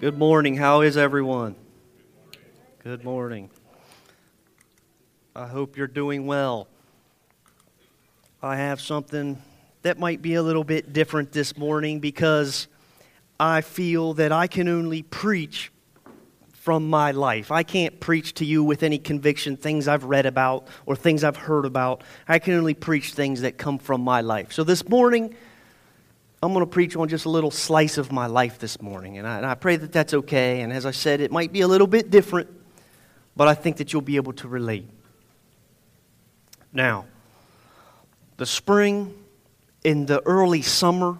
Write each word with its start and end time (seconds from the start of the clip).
Good 0.00 0.16
morning. 0.16 0.54
How 0.54 0.82
is 0.82 0.96
everyone? 0.96 1.56
Good 2.84 3.02
morning. 3.02 3.50
I 5.34 5.48
hope 5.48 5.76
you're 5.76 5.88
doing 5.88 6.24
well. 6.24 6.68
I 8.40 8.58
have 8.58 8.80
something 8.80 9.42
that 9.82 9.98
might 9.98 10.22
be 10.22 10.34
a 10.34 10.42
little 10.44 10.62
bit 10.62 10.92
different 10.92 11.32
this 11.32 11.56
morning 11.56 11.98
because 11.98 12.68
I 13.40 13.60
feel 13.60 14.14
that 14.14 14.30
I 14.30 14.46
can 14.46 14.68
only 14.68 15.02
preach 15.02 15.72
from 16.52 16.88
my 16.88 17.10
life. 17.10 17.50
I 17.50 17.64
can't 17.64 17.98
preach 17.98 18.34
to 18.34 18.44
you 18.44 18.62
with 18.62 18.84
any 18.84 18.98
conviction, 18.98 19.56
things 19.56 19.88
I've 19.88 20.04
read 20.04 20.26
about 20.26 20.68
or 20.86 20.94
things 20.94 21.24
I've 21.24 21.36
heard 21.36 21.64
about. 21.64 22.04
I 22.28 22.38
can 22.38 22.54
only 22.54 22.74
preach 22.74 23.14
things 23.14 23.40
that 23.40 23.58
come 23.58 23.78
from 23.78 24.02
my 24.02 24.20
life. 24.20 24.52
So 24.52 24.62
this 24.62 24.88
morning, 24.88 25.34
I'm 26.42 26.52
going 26.52 26.64
to 26.64 26.70
preach 26.70 26.94
on 26.94 27.08
just 27.08 27.24
a 27.24 27.30
little 27.30 27.50
slice 27.50 27.98
of 27.98 28.12
my 28.12 28.26
life 28.26 28.58
this 28.58 28.80
morning. 28.80 29.18
And 29.18 29.26
I, 29.26 29.38
and 29.38 29.46
I, 29.46 29.54
pray 29.54 29.76
that 29.76 29.92
that's 29.92 30.14
okay. 30.14 30.60
And 30.60 30.72
as 30.72 30.86
I 30.86 30.92
said, 30.92 31.20
it 31.20 31.32
might 31.32 31.52
be 31.52 31.62
a 31.62 31.68
little 31.68 31.88
bit 31.88 32.10
different, 32.10 32.48
but 33.34 33.48
I 33.48 33.54
think 33.54 33.78
that 33.78 33.92
you'll 33.92 34.02
be 34.02 34.16
able 34.16 34.32
to 34.34 34.48
relate. 34.48 34.88
Now, 36.72 37.06
the 38.36 38.46
spring 38.46 39.14
in 39.82 40.06
the 40.06 40.24
early 40.26 40.62
summer 40.62 41.18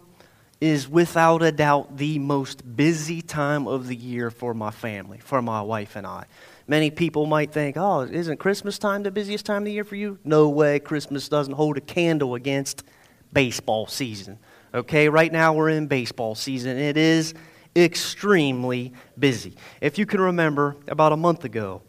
is 0.61 0.89
without 0.89 1.43
a 1.43 1.51
doubt 1.51 1.97
the 1.97 2.19
most 2.19 2.77
busy 2.77 3.23
time 3.23 3.67
of 3.67 3.87
the 3.87 3.97
year 3.97 4.31
for 4.31 4.55
my 4.55 4.71
family, 4.71 5.19
for 5.19 5.41
my 5.43 5.63
wife 5.63 5.97
and 5.97 6.07
I. 6.07 6.27
Many 6.67 6.91
people 6.91 7.27
might 7.27 7.53
think, 7.53 7.77
oh, 7.77 8.03
isn't 8.03 8.39
Christmas 8.39 8.79
time 8.79 9.03
the 9.03 9.11
busiest 9.11 9.47
time 9.47 9.63
of 9.63 9.65
the 9.67 9.73
year 9.73 9.85
for 9.85 9.97
you? 9.97 10.19
No 10.25 10.49
way. 10.49 10.79
Christmas 10.79 11.29
doesn't 11.29 11.55
hold 11.55 11.77
a 11.77 11.81
candle 11.81 12.35
against 12.35 12.85
baseball 13.33 13.87
season. 13.87 14.39
Okay, 14.75 15.09
right 15.09 15.33
now 15.33 15.55
we're 15.55 15.71
in 15.71 15.87
baseball 15.87 16.35
season. 16.35 16.77
It 16.77 16.99
is 16.99 17.33
extremely 17.75 18.93
busy. 19.19 19.57
If 19.81 19.97
you 19.97 20.05
can 20.05 20.21
remember, 20.21 20.77
about 20.89 21.13
a 21.13 21.17
month 21.17 21.45
ago, 21.45 21.81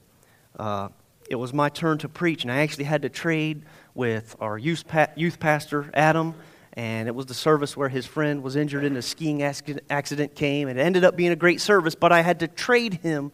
uh, 0.58 0.88
it 1.30 1.36
was 1.36 1.54
my 1.54 1.68
turn 1.68 1.98
to 1.98 2.10
preach, 2.10 2.44
and 2.44 2.52
I 2.52 2.60
actually 2.60 2.86
had 2.86 3.02
to 3.02 3.10
trade 3.10 3.64
with 3.96 4.34
our 4.40 4.58
youth, 4.58 4.88
pa- 4.88 5.10
youth 5.18 5.42
pastor, 5.42 5.92
Adam, 5.94 6.36
and 6.72 7.10
it 7.10 7.16
was 7.16 7.26
the 7.26 7.34
service 7.34 7.76
where 7.76 7.90
his 7.90 8.06
friend 8.06 8.42
was 8.42 8.56
injured 8.56 8.86
in 8.86 8.96
a 8.96 9.02
skiing 9.02 9.44
accident 9.44 10.36
came. 10.36 10.70
And 10.70 10.80
it 10.80 10.82
ended 10.82 11.04
up 11.04 11.18
being 11.18 11.32
a 11.32 11.36
great 11.36 11.60
service, 11.60 11.96
but 11.96 12.14
I 12.14 12.22
had 12.22 12.40
to 12.40 12.48
trade 12.48 12.94
him 12.94 13.34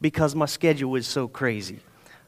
because 0.00 0.34
my 0.34 0.46
schedule 0.46 0.90
was 0.90 1.06
so 1.06 1.28
crazy. 1.28 1.78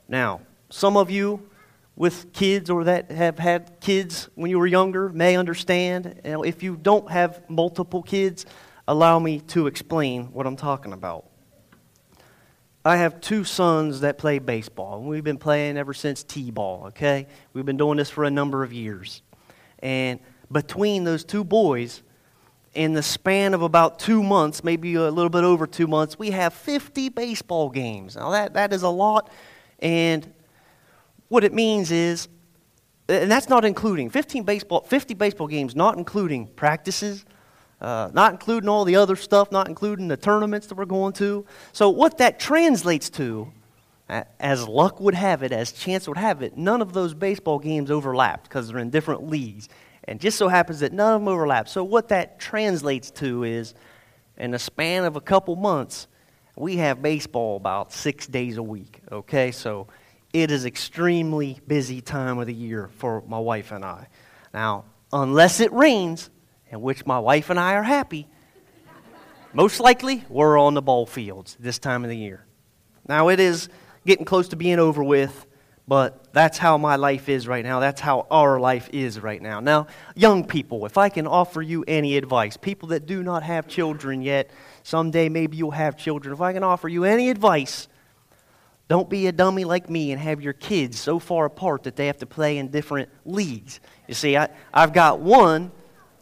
Now, 0.09 0.43
some 0.71 0.97
of 0.97 1.11
you 1.11 1.49
with 1.97 2.33
kids 2.33 2.71
or 2.71 2.85
that 2.85 3.11
have 3.11 3.39
had 3.39 3.81
kids 3.81 4.29
when 4.35 4.51
you 4.51 4.59
were 4.59 4.67
younger 4.67 5.09
may 5.09 5.37
understand. 5.37 6.21
And 6.25 6.45
if 6.45 6.63
you 6.63 6.77
don't 6.77 7.11
have 7.11 7.49
multiple 7.49 8.03
kids, 8.03 8.47
allow 8.89 9.19
me 9.19 9.41
to 9.41 9.67
explain 9.67 10.33
what 10.33 10.47
I'm 10.47 10.57
talking 10.57 10.93
about. 10.93 11.27
I 12.85 12.97
have 12.97 13.21
two 13.21 13.45
sons 13.45 14.01
that 14.01 14.19
play 14.19 14.41
baseball, 14.41 14.99
and 14.99 15.07
we've 15.07 15.23
been 15.23 15.39
playing 15.39 15.77
ever 15.77 15.95
since 15.95 16.25
T 16.25 16.51
ball, 16.51 16.87
okay? 16.89 17.29
We've 17.53 17.65
been 17.65 17.77
doing 17.77 17.97
this 17.97 18.11
for 18.11 18.25
a 18.25 18.31
number 18.31 18.65
of 18.65 18.73
years. 18.73 19.23
And 19.79 20.19
between 20.51 21.05
those 21.05 21.25
two 21.25 21.45
boys, 21.45 22.03
in 22.75 22.93
the 22.93 23.03
span 23.03 23.55
of 23.55 23.63
about 23.63 24.01
two 24.01 24.23
months, 24.23 24.65
maybe 24.65 24.95
a 24.95 25.11
little 25.11 25.31
bit 25.31 25.45
over 25.45 25.67
two 25.67 25.87
months, 25.87 26.19
we 26.19 26.31
have 26.31 26.55
50 26.55 27.11
baseball 27.11 27.69
games. 27.69 28.17
Now, 28.17 28.31
that, 28.31 28.55
that 28.55 28.73
is 28.73 28.83
a 28.83 28.89
lot, 28.89 29.31
and 29.79 30.33
what 31.33 31.45
it 31.45 31.55
means 31.55 31.91
is, 31.91 32.29
and 33.09 33.31
that's 33.31 33.49
not 33.49 33.65
including 33.65 34.11
15 34.11 34.43
baseball, 34.43 34.83
50 34.83 35.15
baseball 35.15 35.47
games, 35.47 35.75
not 35.75 35.97
including 35.97 36.47
practices, 36.47 37.25
uh, 37.81 38.11
not 38.13 38.33
including 38.33 38.69
all 38.69 38.85
the 38.85 38.97
other 38.97 39.17
stuff, 39.17 39.51
not 39.51 39.67
including 39.67 40.09
the 40.09 40.17
tournaments 40.19 40.67
that 40.67 40.75
we're 40.75 40.85
going 40.85 41.15
to. 41.15 41.47
So, 41.73 41.89
what 41.89 42.19
that 42.19 42.39
translates 42.39 43.09
to, 43.11 43.51
as 44.39 44.69
luck 44.69 45.01
would 45.01 45.15
have 45.15 45.43
it, 45.43 45.53
as 45.53 45.73
chance 45.73 46.07
would 46.07 46.19
have 46.19 46.43
it, 46.43 46.59
none 46.59 46.83
of 46.83 46.93
those 46.93 47.15
baseball 47.15 47.59
games 47.59 47.91
overlapped 47.91 48.45
because 48.45 48.69
they're 48.69 48.79
in 48.79 48.91
different 48.91 49.27
leagues. 49.31 49.71
And 50.05 50.21
just 50.21 50.37
so 50.37 50.49
happens 50.49 50.81
that 50.81 50.93
none 50.93 51.15
of 51.15 51.23
them 51.23 51.29
overlap. 51.29 51.67
So, 51.67 51.83
what 51.83 52.09
that 52.09 52.41
translates 52.41 53.11
to 53.13 53.45
is, 53.45 53.73
in 54.37 54.51
the 54.51 54.59
span 54.59 55.05
of 55.05 55.17
a 55.17 55.21
couple 55.23 55.57
months, 55.57 56.09
we 56.57 56.77
have 56.77 57.01
baseball 57.01 57.57
about 57.57 57.91
six 57.91 58.27
days 58.27 58.59
a 58.59 58.63
week. 58.63 59.01
Okay, 59.11 59.51
so 59.51 59.87
it 60.33 60.51
is 60.51 60.65
extremely 60.65 61.61
busy 61.67 62.01
time 62.01 62.39
of 62.39 62.47
the 62.47 62.55
year 62.55 62.89
for 62.97 63.23
my 63.27 63.39
wife 63.39 63.71
and 63.73 63.85
I. 63.85 64.09
Now, 64.55 64.85
unless 65.13 65.61
it 65.61 65.73
rains, 65.73 66.31
in 66.71 66.81
which 66.81 67.05
my 67.05 67.19
wife 67.19 67.51
and 67.51 67.61
I 67.61 67.75
are 67.75 67.83
happy, 67.83 68.27
most 69.53 69.81
likely 69.81 70.25
we're 70.31 70.59
on 70.59 70.75
the 70.75 70.83
ball 70.83 71.05
fields 71.05 71.57
this 71.61 71.79
time 71.79 72.05
of 72.05 72.11
the 72.11 72.17
year. 72.17 72.47
Now, 73.07 73.29
it 73.29 73.41
is 73.41 73.69
getting 74.07 74.25
close 74.25 74.49
to 74.49 74.57
being 74.57 74.79
over 74.79 75.05
with, 75.05 75.47
but 75.87 76.33
that's 76.33 76.57
how 76.57 76.79
my 76.79 76.97
life 76.97 77.29
is 77.29 77.47
right 77.47 77.63
now. 77.63 77.81
That's 77.81 78.01
how 78.01 78.27
our 78.31 78.59
life 78.59 78.89
is 78.93 79.21
right 79.21 79.43
now. 79.43 79.61
Now, 79.61 79.89
young 80.15 80.47
people, 80.47 80.87
if 80.87 80.97
I 80.97 81.11
can 81.11 81.27
offer 81.27 81.61
you 81.61 81.85
any 81.87 82.17
advice, 82.17 82.57
people 82.57 82.89
that 82.91 83.05
do 83.05 83.23
not 83.23 83.43
have 83.43 83.67
children 83.67 84.23
yet, 84.23 84.51
someday 84.83 85.29
maybe 85.29 85.59
you'll 85.59 85.73
have 85.73 85.99
children. 85.99 86.33
If 86.33 86.41
I 86.41 86.55
can 86.55 86.63
offer 86.63 86.89
you 86.89 87.05
any 87.05 87.29
advice, 87.29 87.89
don't 88.93 89.09
be 89.09 89.27
a 89.27 89.33
dummy 89.33 89.65
like 89.65 89.89
me 89.89 90.13
and 90.13 90.21
have 90.21 90.43
your 90.43 90.53
kids 90.53 91.01
so 91.01 91.19
far 91.19 91.47
apart 91.47 91.85
that 91.85 91.97
they 91.97 92.09
have 92.09 92.19
to 92.19 92.27
play 92.27 92.59
in 92.59 92.69
different 92.69 93.09
leagues. 93.25 93.81
You 94.07 94.13
see, 94.13 94.37
I, 94.37 94.51
I've 94.71 94.93
got 94.93 95.19
one 95.19 95.73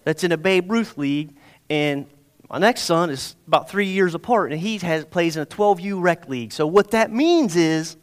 that's 0.05 0.23
in 0.23 0.31
a 0.31 0.37
Babe 0.37 0.71
Ruth 0.71 0.97
league, 0.97 1.35
and 1.69 2.07
my 2.49 2.59
next 2.59 2.83
son 2.83 3.11
is 3.11 3.35
about 3.49 3.69
three 3.69 3.89
years 3.89 4.15
apart, 4.15 4.53
and 4.53 4.61
he 4.61 4.79
has, 4.79 5.05
plays 5.05 5.37
in 5.37 5.43
a 5.43 5.47
12U 5.47 6.01
rec 6.01 6.29
league. 6.29 6.53
So, 6.53 6.65
what 6.65 6.93
that 6.93 7.11
means 7.11 7.57
is 7.57 7.97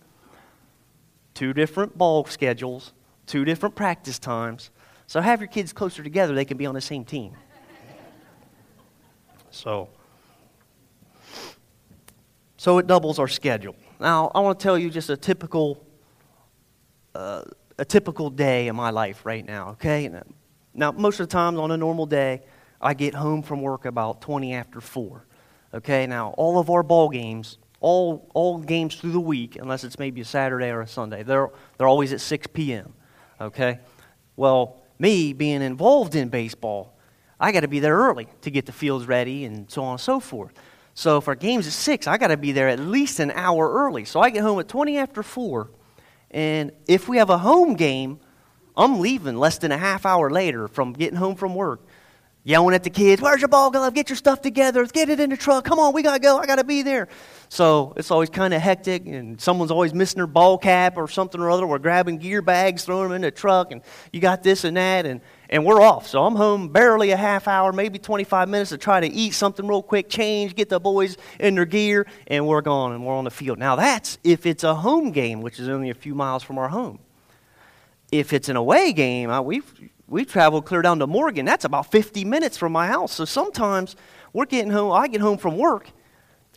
two 1.34 1.54
different 1.54 1.98
ball 1.98 2.26
schedules, 2.26 2.92
two 3.26 3.46
different 3.46 3.74
practice 3.74 4.20
times. 4.20 4.70
So, 5.06 5.22
have 5.22 5.40
your 5.40 5.48
kids 5.48 5.72
closer 5.72 6.04
together, 6.04 6.36
they 6.36 6.44
can 6.44 6.58
be 6.58 6.66
on 6.66 6.76
the 6.76 6.82
same 6.82 7.06
team. 7.06 7.32
So, 9.50 9.88
so 12.58 12.80
it 12.80 12.88
doubles 12.88 13.18
our 13.18 13.30
schedule. 13.30 13.78
Now, 14.00 14.32
I 14.36 14.40
want 14.42 14.60
to 14.60 14.64
tell 14.64 14.78
you 14.78 14.90
just 14.90 15.10
a 15.10 15.18
typical, 15.18 15.84
uh, 17.16 17.44
a 17.80 17.86
typical 17.86 18.30
day 18.30 18.68
in 18.68 18.76
my 18.76 18.92
life 18.92 19.26
right 19.26 19.46
now, 19.46 19.70
okay? 19.70 20.10
Now, 20.74 20.92
most 20.92 21.20
of 21.20 21.28
the 21.28 21.32
times 21.32 21.58
on 21.58 21.72
a 21.72 21.78
normal 21.78 22.06
day, 22.06 22.44
I 22.80 22.94
get 22.94 23.16
home 23.16 23.42
from 23.42 23.62
work 23.62 23.86
about 23.86 24.22
20 24.22 24.54
after 24.54 24.82
4. 24.82 25.26
Okay, 25.74 26.08
now 26.08 26.30
all 26.38 26.60
of 26.60 26.70
our 26.70 26.82
ball 26.82 27.10
games, 27.10 27.58
all, 27.80 28.30
all 28.34 28.60
games 28.60 28.96
through 28.96 29.12
the 29.12 29.20
week, 29.20 29.58
unless 29.58 29.84
it's 29.84 30.00
maybe 30.00 30.22
a 30.22 30.26
Saturday 30.26 30.70
or 30.70 30.82
a 30.82 30.88
Sunday, 30.88 31.24
they're, 31.24 31.50
they're 31.78 31.88
always 31.88 32.14
at 32.14 32.22
6 32.22 32.48
p.m. 32.48 32.94
Okay? 33.42 33.80
Well, 34.36 34.82
me 35.00 35.34
being 35.34 35.62
involved 35.62 36.16
in 36.16 36.30
baseball, 36.30 36.98
I 37.40 37.52
got 37.52 37.62
to 37.62 37.68
be 37.68 37.80
there 37.80 37.96
early 37.96 38.28
to 38.42 38.52
get 38.52 38.66
the 38.66 38.72
fields 38.72 39.08
ready 39.08 39.46
and 39.46 39.70
so 39.70 39.84
on 39.84 39.94
and 39.94 40.02
so 40.02 40.20
forth. 40.20 40.54
So 40.98 41.18
if 41.18 41.28
our 41.28 41.36
game's 41.36 41.68
at 41.68 41.74
6, 41.74 42.08
I 42.08 42.18
got 42.18 42.30
to 42.30 42.38
be 42.38 42.54
there 42.54 42.70
at 42.70 42.80
least 42.80 43.20
an 43.20 43.30
hour 43.30 43.72
early. 43.72 44.04
So 44.04 44.20
I 44.20 44.32
get 44.32 44.42
home 44.42 44.60
at 44.60 44.68
20 44.68 44.98
after 44.98 45.22
4. 45.22 45.70
And 46.32 46.72
if 46.88 47.08
we 47.08 47.18
have 47.18 47.30
a 47.30 47.38
home 47.38 47.76
game, 47.76 48.20
I'm 48.76 49.00
leaving 49.00 49.38
less 49.38 49.60
than 49.60 49.72
a 49.72 49.78
half 49.78 50.08
hour 50.08 50.32
later 50.32 50.68
from 50.68 50.94
getting 50.94 51.16
home 51.16 51.36
from 51.36 51.54
work, 51.54 51.86
yelling 52.44 52.74
at 52.74 52.84
the 52.84 52.90
kids, 52.90 53.22
Where's 53.22 53.42
your 53.42 53.48
ball 53.48 53.70
glove? 53.70 53.94
Get 53.94 54.10
your 54.10 54.16
stuff 54.16 54.42
together. 54.42 54.80
Let's 54.80 54.92
get 54.92 55.08
it 55.10 55.20
in 55.20 55.30
the 55.30 55.38
truck. 55.38 55.66
Come 55.66 55.78
on, 55.78 55.94
we 55.94 56.02
got 56.02 56.16
to 56.16 56.20
go. 56.20 56.40
I 56.40 56.48
got 56.48 56.56
to 56.56 56.64
be 56.64 56.82
there. 56.82 57.10
So 57.48 57.94
it's 57.96 58.10
always 58.10 58.32
kind 58.32 58.56
of 58.56 58.64
hectic, 58.64 59.06
and 59.06 59.40
someone's 59.40 59.70
always 59.70 59.94
missing 59.94 60.18
their 60.18 60.26
ball 60.26 60.58
cap 60.58 60.98
or 60.98 61.08
something 61.08 61.40
or 61.40 61.52
other. 61.52 61.68
We're 61.68 61.78
grabbing 61.78 62.18
gear 62.18 62.42
bags, 62.42 62.86
throwing 62.86 63.10
them 63.10 63.18
in 63.18 63.22
the 63.22 63.30
truck, 63.30 63.72
and 63.72 63.84
you 64.12 64.20
got 64.20 64.42
this 64.42 64.64
and 64.64 64.76
that. 64.78 65.06
And 65.06 65.22
and 65.50 65.66
we're 65.66 65.82
off. 65.82 66.08
So 66.08 66.24
I'm 66.24 66.36
home 66.36 66.70
barely 66.70 67.12
a 67.12 67.18
half 67.18 67.48
hour, 67.48 67.72
maybe 67.72 68.00
25 68.00 68.50
minutes 68.50 68.70
to 68.72 68.78
try 68.78 69.00
to 69.00 69.08
eat 69.08 69.34
something 69.34 69.68
real 69.68 69.84
quick, 69.84 70.10
change, 70.10 70.56
get 70.56 70.70
the 70.70 70.80
boys 70.80 71.18
in 71.40 71.56
their 71.56 71.66
gear, 71.66 72.06
and 72.28 72.48
we're 72.48 72.62
gone 72.62 72.94
and 72.94 73.06
we're 73.06 73.16
on 73.16 73.24
the 73.24 73.32
field. 73.32 73.60
Now, 73.60 73.76
that's 73.76 74.18
if 74.24 74.46
it's 74.46 74.64
a 74.64 74.76
home 74.76 75.12
game, 75.12 75.42
which 75.42 75.60
is 75.60 75.70
only 75.70 75.90
a 75.90 75.96
few 75.96 76.16
miles 76.16 76.44
from 76.44 76.58
our 76.58 76.70
home. 76.70 77.00
If 78.12 78.34
it's 78.34 78.50
an 78.50 78.56
away 78.56 78.94
game, 78.94 79.32
we've, 79.46 79.92
we've 80.08 80.32
traveled 80.32 80.66
clear 80.66 80.82
down 80.82 81.00
to 81.00 81.08
Morgan. 81.08 81.46
That's 81.46 81.66
about 81.66 81.92
50 81.92 82.24
minutes 82.26 82.58
from 82.58 82.72
my 82.72 82.88
house. 82.88 83.14
So 83.14 83.26
sometimes 83.26 83.96
we're 84.34 84.46
getting 84.46 84.72
home, 84.72 84.92
I 84.92 85.08
get 85.08 85.22
home 85.22 85.38
from 85.38 85.58
work, 85.58 85.90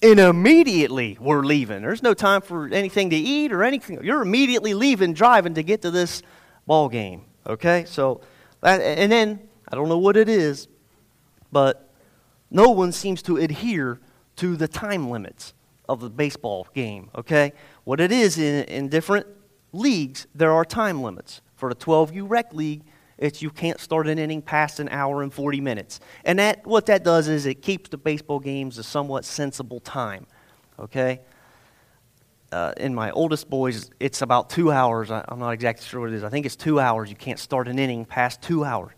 and 0.03 0.19
immediately 0.19 1.19
we're 1.21 1.43
leaving. 1.43 1.83
There's 1.83 2.03
no 2.03 2.15
time 2.15 2.41
for 2.41 2.69
anything 2.69 3.11
to 3.11 3.17
eat 3.17 3.53
or 3.53 3.63
anything. 3.65 4.03
You're 4.03 4.23
immediately 4.23 4.75
leaving, 4.75 5.13
driving 5.13 5.55
to 5.55 5.63
get 5.63 5.83
to 5.83 5.91
this 5.91 6.23
ball 6.67 6.89
game. 6.89 7.25
Okay? 7.47 7.85
So 7.87 8.21
and 8.63 9.11
then, 9.11 9.49
I 9.69 9.77
don't 9.77 9.89
know 9.89 9.99
what 9.99 10.17
it 10.17 10.29
is, 10.29 10.69
but 11.51 11.91
no 12.51 12.71
one 12.71 12.93
seems 12.93 13.23
to 13.23 13.37
adhere 13.37 14.01
to 14.37 14.57
the 14.57 14.69
time 14.69 15.11
limits 15.11 15.55
of 15.89 16.01
the 16.01 16.11
baseball 16.11 16.67
game, 16.75 17.11
okay? 17.15 17.53
What 17.85 18.01
it 18.01 18.13
is 18.13 18.39
in, 18.39 18.65
in 18.65 18.89
different 18.89 19.27
leagues, 19.73 20.27
there 20.35 20.53
are 20.53 20.65
time 20.65 21.03
limits. 21.03 21.41
For 21.57 21.69
the 21.69 21.75
12U 21.75 22.27
Rec 22.29 22.55
League, 22.55 22.83
It's 23.21 23.43
you 23.43 23.51
can't 23.51 23.79
start 23.79 24.09
an 24.09 24.19
inning 24.19 24.41
past 24.41 24.81
an 24.81 24.89
hour 24.89 25.23
and 25.23 25.33
40 25.33 25.61
minutes. 25.61 26.01
And 26.25 26.39
that, 26.39 26.67
what 26.67 26.87
that 26.87 27.05
does 27.05 27.29
is 27.29 27.45
it 27.45 27.61
keeps 27.61 27.91
the 27.91 27.99
baseball 27.99 28.41
games 28.41 28.79
a 28.79 28.83
somewhat 28.83 29.27
sensible 29.27 29.79
time. 29.79 30.27
Okay? 30.79 31.21
Uh, 32.53 32.73
in 32.79 32.93
my 32.93 33.13
oldest 33.13 33.49
boys, 33.49 33.91
it's 34.01 34.23
about 34.23 34.51
two 34.51 34.73
hours. 34.73 35.11
I, 35.11 35.25
I'm 35.29 35.39
not 35.39 35.51
exactly 35.51 35.87
sure 35.87 36.01
what 36.01 36.11
it 36.11 36.17
is. 36.17 36.25
I 36.25 36.31
think 36.31 36.47
it's 36.47 36.57
two 36.57 36.81
hours. 36.81 37.09
You 37.09 37.15
can't 37.15 37.39
start 37.39 37.69
an 37.69 37.79
inning 37.79 38.05
past 38.05 38.43
two 38.43 38.65
hours. 38.65 38.93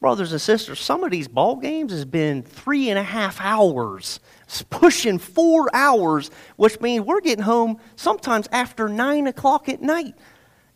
Brothers 0.00 0.32
and 0.32 0.40
sisters, 0.40 0.80
some 0.80 1.04
of 1.04 1.10
these 1.10 1.28
ball 1.28 1.56
games 1.56 1.92
has 1.92 2.04
been 2.04 2.42
three 2.44 2.88
and 2.88 2.98
a 2.98 3.02
half 3.02 3.40
hours, 3.40 4.20
it's 4.44 4.62
pushing 4.62 5.18
four 5.18 5.68
hours, 5.74 6.30
which 6.56 6.80
means 6.80 7.04
we're 7.04 7.20
getting 7.20 7.44
home 7.44 7.78
sometimes 7.96 8.48
after 8.52 8.88
nine 8.88 9.26
o'clock 9.26 9.68
at 9.68 9.82
night. 9.82 10.14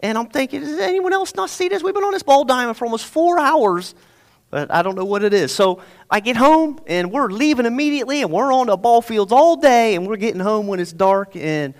And 0.01 0.19
I'm 0.19 0.27
thinking, 0.27 0.61
does 0.61 0.81
anyone 0.81 1.13
else 1.13 1.35
not 1.37 1.49
see 1.49 1.69
this? 1.69 1.83
We've 1.83 1.95
been 1.95 2.03
on 2.03 2.13
this 2.13 2.25
ball 2.25 2.45
diamond 2.45 2.77
for 2.77 2.85
almost 2.85 3.07
four 3.07 3.39
hours, 3.39 3.95
but 4.51 4.71
I 4.71 4.83
don't 4.83 4.97
know 4.97 5.05
what 5.05 5.23
it 5.23 5.33
is. 5.33 5.55
So 5.55 5.81
I 6.11 6.19
get 6.19 6.37
home 6.37 6.81
and 6.89 7.13
we're 7.13 7.29
leaving 7.29 7.65
immediately, 7.65 8.23
and 8.23 8.31
we're 8.33 8.53
on 8.53 8.67
the 8.67 8.77
ball 8.77 9.01
fields 9.01 9.31
all 9.31 9.55
day, 9.55 9.95
and 9.95 10.07
we're 10.07 10.17
getting 10.17 10.41
home 10.41 10.67
when 10.67 10.81
it's 10.81 10.93
dark, 10.93 11.37
and 11.37 11.75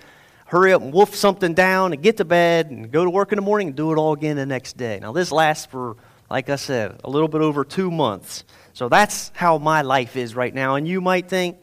hurry 0.53 0.71
up 0.71 0.83
and 0.83 0.93
wolf 0.93 1.15
something 1.15 1.55
down 1.55 1.93
and 1.93 2.03
get 2.03 2.17
to 2.17 2.23
bed 2.23 2.69
and 2.69 2.91
go 2.91 3.03
to 3.03 3.09
work 3.09 3.31
in 3.31 3.37
the 3.37 3.41
morning 3.41 3.69
and 3.69 3.75
do 3.75 3.91
it 3.91 3.97
all 3.97 4.13
again 4.13 4.35
the 4.35 4.45
next 4.45 4.77
day. 4.77 4.99
Now, 5.01 5.11
this 5.11 5.31
lasts 5.31 5.65
for, 5.65 5.97
like 6.29 6.47
I 6.47 6.57
said, 6.57 7.01
a 7.03 7.09
little 7.09 7.27
bit 7.27 7.41
over 7.41 7.65
two 7.65 7.89
months. 7.89 8.43
So 8.73 8.87
that's 8.87 9.31
how 9.33 9.57
my 9.57 9.81
life 9.81 10.15
is 10.15 10.35
right 10.35 10.53
now. 10.53 10.75
And 10.75 10.87
you 10.87 11.01
might 11.01 11.27
think, 11.27 11.57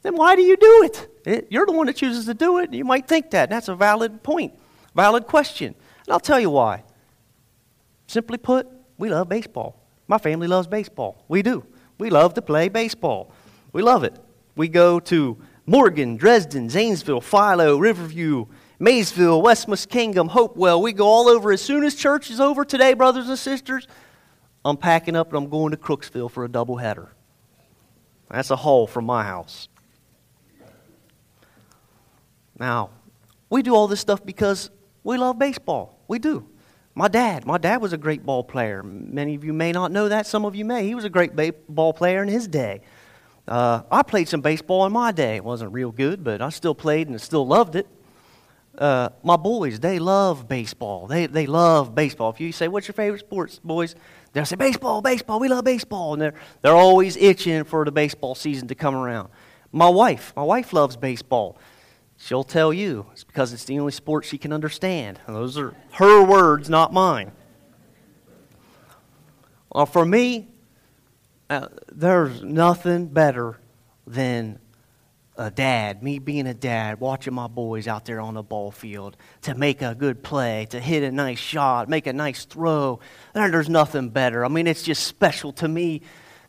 then 0.00 0.16
why 0.16 0.36
do 0.36 0.42
you 0.42 0.56
do 0.56 0.82
it? 0.84 1.20
it 1.26 1.48
you're 1.50 1.66
the 1.66 1.72
one 1.72 1.86
that 1.86 1.96
chooses 1.96 2.24
to 2.24 2.32
do 2.32 2.56
it. 2.60 2.72
You 2.72 2.82
might 2.86 3.06
think 3.06 3.30
that. 3.32 3.50
That's 3.50 3.68
a 3.68 3.76
valid 3.76 4.22
point. 4.22 4.58
Valid 4.94 5.26
question. 5.26 5.74
And 6.06 6.12
I'll 6.12 6.18
tell 6.18 6.40
you 6.40 6.48
why. 6.48 6.84
Simply 8.06 8.38
put, 8.38 8.66
we 8.96 9.10
love 9.10 9.28
baseball. 9.28 9.82
My 10.06 10.16
family 10.16 10.46
loves 10.46 10.66
baseball. 10.66 11.22
We 11.28 11.42
do. 11.42 11.62
We 11.98 12.08
love 12.08 12.32
to 12.34 12.42
play 12.42 12.70
baseball. 12.70 13.32
We 13.74 13.82
love 13.82 14.02
it. 14.02 14.16
We 14.56 14.68
go 14.68 14.98
to 14.98 15.36
Morgan, 15.68 16.16
Dresden, 16.16 16.70
Zanesville, 16.70 17.20
Philo, 17.20 17.76
Riverview, 17.76 18.46
Maysville, 18.78 19.42
West 19.42 19.66
Muskingum, 19.66 20.28
Hopewell. 20.28 20.80
We 20.80 20.94
go 20.94 21.06
all 21.06 21.28
over. 21.28 21.52
As 21.52 21.60
soon 21.60 21.84
as 21.84 21.94
church 21.94 22.30
is 22.30 22.40
over 22.40 22.64
today, 22.64 22.94
brothers 22.94 23.28
and 23.28 23.38
sisters, 23.38 23.86
I'm 24.64 24.78
packing 24.78 25.14
up 25.14 25.28
and 25.28 25.36
I'm 25.36 25.50
going 25.50 25.72
to 25.72 25.76
Crooksville 25.76 26.30
for 26.30 26.46
a 26.46 26.48
doubleheader. 26.48 27.08
That's 28.30 28.50
a 28.50 28.56
haul 28.56 28.86
from 28.86 29.04
my 29.04 29.24
house. 29.24 29.68
Now, 32.58 32.88
we 33.50 33.62
do 33.62 33.74
all 33.74 33.88
this 33.88 34.00
stuff 34.00 34.24
because 34.24 34.70
we 35.04 35.18
love 35.18 35.38
baseball. 35.38 35.98
We 36.08 36.18
do. 36.18 36.48
My 36.94 37.08
dad, 37.08 37.44
my 37.44 37.58
dad 37.58 37.82
was 37.82 37.92
a 37.92 37.98
great 37.98 38.24
ball 38.24 38.42
player. 38.42 38.82
Many 38.82 39.34
of 39.34 39.44
you 39.44 39.52
may 39.52 39.72
not 39.72 39.92
know 39.92 40.08
that. 40.08 40.26
Some 40.26 40.46
of 40.46 40.56
you 40.56 40.64
may. 40.64 40.86
He 40.86 40.94
was 40.94 41.04
a 41.04 41.10
great 41.10 41.36
ba- 41.36 41.52
ball 41.68 41.92
player 41.92 42.22
in 42.22 42.28
his 42.28 42.48
day. 42.48 42.80
Uh, 43.48 43.82
I 43.90 44.02
played 44.02 44.28
some 44.28 44.42
baseball 44.42 44.84
in 44.84 44.92
my 44.92 45.10
day. 45.10 45.36
It 45.36 45.44
wasn't 45.44 45.72
real 45.72 45.90
good, 45.90 46.22
but 46.22 46.42
I 46.42 46.50
still 46.50 46.74
played 46.74 47.08
and 47.08 47.18
still 47.20 47.46
loved 47.46 47.76
it. 47.76 47.86
Uh, 48.76 49.08
my 49.24 49.36
boys, 49.36 49.80
they 49.80 49.98
love 49.98 50.46
baseball. 50.46 51.06
They, 51.06 51.26
they 51.26 51.46
love 51.46 51.94
baseball. 51.94 52.30
If 52.30 52.40
you 52.40 52.52
say, 52.52 52.68
What's 52.68 52.86
your 52.86 52.94
favorite 52.94 53.20
sports, 53.20 53.58
boys? 53.64 53.96
They'll 54.32 54.44
say, 54.44 54.56
Baseball, 54.56 55.00
baseball. 55.00 55.40
We 55.40 55.48
love 55.48 55.64
baseball. 55.64 56.12
And 56.12 56.22
they're, 56.22 56.34
they're 56.60 56.76
always 56.76 57.16
itching 57.16 57.64
for 57.64 57.84
the 57.84 57.90
baseball 57.90 58.34
season 58.34 58.68
to 58.68 58.74
come 58.74 58.94
around. 58.94 59.30
My 59.72 59.88
wife, 59.88 60.32
my 60.36 60.42
wife 60.42 60.72
loves 60.72 60.96
baseball. 60.96 61.58
She'll 62.18 62.44
tell 62.44 62.72
you 62.72 63.06
it's 63.12 63.24
because 63.24 63.52
it's 63.52 63.64
the 63.64 63.78
only 63.78 63.92
sport 63.92 64.24
she 64.24 64.38
can 64.38 64.52
understand. 64.52 65.20
And 65.26 65.34
those 65.34 65.56
are 65.56 65.74
her 65.94 66.22
words, 66.22 66.68
not 66.68 66.92
mine. 66.92 67.32
Well, 69.72 69.86
for 69.86 70.04
me, 70.04 70.48
uh, 71.50 71.68
there's 71.90 72.42
nothing 72.42 73.06
better 73.06 73.58
than 74.06 74.58
a 75.36 75.50
dad, 75.50 76.02
me 76.02 76.18
being 76.18 76.46
a 76.46 76.54
dad, 76.54 76.98
watching 76.98 77.32
my 77.32 77.46
boys 77.46 77.86
out 77.86 78.04
there 78.04 78.20
on 78.20 78.34
the 78.34 78.42
ball 78.42 78.70
field 78.70 79.16
to 79.42 79.54
make 79.54 79.82
a 79.82 79.94
good 79.94 80.22
play, 80.22 80.66
to 80.70 80.80
hit 80.80 81.02
a 81.04 81.12
nice 81.12 81.38
shot, 81.38 81.88
make 81.88 82.06
a 82.06 82.12
nice 82.12 82.44
throw. 82.44 82.98
There's 83.34 83.68
nothing 83.68 84.08
better. 84.08 84.44
I 84.44 84.48
mean, 84.48 84.66
it's 84.66 84.82
just 84.82 85.04
special 85.04 85.52
to 85.54 85.68
me 85.68 86.02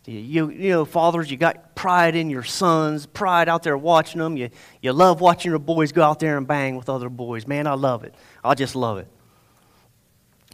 you, 0.10 0.50
you 0.50 0.70
know, 0.70 0.86
fathers, 0.86 1.30
you 1.30 1.38
got 1.38 1.76
pride 1.76 2.16
in 2.16 2.30
your 2.30 2.44
sons, 2.44 3.06
pride 3.06 3.48
out 3.48 3.64
there 3.64 3.78
watching 3.78 4.20
them. 4.20 4.38
You, 4.38 4.50
you 4.82 4.92
love 4.94 5.22
watching 5.22 5.52
your 5.52 5.60
boys 5.60 5.92
go 5.92 6.02
out 6.02 6.20
there 6.20 6.38
and 6.38 6.48
bang 6.48 6.76
with 6.76 6.90
other 6.90 7.10
boys. 7.10 7.46
Man, 7.46 7.68
I 7.68 7.74
love 7.74 8.04
it. 8.04 8.16
I 8.44 8.56
just 8.56 8.76
love 8.76 8.98
it. 8.98 9.08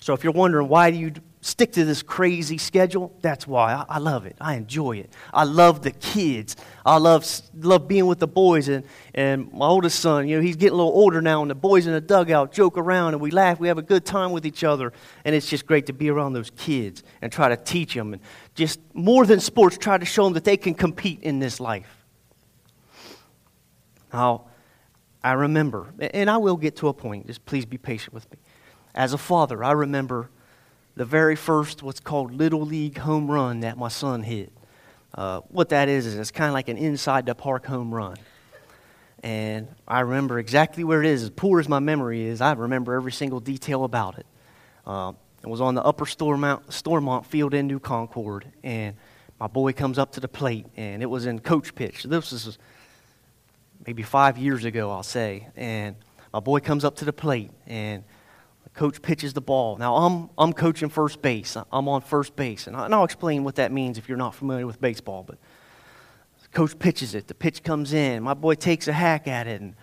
So 0.02 0.14
if 0.14 0.24
you're 0.24 0.34
wondering 0.34 0.68
why 0.68 0.92
do 0.92 0.98
you 0.98 1.14
stick 1.46 1.74
to 1.74 1.86
this 1.86 2.02
crazy 2.02 2.58
schedule, 2.58 3.16
that's 3.22 3.46
why. 3.46 3.74
I, 3.74 3.86
I, 3.88 3.98
love 4.00 4.26
it. 4.26 4.36
I 4.42 4.56
enjoy 4.56 4.98
it. 4.98 5.14
I 5.32 5.44
love 5.44 5.84
the 5.84 5.92
kids. 5.92 6.56
I 6.84 6.98
love, 6.98 7.24
love 7.56 7.88
being 7.88 8.08
with 8.08 8.18
the 8.18 8.28
boys. 8.28 8.68
And, 8.68 8.84
and 9.14 9.54
my 9.54 9.68
oldest 9.68 10.00
son, 10.00 10.28
you 10.28 10.38
know, 10.38 10.42
he's 10.42 10.56
getting 10.56 10.74
a 10.74 10.78
little 10.78 10.92
older 10.92 11.22
now, 11.22 11.44
and 11.44 11.52
the 11.52 11.56
boys 11.56 11.86
in 11.86 11.94
the 11.94 12.02
dugout 12.02 12.52
joke 12.52 12.80
around, 12.80 13.14
and 13.14 13.22
we 13.22 13.30
laugh. 13.30 13.60
We 13.60 13.68
have 13.68 13.78
a 13.78 13.84
good 13.84 14.06
time 14.06 14.32
with 14.32 14.44
each 14.46 14.64
other. 14.64 14.92
And 15.24 15.36
it's 15.36 15.48
just 15.48 15.68
great 15.68 15.86
to 15.86 15.94
be 15.94 16.10
around 16.10 16.34
those 16.34 16.50
kids 16.50 17.04
and 17.22 17.32
try 17.32 17.50
to 17.50 17.58
teach 17.58 17.94
them. 17.94 18.14
And 18.14 18.24
just 18.56 18.80
more 18.96 19.24
than 19.28 19.40
sports, 19.40 19.78
try 19.78 20.00
to 20.00 20.06
show 20.06 20.24
them 20.24 20.34
that 20.34 20.46
they 20.46 20.58
can 20.58 20.74
compete 20.74 21.22
in 21.22 21.38
this 21.38 21.60
life. 21.60 22.06
Now, 24.12 24.46
I 25.24 25.34
remember, 25.34 25.94
and 26.00 26.28
I 26.28 26.38
will 26.38 26.58
get 26.58 26.78
to 26.78 26.88
a 26.88 26.94
point, 26.94 27.28
just 27.28 27.46
please 27.46 27.66
be 27.66 27.78
patient 27.78 28.16
with 28.16 28.30
me. 28.32 28.40
As 28.96 29.14
a 29.14 29.18
father, 29.20 29.64
I 29.64 29.74
remember 29.74 30.32
the 30.96 31.06
very 31.06 31.36
first 31.36 31.84
what's 31.84 32.00
called 32.00 32.34
Little 32.34 32.62
League 32.62 32.98
home 32.98 33.30
run 33.30 33.62
that 33.62 33.78
my 33.78 33.90
son 33.90 34.24
hit. 34.24 34.52
Uh, 35.14 35.42
what 35.50 35.70
that 35.70 35.88
is, 35.88 36.06
is 36.06 36.16
it's 36.16 36.32
kind 36.32 36.48
of 36.48 36.54
like 36.54 36.68
an 36.68 36.78
inside 36.78 37.26
the 37.26 37.36
park 37.36 37.66
home 37.66 37.94
run. 37.94 38.18
And 39.24 39.68
I 39.88 40.02
remember 40.02 40.40
exactly 40.40 40.84
where 40.84 41.02
it 41.02 41.08
is. 41.08 41.24
As 41.24 41.30
poor 41.30 41.60
as 41.60 41.68
my 41.68 41.80
memory 41.80 42.24
is, 42.24 42.42
I 42.42 42.54
remember 42.54 42.94
every 42.94 43.12
single 43.12 43.40
detail 43.40 43.84
about 43.84 44.20
it. 44.20 44.26
Uh, 44.86 45.14
it 45.42 45.48
was 45.50 45.62
on 45.62 45.76
the 45.76 45.84
upper 45.84 46.06
Stormont, 46.06 46.72
Stormont 46.72 47.26
field 47.26 47.54
in 47.54 47.68
New 47.68 47.80
Concord. 47.80 48.46
And 48.64 48.96
my 49.40 49.48
boy 49.48 49.74
comes 49.74 49.98
up 49.98 50.12
to 50.14 50.20
the 50.20 50.28
plate, 50.28 50.66
and 50.76 51.02
it 51.02 51.08
was 51.08 51.26
in 51.26 51.40
coach 51.40 51.76
pitch. 51.76 52.04
This 52.04 52.32
was 52.32 52.58
maybe 53.86 54.04
five 54.04 54.38
years 54.38 54.64
ago, 54.64 54.92
I'll 54.92 55.04
say. 55.04 55.48
And 55.56 55.96
my 56.34 56.40
boy 56.40 56.60
comes 56.60 56.86
up 56.86 56.98
to 56.98 57.06
the 57.06 57.14
plate, 57.14 57.52
and 57.68 58.04
coach 58.76 59.02
pitches 59.02 59.34
the 59.34 59.42
ball. 59.42 59.78
Now, 59.78 59.96
I'm, 59.96 60.30
I'm 60.38 60.54
coaching 60.54 60.90
first 60.90 61.22
base. 61.22 61.58
I'm 61.72 61.88
on 61.88 62.02
first 62.02 62.36
base. 62.36 62.68
And, 62.68 62.76
I, 62.76 62.88
will 62.90 63.06
explain 63.06 63.44
what 63.44 63.56
that 63.56 63.72
means 63.72 63.98
if 63.98 64.08
you're 64.10 64.18
not 64.18 64.36
familiar 64.36 64.68
with 64.68 64.80
baseball. 64.80 65.24
But 65.24 65.38
coach 66.52 66.78
pitches 66.78 67.16
it. 67.16 67.28
The 67.28 67.34
pitch 67.34 67.64
comes 67.64 67.94
in. 67.94 68.24
My 68.24 68.34
boy 68.34 68.56
takes 68.56 68.88
a 68.88 68.94
hack 68.94 69.28
at 69.28 69.48
it, 69.48 69.62
and 69.62 69.76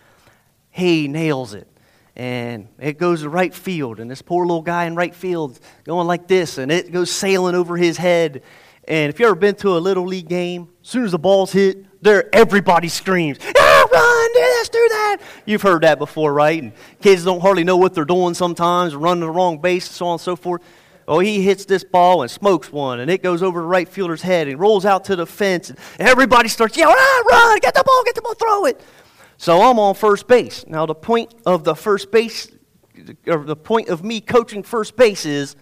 he 0.71 1.09
nails 1.09 1.55
it. 1.55 1.69
And 2.15 2.69
it 2.79 2.99
goes 2.99 3.23
to 3.23 3.31
right 3.31 3.55
field. 3.55 3.99
And 3.99 4.11
this 4.11 4.21
poor 4.21 4.45
little 4.45 4.63
guy 4.63 4.85
in 4.85 4.95
right 4.95 5.15
field 5.15 5.59
going 5.85 6.07
like 6.07 6.29
this, 6.29 6.59
and 6.59 6.71
it 6.71 6.93
goes 6.93 7.11
sailing 7.11 7.55
over 7.55 7.77
his 7.77 7.97
head. 7.97 8.43
And 8.87 9.09
if 9.11 9.21
you've 9.21 9.29
ever 9.29 9.37
been 9.37 9.55
to 9.57 9.77
a 9.77 9.81
little 9.81 10.05
league 10.05 10.29
game, 10.29 10.69
as 10.83 10.89
soon 10.89 11.05
as 11.05 11.13
the 11.13 11.19
ball's 11.19 11.53
hit, 11.53 12.03
there 12.03 12.29
everybody 12.35 12.89
screams, 12.89 13.39
ah, 13.57 13.82
run, 13.93 14.33
do 14.33 14.41
this, 14.41 14.69
do 14.69 14.89
that. 14.89 15.19
You've 15.45 15.63
heard 15.63 15.83
that 15.83 15.99
before, 15.99 16.33
right? 16.33 16.63
And 16.63 16.73
kids 17.01 17.25
don't 17.25 17.41
hardly 17.41 17.65
know 17.65 17.77
what 17.77 17.95
they're 17.95 18.05
doing 18.05 18.35
sometimes, 18.35 18.95
running 18.95 19.21
the 19.21 19.31
wrong 19.31 19.59
base, 19.59 19.91
so 19.91 20.07
on 20.07 20.13
and 20.13 20.21
so 20.21 20.37
forth. 20.37 20.63
Oh, 21.09 21.19
he 21.19 21.43
hits 21.43 21.65
this 21.65 21.85
ball 21.85 22.23
and 22.23 22.31
smokes 22.31 22.71
one, 22.71 23.01
and 23.01 23.11
it 23.11 23.23
goes 23.23 23.43
over 23.43 23.61
the 23.61 23.67
right 23.67 23.89
fielder's 23.89 24.23
head 24.23 24.49
and 24.49 24.59
rolls 24.59 24.85
out 24.85 25.05
to 25.07 25.17
the 25.17 25.27
fence, 25.27 25.71
and 25.71 25.79
everybody 25.99 26.49
starts 26.49 26.77
yelling, 26.77 26.97
ah, 26.97 27.23
run, 27.29 27.59
get 27.59 27.75
the 27.75 27.83
ball, 27.85 28.03
get 28.05 28.15
the 28.15 28.23
ball, 28.23 28.35
throw 28.35 28.67
it. 28.67 28.81
So 29.37 29.61
I'm 29.63 29.79
on 29.81 29.95
first 29.95 30.29
base. 30.29 30.65
Now 30.69 30.87
the 30.87 30.95
point 30.95 31.35
of 31.45 31.65
the 31.65 31.75
first 31.75 32.13
base, 32.13 32.49
or 33.27 33.45
the 33.45 33.57
point 33.57 33.89
of 33.89 34.05
me 34.05 34.21
coaching 34.21 34.63
first 34.63 34.97
base 34.97 35.27
is 35.27 35.57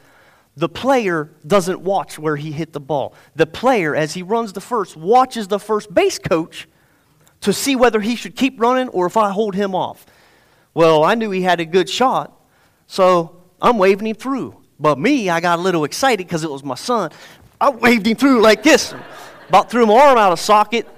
the 0.56 0.68
player 0.68 1.30
doesn't 1.46 1.80
watch 1.80 2.18
where 2.18 2.36
he 2.36 2.52
hit 2.52 2.74
the 2.74 2.80
ball. 2.80 3.14
The 3.34 3.46
player, 3.46 3.96
as 3.96 4.12
he 4.12 4.22
runs 4.22 4.52
the 4.52 4.60
first, 4.60 4.96
watches 4.96 5.48
the 5.48 5.58
first 5.58 5.92
base 5.94 6.18
coach 6.18 6.68
to 7.40 7.52
see 7.52 7.76
whether 7.76 8.00
he 8.00 8.16
should 8.16 8.36
keep 8.36 8.60
running 8.60 8.88
or 8.88 9.06
if 9.06 9.16
I 9.16 9.30
hold 9.30 9.54
him 9.54 9.74
off. 9.74 10.06
Well, 10.74 11.04
I 11.04 11.14
knew 11.14 11.30
he 11.30 11.42
had 11.42 11.60
a 11.60 11.64
good 11.64 11.88
shot, 11.88 12.38
so 12.86 13.42
I'm 13.60 13.78
waving 13.78 14.06
him 14.06 14.16
through. 14.16 14.56
But 14.78 14.98
me, 14.98 15.28
I 15.28 15.40
got 15.40 15.58
a 15.58 15.62
little 15.62 15.84
excited 15.84 16.26
because 16.26 16.44
it 16.44 16.50
was 16.50 16.64
my 16.64 16.74
son. 16.74 17.10
I 17.60 17.70
waved 17.70 18.06
him 18.06 18.16
through 18.16 18.40
like 18.40 18.62
this, 18.62 18.94
about 19.48 19.70
threw 19.70 19.86
my 19.86 19.94
arm 19.94 20.18
out 20.18 20.32
of 20.32 20.40
socket. 20.40 20.88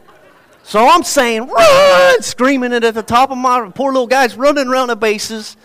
So 0.62 0.86
I'm 0.86 1.02
saying, 1.02 1.48
run, 1.48 2.22
screaming 2.22 2.72
it 2.72 2.84
at 2.84 2.94
the 2.94 3.02
top 3.02 3.30
of 3.30 3.38
my 3.38 3.70
poor 3.74 3.92
little 3.92 4.06
guy's 4.06 4.36
running 4.36 4.68
around 4.68 4.88
the 4.88 4.96
bases. 4.96 5.56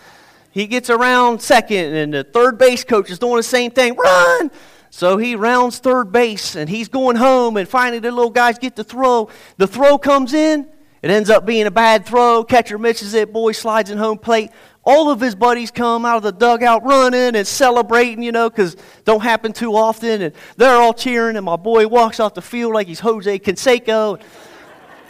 He 0.50 0.66
gets 0.66 0.90
around 0.90 1.40
second, 1.40 1.94
and 1.94 2.14
the 2.14 2.24
third 2.24 2.58
base 2.58 2.82
coach 2.82 3.10
is 3.10 3.18
doing 3.18 3.36
the 3.36 3.44
same 3.44 3.70
thing. 3.70 3.94
Run! 3.94 4.50
So 4.90 5.18
he 5.18 5.36
rounds 5.36 5.78
third 5.78 6.12
base, 6.12 6.56
and 6.56 6.68
he's 6.68 6.88
going 6.88 7.16
home, 7.16 7.56
and 7.56 7.68
finally 7.68 7.98
the 7.98 8.10
little 8.10 8.30
guys 8.30 8.58
get 8.58 8.76
the 8.76 8.84
throw. 8.84 9.28
The 9.56 9.66
throw 9.66 9.98
comes 9.98 10.32
in. 10.32 10.68
It 11.02 11.10
ends 11.10 11.30
up 11.30 11.46
being 11.46 11.66
a 11.66 11.70
bad 11.70 12.06
throw. 12.06 12.42
Catcher 12.42 12.78
misses 12.78 13.14
it. 13.14 13.32
Boy 13.32 13.52
slides 13.52 13.90
in 13.90 13.98
home 13.98 14.18
plate. 14.18 14.50
all 14.84 15.10
of 15.10 15.20
his 15.20 15.34
buddies 15.34 15.70
come 15.70 16.06
out 16.06 16.16
of 16.16 16.22
the 16.22 16.32
dugout 16.32 16.82
running 16.82 17.36
and 17.36 17.46
celebrating, 17.46 18.22
you 18.22 18.32
know, 18.32 18.48
because 18.48 18.74
don't 19.04 19.22
happen 19.22 19.52
too 19.52 19.76
often. 19.76 20.22
And 20.22 20.34
they're 20.56 20.80
all 20.80 20.94
cheering, 20.94 21.36
and 21.36 21.44
my 21.44 21.56
boy 21.56 21.86
walks 21.86 22.20
off 22.20 22.34
the 22.34 22.42
field 22.42 22.72
like 22.72 22.86
he's 22.86 23.00
Jose 23.00 23.38
Canseco. 23.38 24.20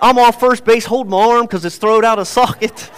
I'm 0.03 0.19
on 0.19 0.33
first 0.33 0.65
base 0.65 0.85
holding 0.85 1.11
my 1.11 1.19
arm 1.19 1.43
because 1.43 1.65
it's 1.65 1.79
thrown 1.79 2.05
out 2.05 2.19
of 2.19 2.27
socket, 2.29 2.91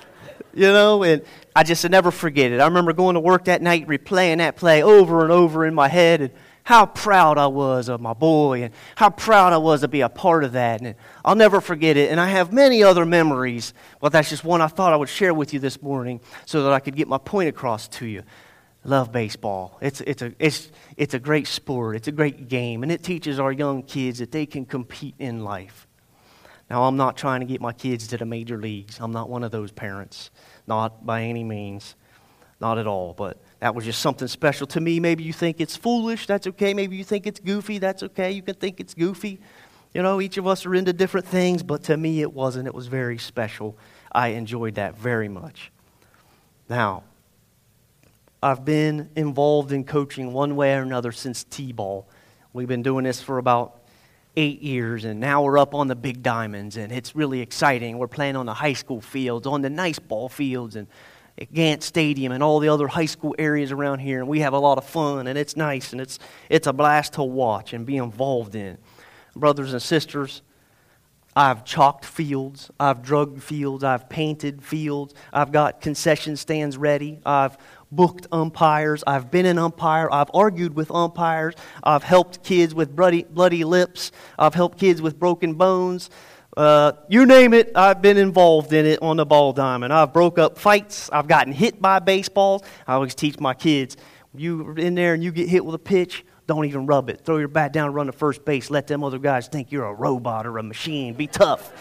you 0.54 0.68
know, 0.68 1.02
and 1.02 1.22
I 1.54 1.64
just 1.64 1.88
never 1.88 2.10
forget 2.10 2.52
it. 2.52 2.60
I 2.60 2.66
remember 2.66 2.92
going 2.92 3.14
to 3.14 3.20
work 3.20 3.44
that 3.44 3.60
night, 3.60 3.86
replaying 3.86 4.38
that 4.38 4.56
play 4.56 4.82
over 4.82 5.22
and 5.22 5.30
over 5.30 5.66
in 5.66 5.74
my 5.74 5.88
head, 5.88 6.20
and 6.20 6.30
how 6.64 6.86
proud 6.86 7.38
I 7.38 7.48
was 7.48 7.88
of 7.88 8.00
my 8.00 8.14
boy, 8.14 8.62
and 8.62 8.74
how 8.94 9.10
proud 9.10 9.52
I 9.52 9.58
was 9.58 9.80
to 9.82 9.88
be 9.88 10.00
a 10.00 10.08
part 10.08 10.44
of 10.44 10.52
that. 10.52 10.80
And 10.80 10.94
I'll 11.24 11.34
never 11.34 11.60
forget 11.60 11.96
it. 11.96 12.10
And 12.10 12.20
I 12.20 12.28
have 12.28 12.52
many 12.52 12.82
other 12.82 13.04
memories, 13.04 13.74
but 14.00 14.12
that's 14.12 14.30
just 14.30 14.44
one 14.44 14.60
I 14.60 14.68
thought 14.68 14.92
I 14.92 14.96
would 14.96 15.08
share 15.08 15.34
with 15.34 15.52
you 15.52 15.58
this 15.58 15.82
morning 15.82 16.20
so 16.46 16.62
that 16.62 16.72
I 16.72 16.80
could 16.80 16.96
get 16.96 17.08
my 17.08 17.18
point 17.18 17.48
across 17.48 17.88
to 17.88 18.06
you. 18.06 18.22
Love 18.84 19.12
baseball. 19.12 19.78
It's, 19.80 20.00
it's, 20.00 20.22
a, 20.22 20.32
it's, 20.38 20.70
it's 20.96 21.14
a 21.14 21.18
great 21.18 21.46
sport, 21.46 21.96
it's 21.96 22.08
a 22.08 22.12
great 22.12 22.48
game, 22.48 22.82
and 22.82 22.90
it 22.90 23.02
teaches 23.02 23.38
our 23.38 23.52
young 23.52 23.82
kids 23.82 24.18
that 24.18 24.32
they 24.32 24.46
can 24.46 24.64
compete 24.64 25.14
in 25.18 25.44
life. 25.44 25.86
Now, 26.68 26.84
I'm 26.84 26.96
not 26.96 27.16
trying 27.16 27.40
to 27.40 27.46
get 27.46 27.60
my 27.60 27.72
kids 27.72 28.08
to 28.08 28.16
the 28.16 28.24
major 28.24 28.56
leagues. 28.56 28.98
I'm 28.98 29.12
not 29.12 29.28
one 29.28 29.44
of 29.44 29.50
those 29.50 29.70
parents. 29.70 30.30
Not 30.66 31.04
by 31.04 31.22
any 31.22 31.44
means. 31.44 31.96
Not 32.60 32.78
at 32.78 32.86
all. 32.86 33.12
But 33.12 33.38
that 33.60 33.74
was 33.74 33.84
just 33.84 34.00
something 34.00 34.28
special 34.28 34.66
to 34.68 34.80
me. 34.80 35.00
Maybe 35.00 35.24
you 35.24 35.32
think 35.32 35.60
it's 35.60 35.76
foolish. 35.76 36.26
That's 36.26 36.46
okay. 36.46 36.74
Maybe 36.74 36.96
you 36.96 37.04
think 37.04 37.26
it's 37.26 37.40
goofy. 37.40 37.78
That's 37.78 38.02
okay. 38.02 38.30
You 38.30 38.42
can 38.42 38.54
think 38.54 38.80
it's 38.80 38.94
goofy. 38.94 39.40
You 39.94 40.02
know, 40.02 40.20
each 40.20 40.38
of 40.38 40.46
us 40.46 40.64
are 40.64 40.74
into 40.74 40.92
different 40.92 41.26
things, 41.26 41.62
but 41.62 41.82
to 41.84 41.96
me 41.96 42.22
it 42.22 42.32
wasn't. 42.32 42.66
It 42.66 42.74
was 42.74 42.86
very 42.86 43.18
special. 43.18 43.76
I 44.10 44.28
enjoyed 44.28 44.76
that 44.76 44.96
very 44.96 45.28
much. 45.28 45.70
Now, 46.68 47.02
I've 48.42 48.64
been 48.64 49.10
involved 49.16 49.70
in 49.70 49.84
coaching 49.84 50.32
one 50.32 50.56
way 50.56 50.74
or 50.74 50.82
another 50.82 51.12
since 51.12 51.44
T 51.44 51.72
ball. 51.72 52.08
We've 52.52 52.68
been 52.68 52.82
doing 52.82 53.04
this 53.04 53.20
for 53.20 53.38
about 53.38 53.81
eight 54.36 54.62
years, 54.62 55.04
and 55.04 55.20
now 55.20 55.42
we're 55.42 55.58
up 55.58 55.74
on 55.74 55.88
the 55.88 55.96
big 55.96 56.22
diamonds, 56.22 56.76
and 56.76 56.92
it's 56.92 57.14
really 57.14 57.40
exciting. 57.40 57.98
We're 57.98 58.08
playing 58.08 58.36
on 58.36 58.46
the 58.46 58.54
high 58.54 58.72
school 58.72 59.00
fields, 59.00 59.46
on 59.46 59.62
the 59.62 59.70
nice 59.70 59.98
ball 59.98 60.28
fields, 60.28 60.76
and 60.76 60.86
at 61.38 61.52
Gant 61.52 61.82
Stadium, 61.82 62.32
and 62.32 62.42
all 62.42 62.58
the 62.58 62.68
other 62.68 62.88
high 62.88 63.06
school 63.06 63.34
areas 63.38 63.72
around 63.72 64.00
here, 64.00 64.18
and 64.20 64.28
we 64.28 64.40
have 64.40 64.52
a 64.52 64.58
lot 64.58 64.78
of 64.78 64.84
fun, 64.84 65.26
and 65.26 65.38
it's 65.38 65.56
nice, 65.56 65.92
and 65.92 66.00
it's, 66.00 66.18
it's 66.48 66.66
a 66.66 66.72
blast 66.72 67.14
to 67.14 67.22
watch 67.22 67.72
and 67.72 67.86
be 67.86 67.96
involved 67.96 68.54
in. 68.54 68.78
Brothers 69.34 69.72
and 69.72 69.80
sisters, 69.80 70.42
I've 71.34 71.64
chalked 71.64 72.04
fields, 72.04 72.70
I've 72.78 73.02
drugged 73.02 73.42
fields, 73.42 73.82
I've 73.82 74.08
painted 74.10 74.62
fields, 74.62 75.14
I've 75.32 75.52
got 75.52 75.80
concession 75.80 76.36
stands 76.36 76.76
ready, 76.76 77.20
I've 77.24 77.56
booked 77.92 78.26
umpires. 78.32 79.04
I've 79.06 79.30
been 79.30 79.46
an 79.46 79.58
umpire. 79.58 80.10
I've 80.10 80.30
argued 80.34 80.74
with 80.74 80.90
umpires. 80.90 81.54
I've 81.84 82.02
helped 82.02 82.42
kids 82.42 82.74
with 82.74 82.96
bloody, 82.96 83.22
bloody 83.22 83.62
lips. 83.62 84.10
I've 84.38 84.54
helped 84.54 84.78
kids 84.78 85.00
with 85.00 85.18
broken 85.20 85.54
bones. 85.54 86.10
Uh, 86.56 86.92
you 87.08 87.24
name 87.24 87.54
it, 87.54 87.72
I've 87.74 88.02
been 88.02 88.18
involved 88.18 88.72
in 88.72 88.84
it 88.84 89.00
on 89.00 89.16
the 89.16 89.24
ball 89.24 89.52
diamond. 89.52 89.92
I've 89.92 90.12
broke 90.12 90.38
up 90.38 90.58
fights. 90.58 91.08
I've 91.10 91.26
gotten 91.26 91.52
hit 91.52 91.80
by 91.80 91.98
baseballs. 91.98 92.62
I 92.86 92.94
always 92.94 93.14
teach 93.14 93.40
my 93.40 93.54
kids, 93.54 93.96
you 94.34 94.72
in 94.72 94.94
there 94.94 95.14
and 95.14 95.22
you 95.22 95.32
get 95.32 95.48
hit 95.48 95.64
with 95.64 95.74
a 95.74 95.78
pitch, 95.78 96.24
don't 96.46 96.66
even 96.66 96.86
rub 96.86 97.08
it. 97.08 97.24
Throw 97.24 97.38
your 97.38 97.48
bat 97.48 97.72
down, 97.72 97.92
run 97.94 98.06
to 98.06 98.12
first 98.12 98.44
base. 98.44 98.70
Let 98.70 98.86
them 98.86 99.04
other 99.04 99.18
guys 99.18 99.48
think 99.48 99.72
you're 99.72 99.86
a 99.86 99.94
robot 99.94 100.46
or 100.46 100.58
a 100.58 100.62
machine. 100.62 101.14
Be 101.14 101.26
tough. 101.26 101.72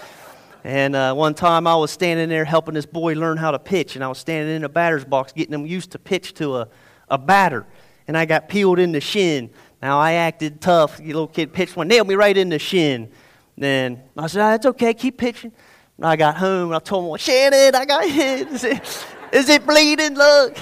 And 0.63 0.95
uh, 0.95 1.13
one 1.13 1.33
time 1.33 1.65
I 1.65 1.75
was 1.75 1.89
standing 1.89 2.29
there 2.29 2.45
helping 2.45 2.75
this 2.75 2.85
boy 2.85 3.13
learn 3.13 3.37
how 3.37 3.51
to 3.51 3.59
pitch, 3.59 3.95
and 3.95 4.03
I 4.03 4.07
was 4.07 4.19
standing 4.19 4.55
in 4.55 4.63
a 4.63 4.69
batter's 4.69 5.03
box 5.03 5.31
getting 5.31 5.53
him 5.53 5.65
used 5.65 5.91
to 5.91 5.99
pitch 5.99 6.35
to 6.35 6.57
a, 6.57 6.67
a 7.09 7.17
batter. 7.17 7.65
And 8.07 8.15
I 8.15 8.25
got 8.25 8.47
peeled 8.47 8.77
in 8.77 8.91
the 8.91 9.01
shin. 9.01 9.49
Now 9.81 9.99
I 9.99 10.13
acted 10.13 10.61
tough. 10.61 10.99
You 10.99 11.07
little 11.07 11.27
kid 11.27 11.53
pitched 11.53 11.75
one, 11.75 11.87
nailed 11.87 12.07
me 12.07 12.15
right 12.15 12.35
in 12.35 12.49
the 12.49 12.59
shin. 12.59 13.11
Then 13.57 14.03
I 14.15 14.27
said, 14.27 14.47
oh, 14.47 14.53
"It's 14.53 14.65
okay, 14.67 14.93
keep 14.93 15.17
pitching." 15.17 15.51
And 15.97 16.05
I 16.05 16.15
got 16.15 16.37
home 16.37 16.69
and 16.69 16.75
I 16.75 16.79
told 16.79 17.05
him, 17.05 17.09
well, 17.09 17.17
"Shannon, 17.17 17.75
I 17.75 17.85
got 17.85 18.07
hit. 18.07 18.47
Is 18.49 18.63
it, 18.63 19.05
is 19.31 19.49
it 19.49 19.65
bleeding? 19.65 20.15
Look, 20.15 20.57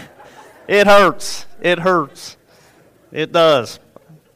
it 0.68 0.88
hurts. 0.88 1.46
It 1.62 1.79
hurts. 1.79 2.38
It 3.12 3.32
does." 3.34 3.79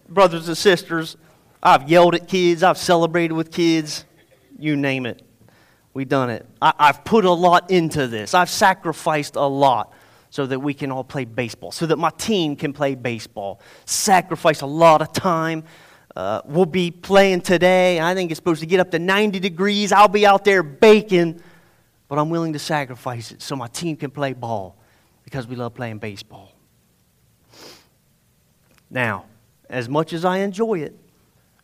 Brothers 0.10 0.48
and 0.50 0.58
sisters, 0.58 1.16
I've 1.62 1.90
yelled 1.90 2.16
at 2.16 2.28
kids. 2.28 2.64
I've 2.64 2.78
celebrated 2.78 3.34
with 3.34 3.52
kids. 3.52 4.06
You 4.60 4.76
name 4.76 5.06
it. 5.06 5.22
We've 5.94 6.10
done 6.10 6.30
it. 6.30 6.46
I, 6.62 6.74
have 6.80 7.04
put 7.04 7.24
a 7.26 7.32
lot 7.32 7.70
into 7.70 8.08
this. 8.08 8.34
I've 8.34 8.50
sacrificed 8.50 9.36
a 9.36 9.46
lot 9.46 9.94
so 10.32 10.48
that 10.48 10.60
we 10.60 10.74
can 10.74 10.92
all 10.92 11.04
play 11.04 11.26
baseball, 11.26 11.72
so 11.72 11.86
that 11.86 11.98
my 11.98 12.10
team 12.10 12.56
can 12.56 12.74
play 12.74 12.96
baseball. 12.96 13.62
Sacrifice 13.86 14.62
a 14.62 14.66
lot 14.66 15.04
of 15.04 15.14
time. 15.14 15.64
Uh, 16.16 16.42
we'll 16.46 16.66
be 16.66 16.90
playing 16.90 17.42
today. 17.42 18.00
I 18.00 18.16
think 18.16 18.32
it's 18.32 18.40
supposed 18.40 18.62
to 18.62 18.66
get 18.66 18.80
up 18.80 18.90
to 18.92 19.00
90 19.00 19.40
degrees. 19.40 19.92
I'll 19.92 20.08
be 20.08 20.26
out 20.26 20.44
there 20.44 20.64
baking, 20.64 21.40
but 22.08 22.18
I'm 22.18 22.32
willing 22.32 22.54
to 22.54 22.60
sacrifice 22.60 23.32
it 23.32 23.44
so 23.44 23.56
my 23.56 23.68
team 23.68 23.96
can 23.96 24.10
play 24.10 24.34
ball 24.34 24.76
because 25.24 25.46
we 25.46 25.56
love 25.56 25.76
playing 25.76 26.00
baseball. 26.00 26.52
Now, 28.90 29.26
as 29.70 29.88
much 29.88 30.14
as 30.14 30.26
I 30.26 30.38
enjoy 30.40 30.80
it 30.80 30.96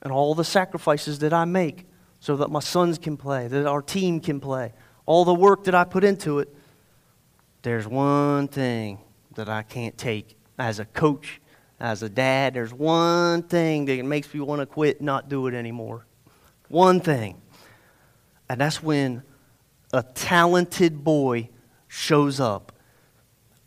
and 0.04 0.12
all 0.12 0.36
the 0.36 0.44
sacrifices 0.44 1.20
that 1.20 1.34
I 1.34 1.46
make, 1.46 1.89
so 2.20 2.36
that 2.38 2.50
my 2.50 2.60
sons 2.60 2.98
can 2.98 3.18
play, 3.18 3.48
that 3.48 3.66
our 3.66 3.82
team 3.82 4.20
can 4.20 4.40
play, 4.40 4.74
all 5.06 5.26
the 5.26 5.34
work 5.34 5.64
that 5.66 5.76
I 5.76 5.84
put 5.84 6.04
into 6.04 6.40
it, 6.40 6.54
there's 7.62 7.88
one 7.88 8.48
thing 8.48 9.00
that 9.36 9.50
I 9.50 9.64
can't 9.64 9.98
take 9.98 10.38
as 10.58 10.80
a 10.80 10.86
coach, 10.86 11.42
as 11.80 12.04
a 12.04 12.10
dad. 12.10 12.54
There's 12.54 12.74
one 12.74 13.44
thing 13.44 13.86
that 13.86 14.04
makes 14.06 14.34
me 14.34 14.40
want 14.42 14.62
to 14.62 14.66
quit, 14.66 15.02
not 15.02 15.30
do 15.30 15.48
it 15.48 15.54
anymore. 15.54 16.06
One 16.68 17.00
thing. 17.00 17.42
And 18.50 18.62
that's 18.62 18.82
when 18.82 19.24
a 19.94 20.04
talented 20.04 21.04
boy 21.04 21.50
shows 21.88 22.40
up 22.40 22.72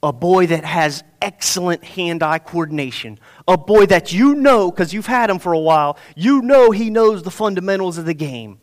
a 0.03 0.13
boy 0.13 0.47
that 0.49 0.65
has 0.65 1.05
excellent 1.21 1.85
hand 1.85 2.23
eye 2.23 2.39
coordination, 2.39 3.19
a 3.47 3.57
boy 3.57 3.87
that 3.87 4.13
you 4.13 4.35
know, 4.35 4.71
because 4.71 4.93
you've 4.93 5.07
had 5.07 5.31
him 5.31 5.39
for 5.39 5.53
a 5.53 5.59
while, 5.59 5.97
you 6.17 6.43
know 6.43 6.71
he 6.71 6.91
knows 6.91 7.23
the 7.23 7.31
fundamentals 7.31 7.99
of 7.99 8.05
the 8.05 8.15
game. 8.15 8.59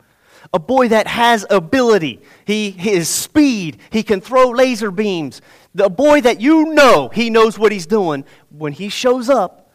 A 0.54 0.60
boy 0.60 0.88
that 0.90 1.08
has 1.08 1.46
ability, 1.50 2.22
he 2.46 2.72
his 2.72 3.08
speed, 3.08 3.78
he 3.90 4.04
can 4.04 4.20
throw 4.20 4.50
laser 4.50 4.92
beams. 4.92 5.42
The 5.76 5.90
boy 5.90 6.22
that 6.22 6.42
you 6.42 6.74
know 6.74 7.10
he 7.10 7.30
knows 7.30 7.58
what 7.58 7.72
he's 7.72 7.86
doing 7.86 8.26
when 8.50 8.74
he 8.74 8.90
shows 8.90 9.30
up 9.30 9.72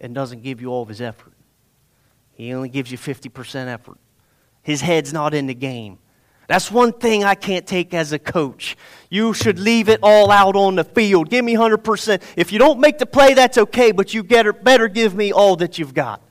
and 0.00 0.14
doesn't 0.14 0.42
give 0.42 0.60
you 0.60 0.68
all 0.68 0.82
of 0.82 0.88
his 0.88 1.00
effort. 1.00 1.32
He 2.32 2.52
only 2.52 2.68
gives 2.68 2.92
you 2.92 2.98
50% 2.98 3.66
effort. 3.66 3.96
His 4.62 4.82
head's 4.82 5.12
not 5.12 5.32
in 5.32 5.46
the 5.46 5.54
game. 5.54 5.98
That's 6.48 6.70
one 6.70 6.92
thing 6.92 7.24
I 7.24 7.34
can't 7.34 7.66
take 7.66 7.92
as 7.92 8.12
a 8.12 8.18
coach. 8.18 8.76
You 9.10 9.34
should 9.34 9.58
leave 9.58 9.88
it 9.88 10.00
all 10.02 10.30
out 10.30 10.54
on 10.54 10.76
the 10.76 10.84
field. 10.84 11.28
Give 11.28 11.44
me 11.44 11.54
100%. 11.54 12.22
If 12.36 12.52
you 12.52 12.58
don't 12.58 12.78
make 12.78 12.98
the 12.98 13.06
play, 13.06 13.34
that's 13.34 13.58
okay, 13.58 13.90
but 13.90 14.14
you 14.14 14.22
better 14.22 14.88
give 14.88 15.14
me 15.14 15.32
all 15.32 15.56
that 15.56 15.78
you've 15.78 15.94
got. 15.94 16.22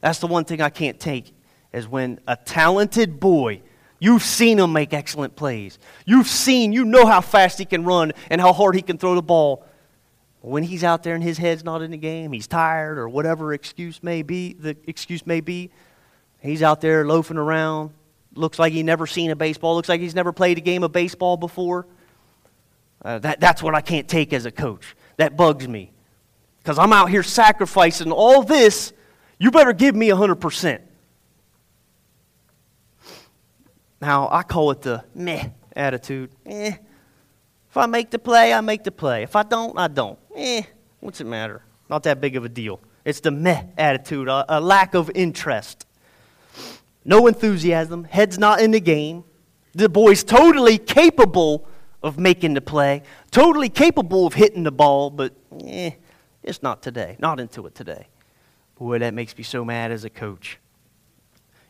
That's 0.00 0.18
the 0.18 0.26
one 0.26 0.44
thing 0.44 0.60
I 0.60 0.70
can't 0.70 1.00
take, 1.00 1.32
is 1.72 1.88
when 1.88 2.20
a 2.28 2.36
talented 2.36 3.18
boy, 3.18 3.62
you've 3.98 4.22
seen 4.22 4.58
him 4.58 4.72
make 4.72 4.92
excellent 4.92 5.34
plays. 5.34 5.78
You've 6.04 6.28
seen, 6.28 6.72
you 6.72 6.84
know 6.84 7.06
how 7.06 7.20
fast 7.20 7.58
he 7.58 7.64
can 7.64 7.84
run 7.84 8.12
and 8.30 8.40
how 8.40 8.52
hard 8.52 8.76
he 8.76 8.82
can 8.82 8.98
throw 8.98 9.14
the 9.14 9.22
ball. 9.22 9.64
When 10.42 10.62
he's 10.62 10.84
out 10.84 11.02
there 11.02 11.14
and 11.14 11.24
his 11.24 11.38
head's 11.38 11.64
not 11.64 11.80
in 11.80 11.90
the 11.90 11.96
game, 11.96 12.30
he's 12.32 12.46
tired 12.46 12.98
or 12.98 13.08
whatever 13.08 13.54
excuse 13.54 14.02
may 14.02 14.22
be, 14.22 14.52
the 14.52 14.76
excuse 14.86 15.26
may 15.26 15.40
be, 15.40 15.70
he's 16.40 16.62
out 16.62 16.82
there 16.82 17.06
loafing 17.06 17.38
around, 17.38 17.92
looks 18.34 18.58
like 18.58 18.72
he's 18.72 18.84
never 18.84 19.06
seen 19.06 19.30
a 19.30 19.36
baseball, 19.36 19.74
looks 19.74 19.88
like 19.88 20.00
he's 20.00 20.14
never 20.14 20.32
played 20.32 20.58
a 20.58 20.60
game 20.60 20.82
of 20.82 20.92
baseball 20.92 21.36
before. 21.36 21.86
Uh, 23.04 23.18
that, 23.18 23.40
that's 23.40 23.62
what 23.62 23.74
I 23.74 23.80
can't 23.80 24.08
take 24.08 24.32
as 24.32 24.46
a 24.46 24.50
coach. 24.50 24.96
That 25.16 25.36
bugs 25.36 25.68
me. 25.68 25.92
Because 26.58 26.78
I'm 26.78 26.92
out 26.92 27.10
here 27.10 27.22
sacrificing 27.22 28.10
all 28.10 28.42
this. 28.42 28.92
You 29.38 29.50
better 29.50 29.72
give 29.72 29.94
me 29.94 30.08
100%. 30.08 30.80
Now, 34.00 34.28
I 34.30 34.42
call 34.42 34.70
it 34.70 34.82
the 34.82 35.04
meh 35.14 35.48
attitude. 35.76 36.30
Eh. 36.46 36.72
If 37.70 37.76
I 37.76 37.86
make 37.86 38.10
the 38.10 38.18
play, 38.18 38.52
I 38.52 38.60
make 38.60 38.84
the 38.84 38.92
play. 38.92 39.22
If 39.22 39.36
I 39.36 39.42
don't, 39.42 39.78
I 39.78 39.88
don't. 39.88 40.18
Eh. 40.34 40.62
What's 41.00 41.20
it 41.20 41.26
matter? 41.26 41.62
Not 41.90 42.02
that 42.04 42.20
big 42.20 42.36
of 42.36 42.44
a 42.44 42.48
deal. 42.48 42.80
It's 43.04 43.20
the 43.20 43.30
meh 43.30 43.64
attitude, 43.76 44.28
a, 44.28 44.44
a 44.48 44.60
lack 44.60 44.94
of 44.94 45.10
interest 45.14 45.86
no 47.04 47.26
enthusiasm, 47.26 48.04
head's 48.04 48.38
not 48.38 48.60
in 48.60 48.70
the 48.70 48.80
game. 48.80 49.24
The 49.72 49.88
boy's 49.88 50.24
totally 50.24 50.78
capable 50.78 51.66
of 52.02 52.18
making 52.18 52.54
the 52.54 52.60
play, 52.60 53.02
totally 53.30 53.68
capable 53.68 54.26
of 54.26 54.34
hitting 54.34 54.62
the 54.62 54.72
ball, 54.72 55.10
but 55.10 55.34
eh, 55.64 55.90
it's 56.42 56.62
not 56.62 56.82
today, 56.82 57.16
not 57.18 57.40
into 57.40 57.66
it 57.66 57.74
today. 57.74 58.08
Boy, 58.76 58.98
that 58.98 59.14
makes 59.14 59.36
me 59.36 59.42
so 59.42 59.64
mad 59.64 59.90
as 59.90 60.04
a 60.04 60.10
coach. 60.10 60.58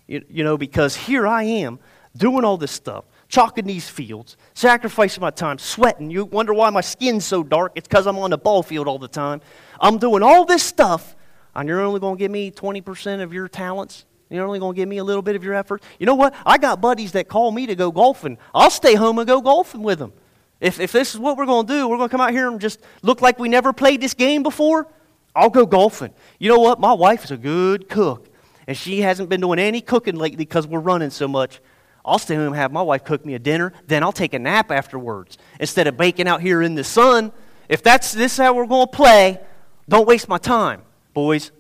You, 0.07 0.25
you 0.29 0.45
know, 0.45 0.59
because 0.59 0.97
here 0.97 1.27
I 1.27 1.45
am 1.45 1.79
doing 2.17 2.45
all 2.45 2.57
this 2.57 2.73
stuff, 2.73 3.05
chalking 3.29 3.67
these 3.67 3.89
fields, 3.89 4.37
sacrificing 4.55 5.21
my 5.21 5.31
time, 5.31 5.59
sweating. 5.59 6.11
You 6.11 6.25
wonder 6.25 6.53
why 6.53 6.71
my 6.71 6.81
skin's 6.81 7.25
so 7.25 7.43
dark? 7.43 7.73
It's 7.75 7.89
because 7.89 8.07
I'm 8.07 8.19
on 8.19 8.31
the 8.31 8.39
ball 8.39 8.63
field 8.63 8.89
all 8.89 8.99
the 8.99 9.09
time. 9.09 9.41
I'm 9.81 9.99
doing 9.99 10.23
all 10.23 10.45
this 10.45 10.63
stuff, 10.63 11.17
and 11.55 11.69
you're 11.69 11.81
only 11.81 12.01
going 12.01 12.17
to 12.17 12.19
give 12.19 12.31
me 12.31 12.51
20% 12.51 13.23
of 13.23 13.33
your 13.33 13.49
talents? 13.49 14.05
You're 14.35 14.47
only 14.47 14.59
going 14.59 14.75
to 14.75 14.77
give 14.77 14.89
me 14.89 14.99
a 14.99 15.05
little 15.05 15.23
bit 15.23 15.37
of 15.37 15.45
your 15.45 15.55
effort? 15.55 15.83
You 15.99 16.07
know 16.07 16.15
what? 16.15 16.35
I 16.45 16.59
got 16.59 16.81
buddies 16.81 17.13
that 17.13 17.29
call 17.29 17.53
me 17.53 17.67
to 17.67 17.75
go 17.75 17.93
golfing. 17.93 18.39
I'll 18.55 18.71
stay 18.71 18.95
home 18.95 19.19
and 19.19 19.27
go 19.27 19.41
golfing 19.41 19.83
with 19.83 19.99
them. 19.99 20.13
If, 20.61 20.81
if 20.81 20.93
this 20.93 21.15
is 21.15 21.21
what 21.21 21.37
we're 21.37 21.47
going 21.47 21.67
to 21.67 21.73
do, 21.73 21.89
we're 21.89 21.97
going 21.97 22.09
to 22.09 22.13
come 22.13 22.21
out 22.21 22.33
here 22.33 22.49
and 22.49 22.61
just 22.61 22.81
look 23.03 23.21
like 23.21 23.39
we 23.39 23.49
never 23.49 23.73
played 23.73 24.01
this 24.01 24.15
game 24.15 24.43
before, 24.43 24.89
I'll 25.35 25.51
go 25.51 25.67
golfing. 25.67 26.13
You 26.39 26.49
know 26.49 26.59
what? 26.59 26.81
My 26.81 26.93
wife 26.93 27.25
is 27.25 27.31
a 27.31 27.37
good 27.37 27.89
cook, 27.89 28.29
and 28.67 28.77
she 28.77 29.01
hasn't 29.01 29.29
been 29.29 29.41
doing 29.41 29.59
any 29.59 29.81
cooking 29.81 30.17
lately 30.17 30.37
because 30.37 30.67
we're 30.67 30.81
running 30.81 31.11
so 31.11 31.29
much. 31.29 31.61
I'll 32.05 32.19
stay 32.19 32.35
home 32.35 32.49
and 32.49 32.57
have 32.57 32.73
my 32.73 32.83
wife 32.83 33.05
cook 33.05 33.25
me 33.25 33.35
a 33.35 33.39
dinner, 33.39 33.73
then 33.87 34.03
I'll 34.03 34.13
take 34.13 34.35
a 34.35 34.39
nap 34.39 34.71
afterwards 34.71 35.39
instead 35.59 35.87
of 35.87 35.97
baking 35.97 36.29
out 36.29 36.41
here 36.41 36.61
in 36.61 36.75
the 36.75 36.85
sun. 36.85 37.33
If 37.69 37.83
that's 37.83 38.13
this 38.13 38.33
is 38.33 38.39
how 38.39 38.55
we're 38.55 38.67
going 38.67 38.87
to 38.87 38.93
play, 38.93 39.41
don't 39.89 40.07
waste 40.07 40.29
my 40.29 40.39
time, 40.39 40.83
boys. 41.15 41.51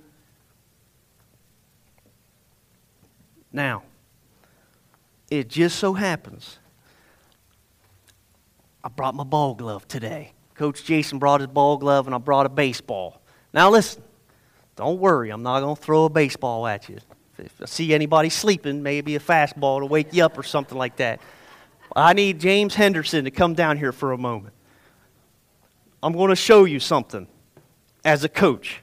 Now, 3.54 3.84
it 5.30 5.48
just 5.48 5.78
so 5.78 5.94
happens 5.94 6.58
I 8.82 8.88
brought 8.88 9.14
my 9.14 9.24
ball 9.24 9.54
glove 9.54 9.88
today. 9.88 10.32
Coach 10.56 10.84
Jason 10.84 11.18
brought 11.18 11.40
his 11.40 11.46
ball 11.46 11.78
glove, 11.78 12.06
and 12.06 12.14
I 12.14 12.18
brought 12.18 12.46
a 12.46 12.50
baseball. 12.50 13.22
Now, 13.54 13.70
listen, 13.70 14.02
don't 14.76 14.98
worry, 14.98 15.30
I'm 15.30 15.42
not 15.42 15.60
going 15.60 15.74
to 15.74 15.80
throw 15.80 16.04
a 16.04 16.10
baseball 16.10 16.66
at 16.66 16.88
you. 16.88 16.98
If 17.38 17.62
I 17.62 17.64
see 17.64 17.94
anybody 17.94 18.28
sleeping, 18.28 18.82
maybe 18.82 19.14
a 19.16 19.20
fastball 19.20 19.80
to 19.80 19.86
wake 19.86 20.12
you 20.12 20.24
up 20.24 20.36
or 20.36 20.42
something 20.42 20.76
like 20.76 20.96
that. 20.96 21.20
I 21.96 22.12
need 22.12 22.40
James 22.40 22.74
Henderson 22.74 23.24
to 23.24 23.30
come 23.30 23.54
down 23.54 23.78
here 23.78 23.92
for 23.92 24.12
a 24.12 24.18
moment. 24.18 24.52
I'm 26.02 26.12
going 26.12 26.30
to 26.30 26.36
show 26.36 26.64
you 26.64 26.80
something 26.80 27.28
as 28.04 28.24
a 28.24 28.28
coach. 28.28 28.80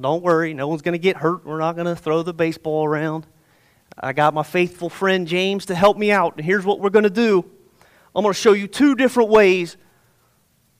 Don't 0.00 0.22
worry, 0.22 0.54
no 0.54 0.66
one's 0.66 0.82
going 0.82 0.94
to 0.94 0.98
get 0.98 1.18
hurt. 1.18 1.44
We're 1.44 1.58
not 1.58 1.76
going 1.76 1.86
to 1.86 1.96
throw 1.96 2.22
the 2.22 2.34
baseball 2.34 2.84
around. 2.84 3.26
I 3.98 4.12
got 4.12 4.34
my 4.34 4.42
faithful 4.42 4.90
friend 4.90 5.26
James 5.26 5.66
to 5.66 5.74
help 5.74 5.96
me 5.96 6.10
out. 6.10 6.36
And 6.36 6.44
here's 6.44 6.64
what 6.64 6.80
we're 6.80 6.90
going 6.90 7.04
to 7.04 7.10
do 7.10 7.44
I'm 8.14 8.22
going 8.22 8.32
to 8.32 8.40
show 8.40 8.52
you 8.52 8.66
two 8.66 8.94
different 8.94 9.30
ways 9.30 9.76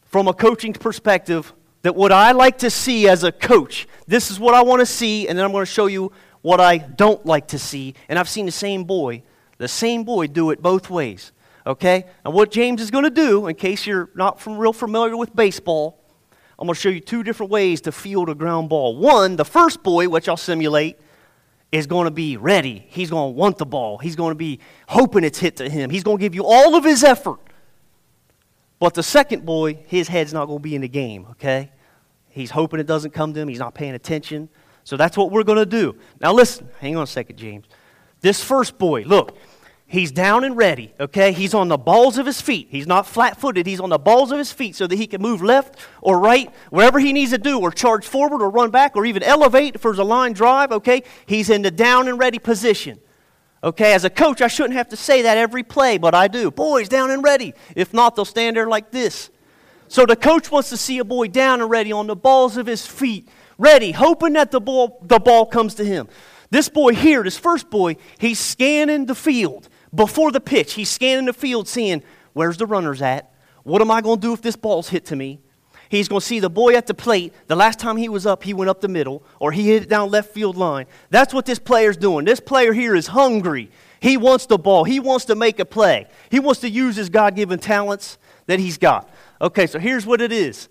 from 0.04 0.28
a 0.28 0.34
coaching 0.34 0.72
perspective 0.72 1.52
that 1.82 1.94
what 1.94 2.12
I 2.12 2.32
like 2.32 2.58
to 2.58 2.70
see 2.70 3.08
as 3.08 3.22
a 3.22 3.30
coach, 3.30 3.86
this 4.06 4.30
is 4.30 4.40
what 4.40 4.54
I 4.54 4.62
want 4.62 4.80
to 4.80 4.86
see, 4.86 5.28
and 5.28 5.38
then 5.38 5.44
I'm 5.44 5.52
going 5.52 5.62
to 5.62 5.70
show 5.70 5.86
you 5.86 6.12
what 6.42 6.60
I 6.60 6.78
don't 6.78 7.24
like 7.26 7.48
to 7.48 7.58
see. 7.58 7.94
And 8.08 8.18
I've 8.18 8.28
seen 8.28 8.46
the 8.46 8.52
same 8.52 8.84
boy, 8.84 9.22
the 9.58 9.68
same 9.68 10.04
boy 10.04 10.26
do 10.26 10.50
it 10.50 10.62
both 10.62 10.90
ways. 10.90 11.32
Okay? 11.66 12.04
And 12.24 12.34
what 12.34 12.50
James 12.50 12.80
is 12.80 12.90
going 12.90 13.04
to 13.04 13.10
do, 13.10 13.46
in 13.46 13.54
case 13.56 13.86
you're 13.86 14.10
not 14.14 14.40
from, 14.40 14.56
real 14.56 14.72
familiar 14.72 15.16
with 15.16 15.34
baseball, 15.34 16.00
I'm 16.58 16.66
going 16.66 16.74
to 16.74 16.80
show 16.80 16.88
you 16.88 17.00
two 17.00 17.22
different 17.22 17.52
ways 17.52 17.80
to 17.82 17.92
field 17.92 18.28
a 18.30 18.34
ground 18.34 18.68
ball. 18.68 18.96
One, 18.96 19.36
the 19.36 19.44
first 19.44 19.82
boy, 19.82 20.08
which 20.08 20.28
I'll 20.28 20.36
simulate, 20.36 20.98
is 21.72 21.86
going 21.86 22.04
to 22.04 22.10
be 22.10 22.36
ready. 22.36 22.86
He's 22.88 23.10
going 23.10 23.34
to 23.34 23.38
want 23.38 23.58
the 23.58 23.66
ball. 23.66 23.98
He's 23.98 24.16
going 24.16 24.30
to 24.30 24.36
be 24.36 24.60
hoping 24.88 25.24
it's 25.24 25.38
hit 25.38 25.56
to 25.56 25.68
him. 25.68 25.90
He's 25.90 26.04
going 26.04 26.18
to 26.18 26.20
give 26.20 26.34
you 26.34 26.44
all 26.44 26.74
of 26.76 26.84
his 26.84 27.02
effort. 27.04 27.40
But 28.78 28.94
the 28.94 29.02
second 29.02 29.44
boy, 29.44 29.74
his 29.86 30.08
head's 30.08 30.32
not 30.32 30.46
going 30.46 30.58
to 30.58 30.62
be 30.62 30.74
in 30.74 30.82
the 30.82 30.88
game, 30.88 31.26
okay? 31.32 31.72
He's 32.28 32.50
hoping 32.50 32.78
it 32.78 32.86
doesn't 32.86 33.12
come 33.12 33.32
to 33.32 33.40
him. 33.40 33.48
He's 33.48 33.58
not 33.58 33.74
paying 33.74 33.94
attention. 33.94 34.48
So 34.84 34.96
that's 34.96 35.16
what 35.16 35.30
we're 35.30 35.44
going 35.44 35.58
to 35.58 35.66
do. 35.66 35.96
Now, 36.20 36.32
listen, 36.32 36.68
hang 36.78 36.96
on 36.96 37.02
a 37.02 37.06
second, 37.06 37.36
James. 37.36 37.64
This 38.20 38.42
first 38.42 38.78
boy, 38.78 39.02
look, 39.02 39.36
He's 39.88 40.10
down 40.10 40.42
and 40.42 40.56
ready, 40.56 40.92
okay? 40.98 41.30
He's 41.30 41.54
on 41.54 41.68
the 41.68 41.78
balls 41.78 42.18
of 42.18 42.26
his 42.26 42.40
feet. 42.40 42.66
He's 42.70 42.88
not 42.88 43.06
flat 43.06 43.40
footed. 43.40 43.66
He's 43.66 43.78
on 43.78 43.90
the 43.90 43.98
balls 43.98 44.32
of 44.32 44.38
his 44.38 44.50
feet 44.50 44.74
so 44.74 44.88
that 44.88 44.96
he 44.96 45.06
can 45.06 45.22
move 45.22 45.42
left 45.42 45.78
or 46.02 46.18
right, 46.18 46.52
wherever 46.70 46.98
he 46.98 47.12
needs 47.12 47.30
to 47.30 47.38
do, 47.38 47.60
or 47.60 47.70
charge 47.70 48.04
forward 48.04 48.42
or 48.42 48.50
run 48.50 48.70
back 48.70 48.96
or 48.96 49.06
even 49.06 49.22
elevate 49.22 49.80
there's 49.80 49.98
a 49.98 50.04
line 50.04 50.32
drive, 50.32 50.72
okay? 50.72 51.04
He's 51.26 51.50
in 51.50 51.62
the 51.62 51.70
down 51.70 52.08
and 52.08 52.18
ready 52.18 52.40
position. 52.40 52.98
Okay, 53.62 53.94
as 53.94 54.04
a 54.04 54.10
coach, 54.10 54.42
I 54.42 54.48
shouldn't 54.48 54.74
have 54.74 54.88
to 54.88 54.96
say 54.96 55.22
that 55.22 55.38
every 55.38 55.62
play, 55.62 55.98
but 55.98 56.14
I 56.14 56.26
do. 56.26 56.50
Boys, 56.50 56.88
down 56.88 57.12
and 57.12 57.22
ready. 57.22 57.54
If 57.76 57.94
not, 57.94 58.16
they'll 58.16 58.24
stand 58.24 58.56
there 58.56 58.66
like 58.66 58.90
this. 58.90 59.30
So 59.86 60.04
the 60.04 60.16
coach 60.16 60.50
wants 60.50 60.68
to 60.70 60.76
see 60.76 60.98
a 60.98 61.04
boy 61.04 61.28
down 61.28 61.60
and 61.60 61.70
ready 61.70 61.92
on 61.92 62.08
the 62.08 62.16
balls 62.16 62.56
of 62.56 62.66
his 62.66 62.84
feet, 62.84 63.28
ready, 63.56 63.92
hoping 63.92 64.32
that 64.32 64.50
the 64.50 64.60
ball, 64.60 64.98
the 65.02 65.20
ball 65.20 65.46
comes 65.46 65.76
to 65.76 65.84
him. 65.84 66.08
This 66.50 66.68
boy 66.68 66.94
here, 66.94 67.22
this 67.22 67.38
first 67.38 67.70
boy, 67.70 67.96
he's 68.18 68.40
scanning 68.40 69.06
the 69.06 69.14
field 69.14 69.68
before 69.94 70.32
the 70.32 70.40
pitch, 70.40 70.74
he's 70.74 70.90
scanning 70.90 71.26
the 71.26 71.32
field, 71.32 71.68
seeing 71.68 72.02
where's 72.32 72.56
the 72.56 72.66
runners 72.66 73.02
at? 73.02 73.32
What 73.62 73.82
am 73.82 73.90
I 73.90 74.00
going 74.00 74.20
to 74.20 74.26
do 74.26 74.32
if 74.32 74.42
this 74.42 74.56
ball's 74.56 74.88
hit 74.88 75.06
to 75.06 75.16
me? 75.16 75.40
He's 75.88 76.08
going 76.08 76.20
to 76.20 76.26
see 76.26 76.40
the 76.40 76.50
boy 76.50 76.74
at 76.74 76.86
the 76.86 76.94
plate. 76.94 77.32
The 77.46 77.56
last 77.56 77.78
time 77.78 77.96
he 77.96 78.08
was 78.08 78.26
up, 78.26 78.42
he 78.42 78.52
went 78.52 78.68
up 78.68 78.80
the 78.80 78.88
middle, 78.88 79.22
or 79.38 79.52
he 79.52 79.68
hit 79.68 79.84
it 79.84 79.88
down 79.88 80.10
left 80.10 80.30
field 80.32 80.56
line. 80.56 80.86
That's 81.10 81.32
what 81.32 81.46
this 81.46 81.58
player's 81.58 81.96
doing. 81.96 82.24
This 82.24 82.40
player 82.40 82.72
here 82.72 82.94
is 82.94 83.08
hungry. 83.08 83.70
He 84.00 84.16
wants 84.16 84.46
the 84.46 84.58
ball. 84.58 84.84
He 84.84 85.00
wants 85.00 85.26
to 85.26 85.34
make 85.34 85.58
a 85.60 85.64
play. 85.64 86.06
He 86.30 86.40
wants 86.40 86.60
to 86.60 86.68
use 86.68 86.96
his 86.96 87.08
God 87.08 87.36
given 87.36 87.58
talents 87.58 88.18
that 88.46 88.58
he's 88.58 88.78
got. 88.78 89.08
Okay, 89.40 89.66
so 89.66 89.78
here's 89.78 90.06
what 90.06 90.20
it 90.20 90.32
is. 90.32 90.68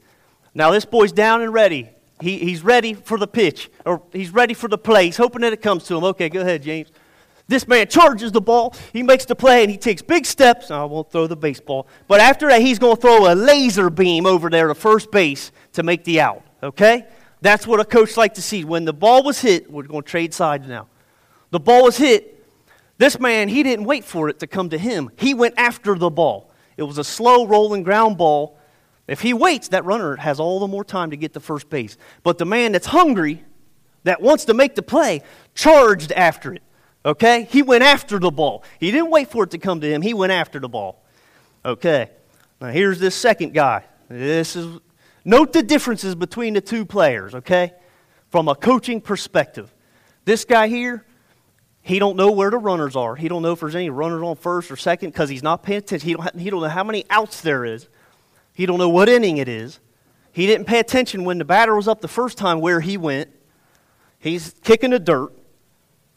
Now, 0.54 0.72
this 0.72 0.86
boy's 0.86 1.12
down 1.12 1.42
and 1.42 1.54
ready. 1.54 1.90
He, 2.22 2.38
he's 2.38 2.64
ready 2.64 2.94
for 2.94 3.18
the 3.18 3.28
pitch, 3.28 3.70
or 3.86 4.02
he's 4.14 4.32
ready 4.32 4.54
for 4.54 4.70
the 4.70 4.78
play. 4.78 5.06
He's 5.06 5.18
hoping 5.18 5.42
that 5.42 5.54
it 5.54 5.62
comes 5.62 5.84
to 5.86 5.98
him. 5.98 6.04
Okay, 6.06 6.30
go 6.30 6.42
ahead, 6.42 6.64
James. 6.64 6.90
This 7.48 7.68
man 7.68 7.88
charges 7.88 8.32
the 8.32 8.42
ball, 8.42 8.74
he 8.92 9.04
makes 9.04 9.26
the 9.26 9.36
play, 9.36 9.62
and 9.62 9.70
he 9.70 9.78
takes 9.78 10.02
big 10.02 10.26
steps. 10.26 10.72
I 10.72 10.84
won't 10.84 11.12
throw 11.12 11.28
the 11.28 11.36
baseball. 11.36 11.88
But 12.08 12.20
after 12.20 12.48
that, 12.48 12.62
he's 12.62 12.80
going 12.80 12.96
to 12.96 13.02
throw 13.02 13.32
a 13.32 13.36
laser 13.36 13.92
beam 13.92 14.26
over 14.26 14.50
there 14.50 14.68
to 14.68 14.76
first 14.76 15.12
base 15.12 15.52
to 15.74 15.84
make 15.84 16.04
the 16.06 16.22
out. 16.22 16.44
Okay? 16.64 17.06
That's 17.42 17.68
what 17.68 17.80
a 17.80 17.86
coach 17.86 18.18
like 18.18 18.34
to 18.36 18.42
see. 18.42 18.64
When 18.64 18.86
the 18.86 18.94
ball 18.94 19.22
was 19.22 19.40
hit, 19.40 19.72
we're 19.72 19.84
going 19.84 20.02
to 20.02 20.10
trade 20.10 20.34
sides 20.34 20.68
now. 20.68 20.88
The 21.52 21.60
ball 21.60 21.84
was 21.84 21.98
hit. 21.98 22.44
This 22.98 23.20
man, 23.20 23.50
he 23.50 23.62
didn't 23.62 23.86
wait 23.86 24.04
for 24.04 24.30
it 24.30 24.40
to 24.40 24.48
come 24.48 24.70
to 24.70 24.78
him. 24.78 25.12
He 25.16 25.36
went 25.36 25.54
after 25.58 25.96
the 25.96 26.10
ball. 26.10 26.50
It 26.78 26.84
was 26.84 26.98
a 26.98 27.04
slow 27.04 27.46
rolling 27.46 27.84
ground 27.84 28.18
ball. 28.18 28.58
If 29.08 29.22
he 29.22 29.34
waits, 29.34 29.68
that 29.68 29.86
runner 29.86 30.16
has 30.16 30.40
all 30.40 30.60
the 30.60 30.68
more 30.68 30.84
time 30.84 31.12
to 31.12 31.18
get 31.18 31.34
to 31.34 31.40
first 31.40 31.70
base. 31.70 31.96
But 32.24 32.40
the 32.40 32.46
man 32.46 32.72
that's 32.72 32.88
hungry, 32.88 33.44
that 34.04 34.22
wants 34.22 34.46
to 34.46 34.56
make 34.56 34.74
the 34.74 34.82
play, 34.82 35.22
charged 35.54 36.12
after 36.14 36.54
it. 36.54 36.64
Okay? 37.06 37.48
He 37.52 37.62
went 37.62 37.84
after 37.84 38.20
the 38.20 38.32
ball. 38.32 38.64
He 38.80 38.92
didn't 38.92 39.12
wait 39.12 39.30
for 39.30 39.44
it 39.44 39.52
to 39.52 39.58
come 39.58 39.80
to 39.82 39.88
him, 39.88 40.02
he 40.02 40.14
went 40.14 40.32
after 40.32 40.60
the 40.60 40.70
ball. 40.70 41.04
Okay. 41.64 42.10
Now 42.60 42.70
here's 42.70 43.00
this 43.00 43.16
second 43.16 43.54
guy. 43.54 43.84
This 44.10 44.56
is 44.56 44.80
note 45.24 45.54
the 45.54 45.64
differences 45.64 46.16
between 46.16 46.54
the 46.54 46.62
two 46.62 46.86
players, 46.86 47.36
okay? 47.36 47.74
From 48.30 48.48
a 48.48 48.56
coaching 48.56 49.02
perspective. 49.02 49.74
This 50.26 50.46
guy 50.46 50.68
here, 50.68 51.06
he 51.82 52.00
don't 52.00 52.18
know 52.18 52.32
where 52.32 52.50
the 52.50 52.58
runners 52.58 52.96
are. 52.96 53.16
He 53.16 53.28
don't 53.28 53.42
know 53.42 53.52
if 53.52 53.60
there's 53.60 53.76
any 53.76 53.90
runners 53.90 54.22
on 54.24 54.36
first 54.36 54.72
or 54.72 54.76
second 54.76 55.10
because 55.10 55.30
he's 55.30 55.44
not 55.44 55.64
paying 55.64 55.80
attention. 55.80 56.08
He 56.08 56.16
don't, 56.16 56.40
he 56.40 56.50
don't 56.50 56.62
know 56.62 56.70
how 56.70 56.84
many 56.84 57.06
outs 57.10 57.42
there 57.42 57.66
is. 57.66 57.88
He 58.54 58.66
don't 58.66 58.80
know 58.80 58.90
what 58.90 59.10
inning 59.10 59.38
it 59.38 59.48
is. 59.48 59.80
He 60.32 60.48
didn't 60.48 60.66
pay 60.66 60.80
attention 60.80 61.24
when 61.26 61.38
the 61.38 61.46
batter 61.46 61.76
was 61.76 61.88
up 61.88 62.02
the 62.02 62.08
first 62.08 62.38
time 62.38 62.60
where 62.60 62.80
he 62.80 62.98
went. 62.98 63.30
He's 64.18 64.56
kicking 64.64 64.92
the 64.92 65.00
dirt. 65.00 65.32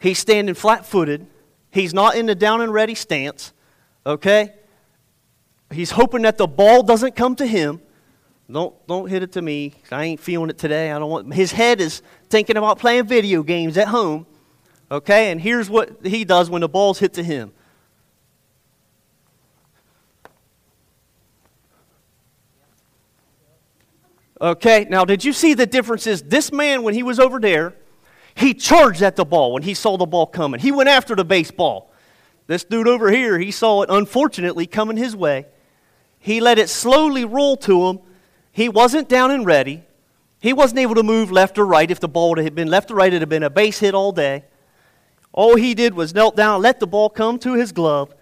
He's 0.00 0.18
standing 0.18 0.54
flat 0.54 0.86
footed. 0.86 1.26
He's 1.70 1.92
not 1.92 2.16
in 2.16 2.26
the 2.26 2.34
down 2.34 2.60
and 2.60 2.72
ready 2.72 2.94
stance. 2.94 3.52
Okay? 4.06 4.52
He's 5.70 5.90
hoping 5.90 6.22
that 6.22 6.38
the 6.38 6.46
ball 6.46 6.82
doesn't 6.82 7.14
come 7.16 7.36
to 7.36 7.46
him. 7.46 7.80
Don't, 8.50 8.74
don't 8.86 9.08
hit 9.08 9.22
it 9.22 9.32
to 9.32 9.42
me. 9.42 9.74
I 9.90 10.04
ain't 10.04 10.20
feeling 10.20 10.48
it 10.48 10.56
today. 10.56 10.90
I 10.90 10.98
don't 10.98 11.10
want 11.10 11.34
his 11.34 11.52
head 11.52 11.82
is 11.82 12.00
thinking 12.30 12.56
about 12.56 12.78
playing 12.78 13.06
video 13.06 13.42
games 13.42 13.76
at 13.76 13.88
home. 13.88 14.26
Okay, 14.90 15.30
and 15.30 15.38
here's 15.38 15.68
what 15.68 15.98
he 16.06 16.24
does 16.24 16.48
when 16.48 16.62
the 16.62 16.68
ball's 16.68 16.98
hit 16.98 17.12
to 17.14 17.22
him. 17.22 17.52
Okay, 24.40 24.86
now 24.88 25.04
did 25.04 25.24
you 25.24 25.34
see 25.34 25.52
the 25.52 25.66
differences? 25.66 26.22
This 26.22 26.50
man, 26.50 26.82
when 26.82 26.94
he 26.94 27.02
was 27.02 27.18
over 27.18 27.38
there, 27.38 27.74
he 28.38 28.54
charged 28.54 29.02
at 29.02 29.16
the 29.16 29.24
ball 29.24 29.52
when 29.52 29.64
he 29.64 29.74
saw 29.74 29.96
the 29.96 30.06
ball 30.06 30.26
coming. 30.26 30.60
He 30.60 30.70
went 30.70 30.88
after 30.88 31.16
the 31.16 31.24
baseball. 31.24 31.90
This 32.46 32.64
dude 32.64 32.86
over 32.86 33.10
here, 33.10 33.38
he 33.38 33.50
saw 33.50 33.82
it 33.82 33.90
unfortunately 33.90 34.66
coming 34.66 34.96
his 34.96 35.16
way. 35.16 35.46
He 36.20 36.40
let 36.40 36.58
it 36.58 36.68
slowly 36.68 37.24
roll 37.24 37.56
to 37.58 37.88
him. 37.88 37.98
He 38.52 38.68
wasn't 38.68 39.08
down 39.08 39.30
and 39.32 39.44
ready. 39.44 39.82
He 40.40 40.52
wasn't 40.52 40.78
able 40.78 40.94
to 40.94 41.02
move 41.02 41.32
left 41.32 41.58
or 41.58 41.66
right. 41.66 41.90
If 41.90 42.00
the 42.00 42.08
ball 42.08 42.36
had 42.36 42.54
been 42.54 42.68
left 42.68 42.90
or 42.90 42.94
right, 42.94 43.12
it 43.12 43.16
would 43.16 43.22
have 43.22 43.28
been 43.28 43.42
a 43.42 43.50
base 43.50 43.80
hit 43.80 43.94
all 43.94 44.12
day. 44.12 44.44
All 45.32 45.56
he 45.56 45.74
did 45.74 45.94
was 45.94 46.14
knelt 46.14 46.36
down, 46.36 46.62
let 46.62 46.80
the 46.80 46.86
ball 46.86 47.10
come 47.10 47.38
to 47.40 47.54
his 47.54 47.72
glove. 47.72 48.14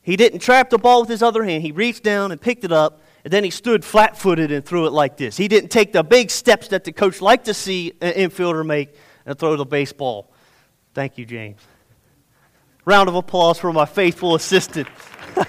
He 0.00 0.16
didn't 0.16 0.38
trap 0.38 0.70
the 0.70 0.78
ball 0.78 1.00
with 1.00 1.10
his 1.10 1.22
other 1.22 1.44
hand. 1.44 1.62
He 1.62 1.72
reached 1.72 2.02
down 2.02 2.32
and 2.32 2.40
picked 2.40 2.64
it 2.64 2.72
up, 2.72 3.02
and 3.24 3.32
then 3.32 3.44
he 3.44 3.50
stood 3.50 3.84
flat 3.84 4.16
footed 4.16 4.50
and 4.50 4.64
threw 4.64 4.86
it 4.86 4.92
like 4.92 5.16
this. 5.16 5.36
He 5.36 5.48
didn't 5.48 5.70
take 5.70 5.92
the 5.92 6.02
big 6.02 6.30
steps 6.30 6.68
that 6.68 6.84
the 6.84 6.92
coach 6.92 7.20
liked 7.20 7.44
to 7.46 7.54
see 7.54 7.92
an 8.00 8.12
infielder 8.12 8.64
make 8.64 8.94
and 9.26 9.38
throw 9.38 9.56
the 9.56 9.64
baseball. 9.64 10.30
Thank 10.94 11.18
you, 11.18 11.24
James. 11.24 11.60
Round 12.84 13.08
of 13.08 13.14
applause 13.14 13.58
for 13.58 13.72
my 13.72 13.84
faithful 13.84 14.34
assistant. 14.34 14.88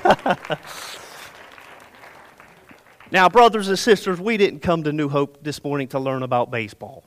now, 3.11 3.29
brothers 3.29 3.67
and 3.67 3.79
sisters, 3.79 4.19
we 4.19 4.37
didn't 4.37 4.59
come 4.59 4.83
to 4.83 4.91
New 4.91 5.09
Hope 5.09 5.43
this 5.43 5.63
morning 5.63 5.87
to 5.89 5.99
learn 5.99 6.23
about 6.23 6.51
baseball. 6.51 7.03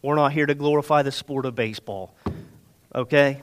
We're 0.00 0.14
not 0.14 0.32
here 0.32 0.46
to 0.46 0.54
glorify 0.54 1.02
the 1.02 1.12
sport 1.12 1.46
of 1.46 1.54
baseball. 1.54 2.14
Okay? 2.94 3.42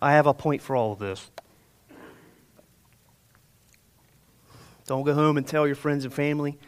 I 0.00 0.12
have 0.12 0.26
a 0.26 0.34
point 0.34 0.62
for 0.62 0.76
all 0.76 0.92
of 0.92 0.98
this. 0.98 1.30
Don't 4.86 5.02
go 5.02 5.14
home 5.14 5.38
and 5.38 5.46
tell 5.46 5.66
your 5.66 5.76
friends 5.76 6.04
and 6.04 6.12
family. 6.12 6.58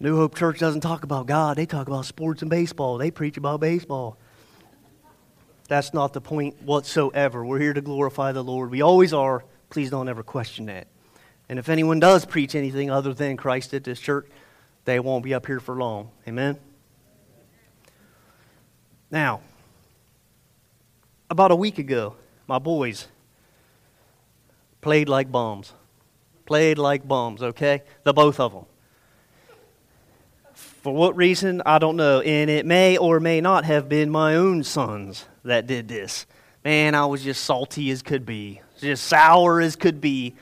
New 0.00 0.16
Hope 0.16 0.36
Church 0.36 0.58
doesn't 0.58 0.80
talk 0.80 1.02
about 1.02 1.26
God, 1.26 1.56
they 1.56 1.66
talk 1.66 1.88
about 1.88 2.04
sports 2.04 2.42
and 2.42 2.50
baseball. 2.50 2.98
They 2.98 3.10
preach 3.10 3.36
about 3.36 3.60
baseball. 3.60 4.16
That's 5.68 5.92
not 5.92 6.12
the 6.12 6.20
point 6.20 6.62
whatsoever. 6.62 7.44
We're 7.44 7.58
here 7.58 7.74
to 7.74 7.80
glorify 7.80 8.32
the 8.32 8.42
Lord. 8.42 8.70
We 8.70 8.80
always 8.80 9.12
are. 9.12 9.44
Please 9.70 9.90
don't 9.90 10.08
ever 10.08 10.22
question 10.22 10.66
that. 10.66 10.86
And 11.48 11.58
if 11.58 11.68
anyone 11.68 12.00
does 12.00 12.24
preach 12.24 12.54
anything 12.54 12.90
other 12.90 13.12
than 13.12 13.36
Christ 13.36 13.74
at 13.74 13.84
this 13.84 14.00
church, 14.00 14.26
they 14.84 15.00
won't 15.00 15.24
be 15.24 15.34
up 15.34 15.46
here 15.46 15.60
for 15.60 15.74
long. 15.74 16.10
Amen? 16.26 16.58
Now, 19.10 19.40
about 21.28 21.50
a 21.50 21.56
week 21.56 21.78
ago, 21.78 22.16
my 22.46 22.58
boys 22.58 23.06
played 24.80 25.08
like 25.08 25.30
bums. 25.30 25.72
Played 26.46 26.78
like 26.78 27.06
bums, 27.06 27.42
okay? 27.42 27.82
The 28.04 28.14
both 28.14 28.40
of 28.40 28.52
them. 28.52 28.64
For 30.82 30.94
what 30.94 31.16
reason, 31.16 31.60
I 31.66 31.78
don't 31.78 31.96
know. 31.96 32.20
And 32.20 32.48
it 32.48 32.64
may 32.64 32.96
or 32.96 33.18
may 33.18 33.40
not 33.40 33.64
have 33.64 33.88
been 33.88 34.10
my 34.10 34.36
own 34.36 34.62
sons 34.62 35.26
that 35.44 35.66
did 35.66 35.88
this. 35.88 36.24
Man, 36.64 36.94
I 36.94 37.06
was 37.06 37.22
just 37.22 37.44
salty 37.44 37.90
as 37.90 38.02
could 38.02 38.24
be, 38.24 38.60
just 38.78 39.04
sour 39.04 39.60
as 39.60 39.74
could 39.74 40.00
be, 40.00 40.34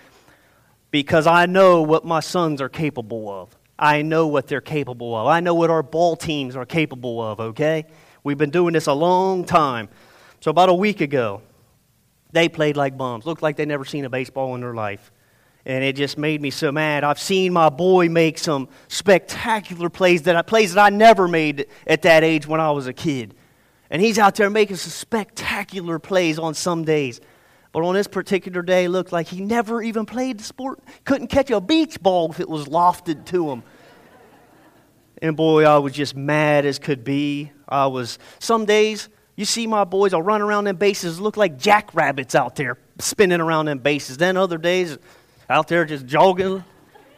because 0.90 1.26
I 1.26 1.46
know 1.46 1.82
what 1.82 2.04
my 2.04 2.20
sons 2.20 2.60
are 2.60 2.68
capable 2.68 3.30
of. 3.30 3.56
I 3.78 4.02
know 4.02 4.26
what 4.26 4.46
they're 4.46 4.60
capable 4.60 5.14
of. 5.14 5.26
I 5.26 5.40
know 5.40 5.54
what 5.54 5.70
our 5.70 5.82
ball 5.82 6.16
teams 6.16 6.56
are 6.56 6.66
capable 6.66 7.22
of, 7.22 7.40
okay? 7.40 7.86
We've 8.24 8.38
been 8.38 8.50
doing 8.50 8.72
this 8.72 8.86
a 8.86 8.92
long 8.92 9.44
time. 9.44 9.88
So, 10.40 10.50
about 10.50 10.68
a 10.68 10.74
week 10.74 11.00
ago, 11.00 11.42
they 12.32 12.48
played 12.48 12.76
like 12.76 12.96
bums. 12.96 13.26
Looked 13.26 13.42
like 13.42 13.56
they'd 13.56 13.68
never 13.68 13.84
seen 13.84 14.04
a 14.04 14.10
baseball 14.10 14.54
in 14.54 14.60
their 14.60 14.74
life. 14.74 15.12
And 15.66 15.82
it 15.82 15.96
just 15.96 16.16
made 16.16 16.40
me 16.40 16.50
so 16.50 16.70
mad. 16.70 17.02
I've 17.02 17.18
seen 17.18 17.52
my 17.52 17.68
boy 17.68 18.08
make 18.08 18.38
some 18.38 18.68
spectacular 18.86 19.90
plays 19.90 20.22
that 20.22 20.36
I, 20.36 20.42
plays 20.42 20.74
that 20.74 20.80
I 20.80 20.90
never 20.90 21.26
made 21.26 21.66
at 21.88 22.02
that 22.02 22.22
age 22.22 22.46
when 22.46 22.60
I 22.60 22.70
was 22.70 22.86
a 22.86 22.92
kid. 22.92 23.34
And 23.90 24.00
he's 24.00 24.16
out 24.16 24.36
there 24.36 24.48
making 24.48 24.76
some 24.76 24.92
spectacular 24.92 25.98
plays 25.98 26.38
on 26.38 26.54
some 26.54 26.84
days. 26.84 27.20
But 27.72 27.82
on 27.82 27.94
this 27.94 28.06
particular 28.06 28.62
day, 28.62 28.86
looked 28.86 29.12
like 29.12 29.26
he 29.26 29.40
never 29.40 29.82
even 29.82 30.06
played 30.06 30.38
the 30.38 30.44
sport. 30.44 30.78
Couldn't 31.04 31.26
catch 31.26 31.50
a 31.50 31.60
beach 31.60 32.00
ball 32.00 32.30
if 32.30 32.38
it 32.38 32.48
was 32.48 32.66
lofted 32.66 33.26
to 33.26 33.50
him. 33.50 33.64
And 35.20 35.36
boy, 35.36 35.64
I 35.64 35.78
was 35.78 35.92
just 35.92 36.14
mad 36.14 36.64
as 36.64 36.78
could 36.78 37.02
be. 37.02 37.50
I 37.68 37.86
was, 37.86 38.20
some 38.38 38.66
days, 38.66 39.08
you 39.34 39.44
see 39.44 39.66
my 39.66 39.82
boys, 39.82 40.14
I'll 40.14 40.22
run 40.22 40.42
around 40.42 40.64
them 40.64 40.76
bases, 40.76 41.20
look 41.20 41.36
like 41.36 41.58
jackrabbits 41.58 42.36
out 42.36 42.54
there 42.54 42.78
spinning 42.98 43.40
around 43.40 43.66
them 43.66 43.78
bases. 43.78 44.16
Then 44.16 44.36
other 44.36 44.58
days, 44.58 44.96
out 45.48 45.68
there 45.68 45.84
just 45.84 46.06
jogging 46.06 46.64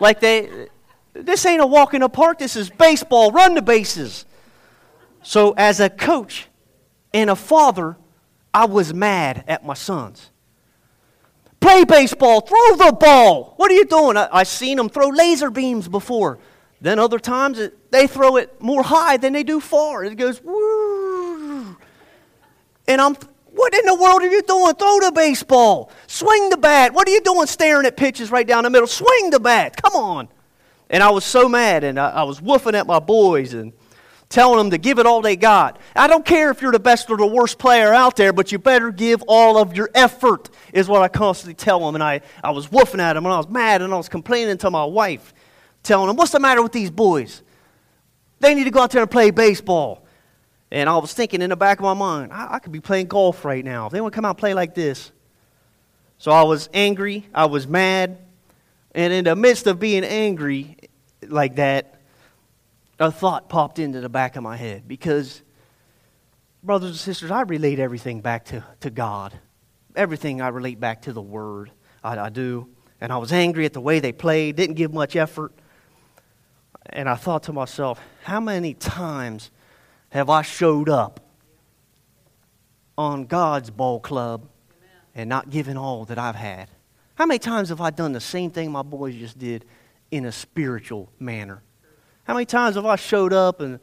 like 0.01 0.21
they, 0.21 0.69
this 1.13 1.45
ain't 1.47 1.61
a 1.61 1.67
walk 1.67 1.95
in 1.95 2.01
the 2.01 2.09
park, 2.09 2.39
this 2.39 2.57
is 2.57 2.71
baseball. 2.71 3.33
Run 3.33 3.55
the 3.55 3.63
bases. 3.63 4.25
So, 5.23 5.53
as 5.57 5.81
a 5.81 5.91
coach, 5.91 6.49
and 7.13 7.31
a 7.31 7.37
father, 7.37 7.97
I 8.53 8.67
was 8.67 8.95
mad 8.95 9.45
at 9.49 9.65
my 9.65 9.75
sons. 9.75 10.31
Play 11.61 11.85
baseball, 11.85 12.41
throw 12.41 12.77
the 12.77 12.93
ball. 12.93 13.55
What 13.57 13.71
are 13.71 13.75
you 13.75 13.85
doing? 13.85 14.17
I, 14.17 14.29
I 14.31 14.43
seen 14.45 14.77
them 14.77 14.89
throw 14.89 15.09
laser 15.09 15.51
beams 15.51 15.89
before. 15.89 16.39
Then 16.81 16.99
other 16.99 17.19
times 17.19 17.59
it, 17.59 17.91
they 17.91 18.07
throw 18.07 18.37
it 18.37 18.61
more 18.63 18.85
high 18.85 19.17
than 19.17 19.33
they 19.33 19.43
do 19.43 19.59
far. 19.59 20.05
It 20.05 20.17
goes 20.17 20.41
woo. 20.43 21.77
And 22.87 23.01
I'm, 23.01 23.17
what 23.59 23.75
in 23.75 23.85
the 23.87 23.95
world 23.95 24.23
are 24.23 24.29
you 24.29 24.43
doing? 24.43 24.75
Throw 24.75 25.01
the 25.01 25.13
baseball. 25.13 25.91
Swing 26.07 26.49
the 26.51 26.57
bat. 26.57 26.95
What 26.95 27.09
are 27.09 27.11
you 27.11 27.21
doing 27.21 27.47
staring 27.49 27.87
at 27.87 27.97
pitches 27.97 28.31
right 28.31 28.47
down 28.47 28.65
the 28.65 28.71
middle? 28.71 28.87
Swing 28.87 29.31
the 29.31 29.41
bat. 29.41 29.81
Come 29.83 29.95
on. 29.95 30.29
And 30.89 31.03
I 31.03 31.11
was 31.11 31.25
so 31.25 31.49
mad, 31.49 31.83
and 31.83 31.99
I, 31.99 32.11
I 32.11 32.23
was 32.23 32.41
woofing 32.41 32.75
at 32.75 32.87
my 32.87 33.01
boys, 33.01 33.55
and 33.55 33.73
telling 34.29 34.59
them 34.59 34.71
to 34.71 34.79
give 34.79 34.99
it 34.99 35.07
all 35.07 35.23
they 35.23 35.37
got. 35.37 35.79
I 35.97 36.07
don't 36.07 36.25
care 36.25 36.51
if 36.51 36.63
you're 36.63 36.73
the 36.73 36.79
best 36.79 37.11
or 37.11 37.17
the 37.17 37.27
worst 37.27 37.59
player 37.59 37.93
out 37.93 38.17
there, 38.17 38.33
but 38.33 38.53
you 38.53 38.59
better 38.59 38.91
give 38.91 39.23
all 39.27 39.59
of 39.59 39.77
your 39.77 39.91
effort, 39.95 40.51
is 40.73 40.89
what 40.89 41.03
I 41.03 41.09
constantly 41.09 41.55
tell 41.55 41.81
them. 41.81 41.95
And 41.95 42.05
I, 42.05 42.21
I 42.45 42.51
was 42.51 42.69
woofing 42.69 43.01
at 43.01 43.15
them, 43.15 43.27
and 43.27 43.33
I 43.33 43.39
was 43.39 43.49
mad, 43.49 43.83
and 43.83 43.93
I 43.93 43.97
was 43.97 44.09
complaining 44.09 44.59
to 44.59 44.71
my 44.71 44.85
wife, 44.85 45.35
telling 45.83 46.09
them, 46.09 46.17
What's 46.17 46.33
the 46.33 46.41
matter 46.41 46.63
with 46.63 46.73
these 46.73 46.91
boys? 46.91 47.43
They 48.41 48.55
need 48.55 48.65
to 48.65 48.71
go 48.71 48.83
out 48.83 48.91
there 48.91 49.03
and 49.03 49.11
play 49.11 49.31
baseball. 49.31 50.05
And 50.71 50.89
I 50.89 50.97
was 50.99 51.15
thinking 51.15 51.41
in 51.41 51.51
the 51.51 51.57
back 51.57 51.79
of 51.79 51.85
my 51.85 51.95
mind, 51.95 52.33
I, 52.33 52.55
I 52.55 52.59
could 52.59 52.73
be 52.73 52.81
playing 52.81 53.07
golf 53.07 53.45
right 53.45 53.65
now. 53.65 53.87
If 53.87 53.93
they 53.93 54.01
want 54.01 54.13
to 54.13 54.17
come 54.17 54.25
out 54.25 54.31
and 54.31 54.39
play 54.39 54.55
like 54.55 54.75
this. 54.75 55.13
So 56.19 56.33
I 56.33 56.43
was 56.43 56.69
angry, 56.75 57.27
I 57.33 57.47
was 57.47 57.69
mad, 57.69 58.19
and 58.93 59.13
in 59.13 59.25
the 59.25 59.37
midst 59.37 59.69
of 59.69 59.79
being 59.79 60.03
angry 60.03 60.77
like 61.27 61.57
that, 61.57 62.01
a 62.99 63.13
thought 63.13 63.49
popped 63.49 63.79
into 63.79 64.01
the 64.01 64.09
back 64.09 64.35
of 64.35 64.43
my 64.43 64.57
head 64.57 64.89
because, 64.89 65.43
brothers 66.65 66.91
and 66.91 66.99
sisters, 66.99 67.31
I 67.31 67.43
relate 67.43 67.79
everything 67.79 68.21
back 68.21 68.47
to, 68.47 68.65
to 68.81 68.91
God. 68.91 69.39
Everything 69.95 70.41
I 70.41 70.49
relate 70.49 70.81
back 70.81 71.03
to 71.03 71.13
the 71.13 71.23
Word. 71.23 71.71
I, 72.03 72.19
I 72.19 72.29
do. 72.31 72.69
And 73.01 73.13
I 73.13 73.19
was 73.19 73.33
angry 73.33 73.65
at 73.65 73.73
the 73.73 73.81
way 73.81 74.01
they 74.01 74.11
played, 74.11 74.57
didn't 74.57 74.75
give 74.75 74.93
much 74.93 75.15
effort. 75.15 75.53
And 76.87 77.09
I 77.09 77.15
thought 77.15 77.45
to 77.45 77.53
myself, 77.53 78.01
how 78.25 78.41
many 78.41 78.75
times 78.75 79.53
have 80.11 80.31
I 80.31 80.43
showed 80.43 80.89
up 80.89 81.21
on 82.97 83.27
God's 83.27 83.71
ball 83.71 84.01
club 84.01 84.49
and 85.15 85.29
not 85.29 85.51
given 85.51 85.77
all 85.77 86.05
that 86.07 86.19
I've 86.19 86.35
had? 86.35 86.69
How 87.15 87.27
many 87.27 87.39
times 87.39 87.69
have 87.71 87.81
I 87.81 87.91
done 87.91 88.13
the 88.13 88.21
same 88.21 88.51
thing 88.51 88.71
my 88.71 88.83
boys 88.83 89.15
just 89.15 89.39
did 89.39 89.65
in 90.11 90.25
a 90.25 90.33
spiritual 90.33 91.11
manner? 91.19 91.63
How 92.25 92.35
many 92.35 92.47
times 92.47 92.77
have 92.77 92.87
I 92.87 92.97
showed 92.97 93.33
up 93.33 93.61
and 93.61 93.81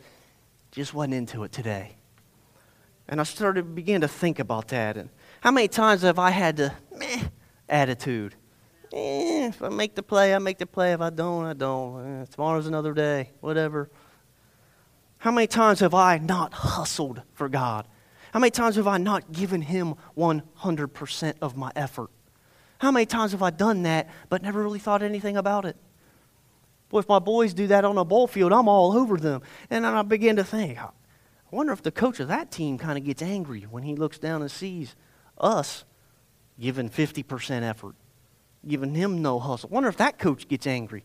just 0.72 0.94
wasn't 0.94 1.16
into 1.16 1.44
it 1.44 1.52
today? 1.52 1.96
And 3.08 3.20
I 3.20 3.24
started 3.24 3.62
to 3.62 3.68
begin 3.68 4.02
to 4.02 4.08
think 4.08 4.40
about 4.40 4.70
that. 4.70 4.98
And 4.98 5.10
how 5.42 5.52
many 5.52 5.68
times 5.68 6.02
have 6.02 6.18
I 6.18 6.32
had 6.32 6.58
the 6.58 6.74
meh 6.96 7.24
attitude? 7.70 8.36
Eh, 8.94 9.48
if 9.48 9.62
I 9.62 9.70
make 9.70 9.96
the 9.96 10.04
play, 10.04 10.34
I 10.34 10.40
make 10.40 10.58
the 10.58 10.66
play. 10.66 10.94
If 10.94 11.02
I 11.02 11.10
don't, 11.10 11.46
I 11.46 11.54
don't. 11.54 12.22
Eh, 12.22 12.26
tomorrow's 12.32 12.68
another 12.68 12.94
day. 12.94 13.32
Whatever. 13.42 13.90
How 15.26 15.32
many 15.32 15.48
times 15.48 15.80
have 15.80 15.96
I 15.96 16.20
not 16.20 16.54
hustled 16.54 17.24
for 17.34 17.50
God? 17.50 17.88
How 18.32 18.40
many 18.40 18.52
times 18.52 18.76
have 18.76 18.86
I 18.86 19.00
not 19.00 19.32
given 19.32 19.64
Him 19.64 19.96
100% 20.16 21.34
of 21.42 21.58
my 21.58 21.72
effort? 21.76 22.12
How 22.78 22.92
many 22.92 23.08
times 23.08 23.32
have 23.32 23.42
I 23.42 23.50
done 23.50 23.82
that 23.84 24.08
but 24.30 24.44
never 24.44 24.62
really 24.62 24.78
thought 24.78 25.02
anything 25.02 25.36
about 25.36 25.66
it? 25.66 25.78
Boy, 26.90 27.00
if 27.00 27.10
my 27.10 27.18
boys 27.18 27.56
do 27.56 27.66
that 27.66 27.84
on 27.84 27.98
a 27.98 28.06
ball 28.06 28.28
field, 28.28 28.54
I'm 28.54 28.70
all 28.70 28.96
over 28.96 29.18
them. 29.18 29.42
And 29.72 29.84
I 29.84 30.04
begin 30.04 30.36
to 30.36 30.44
think, 30.44 30.78
I 30.78 30.92
wonder 31.50 31.74
if 31.74 31.82
the 31.82 31.92
coach 31.92 32.20
of 32.20 32.28
that 32.28 32.52
team 32.52 32.78
kind 32.78 32.96
of 32.96 33.04
gets 33.04 33.24
angry 33.24 33.62
when 33.62 33.82
he 33.82 33.96
looks 33.96 34.20
down 34.20 34.44
and 34.44 34.52
sees 34.52 34.96
us 35.40 35.86
giving 36.60 36.88
50% 36.88 37.64
effort, 37.64 37.96
giving 38.68 38.94
him 38.94 39.24
no 39.24 39.40
hustle. 39.40 39.72
I 39.72 39.74
wonder 39.74 39.90
if 39.90 39.98
that 39.98 40.20
coach 40.20 40.48
gets 40.48 40.68
angry. 40.68 41.04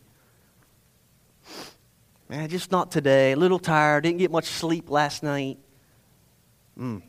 Man, 2.31 2.47
just 2.47 2.71
not 2.71 2.91
today. 2.91 3.33
A 3.33 3.35
little 3.35 3.59
tired. 3.59 4.05
Didn't 4.05 4.19
get 4.19 4.31
much 4.31 4.45
sleep 4.45 4.89
last 4.89 5.21
night. 5.21 5.57
Mm. 6.79 7.01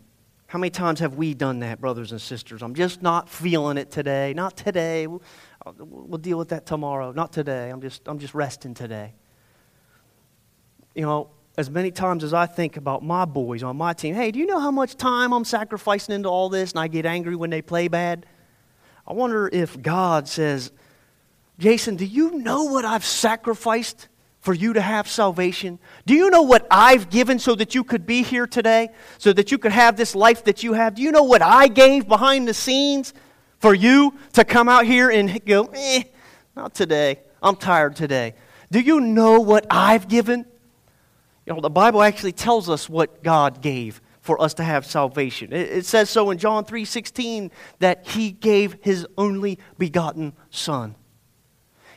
How 0.48 0.58
many 0.58 0.70
times 0.70 0.98
have 0.98 1.14
we 1.14 1.32
done 1.32 1.60
that, 1.60 1.80
brothers 1.80 2.10
and 2.10 2.20
sisters? 2.20 2.60
I'm 2.60 2.74
just 2.74 3.02
not 3.02 3.28
feeling 3.28 3.78
it 3.78 3.92
today. 3.92 4.34
Not 4.34 4.56
today. 4.56 5.06
We'll 5.06 6.18
deal 6.18 6.38
with 6.38 6.48
that 6.48 6.66
tomorrow. 6.66 7.12
Not 7.12 7.32
today. 7.32 7.70
I'm 7.70 7.80
just, 7.80 8.02
I'm 8.06 8.18
just 8.18 8.34
resting 8.34 8.74
today. 8.74 9.14
You 10.96 11.02
know, 11.02 11.30
as 11.56 11.70
many 11.70 11.92
times 11.92 12.24
as 12.24 12.34
I 12.34 12.46
think 12.46 12.76
about 12.76 13.04
my 13.04 13.24
boys 13.24 13.62
on 13.62 13.76
my 13.76 13.92
team, 13.92 14.16
hey, 14.16 14.32
do 14.32 14.40
you 14.40 14.46
know 14.46 14.58
how 14.58 14.72
much 14.72 14.96
time 14.96 15.32
I'm 15.32 15.44
sacrificing 15.44 16.16
into 16.16 16.28
all 16.28 16.48
this 16.48 16.72
and 16.72 16.80
I 16.80 16.88
get 16.88 17.06
angry 17.06 17.36
when 17.36 17.50
they 17.50 17.62
play 17.62 17.86
bad? 17.86 18.26
I 19.06 19.12
wonder 19.12 19.48
if 19.52 19.80
God 19.80 20.26
says, 20.26 20.72
Jason, 21.60 21.94
do 21.94 22.06
you 22.06 22.38
know 22.38 22.64
what 22.64 22.84
I've 22.84 23.04
sacrificed 23.04 24.08
for 24.42 24.52
you 24.52 24.74
to 24.74 24.80
have 24.80 25.08
salvation? 25.08 25.78
Do 26.04 26.14
you 26.14 26.28
know 26.28 26.42
what 26.42 26.66
I've 26.70 27.08
given 27.08 27.38
so 27.38 27.54
that 27.54 27.74
you 27.74 27.82
could 27.82 28.04
be 28.04 28.22
here 28.22 28.46
today? 28.46 28.90
So 29.18 29.32
that 29.32 29.50
you 29.50 29.56
could 29.56 29.72
have 29.72 29.96
this 29.96 30.14
life 30.14 30.44
that 30.44 30.62
you 30.62 30.74
have? 30.74 30.94
Do 30.94 31.02
you 31.02 31.10
know 31.10 31.22
what 31.22 31.40
I 31.40 31.68
gave 31.68 32.06
behind 32.06 32.46
the 32.46 32.54
scenes 32.54 33.14
for 33.62 33.72
you 33.72 34.12
to 34.32 34.44
come 34.44 34.68
out 34.68 34.84
here 34.84 35.08
and 35.08 35.42
go, 35.46 35.70
eh, 35.72 36.02
not 36.56 36.74
today. 36.74 37.20
I'm 37.40 37.54
tired 37.54 37.94
today. 37.94 38.34
Do 38.72 38.80
you 38.80 39.00
know 39.00 39.38
what 39.38 39.66
I've 39.70 40.08
given? 40.08 40.44
You 41.46 41.54
know, 41.54 41.60
the 41.60 41.70
Bible 41.70 42.02
actually 42.02 42.32
tells 42.32 42.68
us 42.68 42.88
what 42.88 43.22
God 43.22 43.62
gave 43.62 44.00
for 44.20 44.40
us 44.42 44.54
to 44.54 44.64
have 44.64 44.84
salvation. 44.84 45.52
It, 45.52 45.70
it 45.70 45.86
says 45.86 46.10
so 46.10 46.30
in 46.30 46.38
John 46.38 46.64
3:16 46.64 47.50
that 47.78 48.06
he 48.08 48.32
gave 48.32 48.76
his 48.80 49.06
only 49.16 49.58
begotten 49.78 50.32
son. 50.50 50.96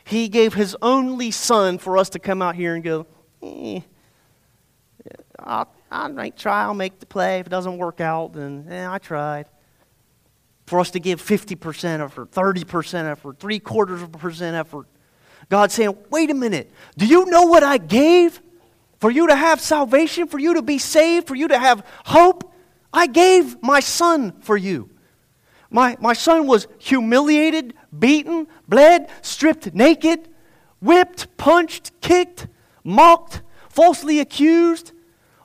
He 0.06 0.28
gave 0.28 0.54
his 0.54 0.76
only 0.80 1.32
son 1.32 1.78
for 1.78 1.98
us 1.98 2.10
to 2.10 2.20
come 2.20 2.40
out 2.40 2.54
here 2.54 2.76
and 2.76 2.84
go, 2.84 3.08
eh, 3.42 3.80
I'll, 5.36 5.68
might 6.10 6.36
try, 6.36 6.62
I'll 6.62 6.74
make 6.74 7.00
the 7.00 7.06
play. 7.06 7.40
If 7.40 7.48
it 7.48 7.50
doesn't 7.50 7.76
work 7.76 8.00
out, 8.00 8.32
then 8.32 8.68
eh, 8.70 8.88
I 8.88 8.98
tried. 8.98 9.46
For 10.66 10.78
us 10.78 10.92
to 10.92 11.00
give 11.00 11.20
50% 11.20 11.98
effort, 11.98 12.30
30% 12.30 13.10
effort, 13.10 13.40
three 13.40 13.58
quarters 13.58 14.00
of 14.00 14.14
a 14.14 14.18
percent 14.18 14.54
effort. 14.54 14.86
God 15.48 15.72
saying, 15.72 15.96
wait 16.08 16.30
a 16.30 16.34
minute, 16.34 16.70
do 16.96 17.04
you 17.04 17.26
know 17.26 17.42
what 17.42 17.64
I 17.64 17.78
gave? 17.78 18.40
For 19.00 19.10
you 19.10 19.26
to 19.26 19.34
have 19.34 19.60
salvation, 19.60 20.28
for 20.28 20.38
you 20.38 20.54
to 20.54 20.62
be 20.62 20.78
saved, 20.78 21.26
for 21.26 21.34
you 21.34 21.48
to 21.48 21.58
have 21.58 21.84
hope, 22.04 22.54
I 22.92 23.08
gave 23.08 23.60
my 23.60 23.80
son 23.80 24.40
for 24.40 24.56
you. 24.56 24.88
My, 25.70 25.96
my 26.00 26.12
son 26.12 26.46
was 26.46 26.68
humiliated, 26.78 27.74
beaten, 27.96 28.46
bled, 28.68 29.10
stripped 29.22 29.74
naked, 29.74 30.28
whipped, 30.80 31.36
punched, 31.36 31.92
kicked, 32.00 32.46
mocked, 32.84 33.42
falsely 33.68 34.20
accused. 34.20 34.92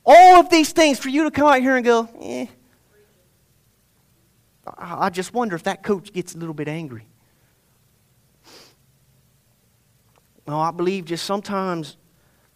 All 0.05 0.39
of 0.39 0.49
these 0.49 0.71
things 0.71 0.99
for 0.99 1.10
you 1.10 1.23
to 1.23 1.31
come 1.31 1.47
out 1.47 1.62
here 1.62 1.75
and 1.75 1.86
go, 1.86 2.10
eh. 2.21 2.47
I 4.77 5.10
just 5.10 5.34
wonder 5.34 5.55
if 5.55 5.63
that 5.63 5.84
coach 5.84 6.13
gets 6.13 6.36
a 6.36 6.38
little 6.38 6.53
bit 6.53 6.67
angry. 6.67 7.07
No, 10.47 10.60
I 10.60 10.71
believe 10.71 11.05
just 11.05 11.25
sometimes 11.25 11.97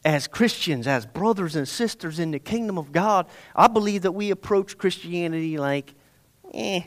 as 0.03 0.27
Christians, 0.27 0.85
as 0.85 1.05
brothers 1.05 1.55
and 1.55 1.67
sisters 1.67 2.19
in 2.19 2.31
the 2.31 2.39
kingdom 2.39 2.77
of 2.77 2.91
God, 2.91 3.27
I 3.55 3.67
believe 3.67 4.03
that 4.03 4.11
we 4.11 4.31
approach 4.31 4.77
Christianity 4.77 5.57
like, 5.57 5.93
eh. 6.53 6.81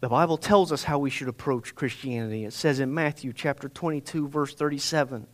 The 0.00 0.08
Bible 0.08 0.36
tells 0.36 0.72
us 0.72 0.84
how 0.84 0.98
we 0.98 1.10
should 1.10 1.28
approach 1.28 1.74
Christianity. 1.74 2.44
It 2.44 2.52
says 2.52 2.80
in 2.80 2.92
Matthew 2.92 3.32
chapter 3.32 3.68
22, 3.68 4.28
verse 4.28 4.54
37, 4.54 5.26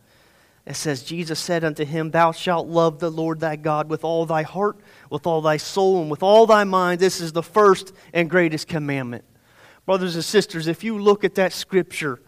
it 0.65 0.75
says, 0.75 1.03
Jesus 1.03 1.39
said 1.39 1.65
unto 1.65 1.83
him, 1.83 2.11
Thou 2.11 2.31
shalt 2.31 2.67
love 2.67 2.99
the 2.99 3.11
Lord 3.11 3.41
thy 3.41 3.57
God 3.57 3.89
with 3.89 4.05
all 4.05 4.25
thy 4.25 4.43
heart, 4.43 4.77
with 5.09 5.27
all 5.27 5.41
thy 5.41 5.57
soul, 5.57 6.01
and 6.01 6.09
with 6.09 6.23
all 6.23 6.45
thy 6.45 6.63
mind. 6.63 7.01
This 7.01 7.19
is 7.19 7.33
the 7.33 7.43
first 7.43 7.93
and 8.13 8.29
greatest 8.29 8.69
commandment. 8.69 9.25
Brothers 9.85 10.15
and 10.15 10.23
sisters, 10.23 10.67
if 10.67 10.81
you 10.81 10.97
look 10.97 11.25
at 11.25 11.35
that 11.35 11.51
scripture, 11.51 12.21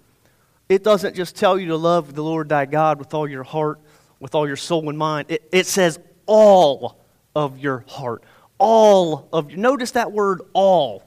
it 0.68 0.84
doesn't 0.84 1.16
just 1.16 1.38
tell 1.38 1.58
you 1.58 1.68
to 1.68 1.78
love 1.78 2.14
the 2.14 2.24
Lord 2.24 2.50
thy 2.50 2.66
God 2.66 3.00
with 3.00 3.14
all 3.14 3.30
your 3.30 3.44
heart, 3.44 3.80
with 4.20 4.36
all 4.36 4.46
your 4.46 4.58
soul 4.58 4.90
and 4.90 4.98
mind. 4.98 5.28
It, 5.30 5.48
it 5.54 5.66
says 5.66 5.98
all 6.26 7.00
of 7.34 7.60
your 7.60 7.86
heart. 7.88 8.24
All 8.58 9.30
of 9.32 9.52
you. 9.52 9.58
Notice 9.58 9.92
that 9.92 10.12
word 10.12 10.42
all. 10.52 11.05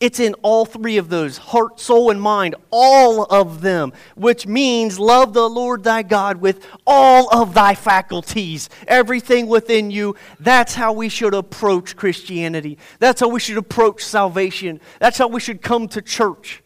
It's 0.00 0.18
in 0.18 0.32
all 0.40 0.64
three 0.64 0.96
of 0.96 1.10
those 1.10 1.36
heart, 1.36 1.78
soul, 1.78 2.10
and 2.10 2.20
mind, 2.20 2.54
all 2.70 3.24
of 3.24 3.60
them, 3.60 3.92
which 4.16 4.46
means 4.46 4.98
love 4.98 5.34
the 5.34 5.48
Lord 5.48 5.84
thy 5.84 6.02
God 6.02 6.38
with 6.38 6.66
all 6.86 7.28
of 7.28 7.52
thy 7.52 7.74
faculties, 7.74 8.70
everything 8.88 9.46
within 9.46 9.90
you. 9.90 10.16
That's 10.40 10.74
how 10.74 10.94
we 10.94 11.10
should 11.10 11.34
approach 11.34 11.96
Christianity. 11.96 12.78
That's 12.98 13.20
how 13.20 13.28
we 13.28 13.40
should 13.40 13.58
approach 13.58 14.02
salvation. 14.02 14.80
That's 15.00 15.18
how 15.18 15.28
we 15.28 15.38
should 15.38 15.60
come 15.60 15.86
to 15.88 16.00
church 16.00 16.62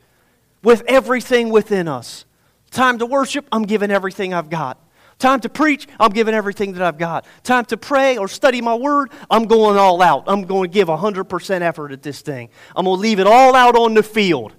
with 0.62 0.84
everything 0.86 1.50
within 1.50 1.88
us. 1.88 2.26
Time 2.70 2.98
to 2.98 3.06
worship, 3.06 3.46
I'm 3.50 3.64
giving 3.64 3.90
everything 3.90 4.32
I've 4.32 4.50
got. 4.50 4.78
Time 5.18 5.40
to 5.40 5.48
preach, 5.48 5.86
I'm 5.98 6.12
giving 6.12 6.34
everything 6.34 6.72
that 6.72 6.82
I've 6.82 6.98
got. 6.98 7.26
Time 7.42 7.64
to 7.66 7.76
pray 7.76 8.16
or 8.16 8.28
study 8.28 8.60
my 8.60 8.74
word, 8.74 9.10
I'm 9.30 9.44
going 9.44 9.76
all 9.76 10.02
out. 10.02 10.24
I'm 10.26 10.42
going 10.42 10.70
to 10.70 10.74
give 10.74 10.88
100% 10.88 11.60
effort 11.60 11.92
at 11.92 12.02
this 12.02 12.20
thing. 12.20 12.50
I'm 12.74 12.84
going 12.84 12.96
to 12.96 13.00
leave 13.00 13.20
it 13.20 13.26
all 13.26 13.54
out 13.54 13.76
on 13.76 13.94
the 13.94 14.02
field. 14.02 14.52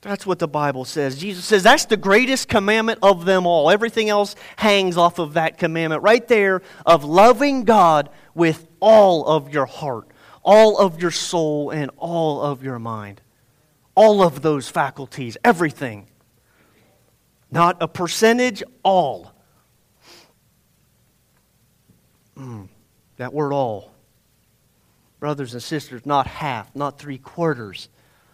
That's 0.00 0.24
what 0.24 0.38
the 0.38 0.48
Bible 0.48 0.84
says. 0.84 1.18
Jesus 1.18 1.44
says 1.44 1.64
that's 1.64 1.86
the 1.86 1.96
greatest 1.96 2.48
commandment 2.48 3.00
of 3.02 3.24
them 3.24 3.46
all. 3.46 3.68
Everything 3.68 4.08
else 4.08 4.36
hangs 4.56 4.96
off 4.96 5.18
of 5.18 5.34
that 5.34 5.58
commandment 5.58 6.02
right 6.02 6.26
there 6.28 6.62
of 6.86 7.04
loving 7.04 7.64
God 7.64 8.08
with 8.34 8.64
all 8.78 9.26
of 9.26 9.52
your 9.52 9.66
heart, 9.66 10.06
all 10.44 10.78
of 10.78 11.02
your 11.02 11.10
soul, 11.10 11.70
and 11.70 11.90
all 11.96 12.40
of 12.40 12.62
your 12.62 12.78
mind 12.78 13.20
all 13.98 14.22
of 14.22 14.42
those 14.42 14.68
faculties, 14.68 15.36
everything. 15.42 16.06
Not 17.50 17.78
a 17.80 17.88
percentage, 17.88 18.62
all. 18.82 19.32
Mm, 22.36 22.68
that 23.16 23.32
word 23.32 23.52
all. 23.52 23.92
Brothers 25.18 25.54
and 25.54 25.62
sisters, 25.62 26.06
not 26.06 26.26
half, 26.26 26.74
not 26.76 26.98
three 26.98 27.18
quarters, 27.18 27.88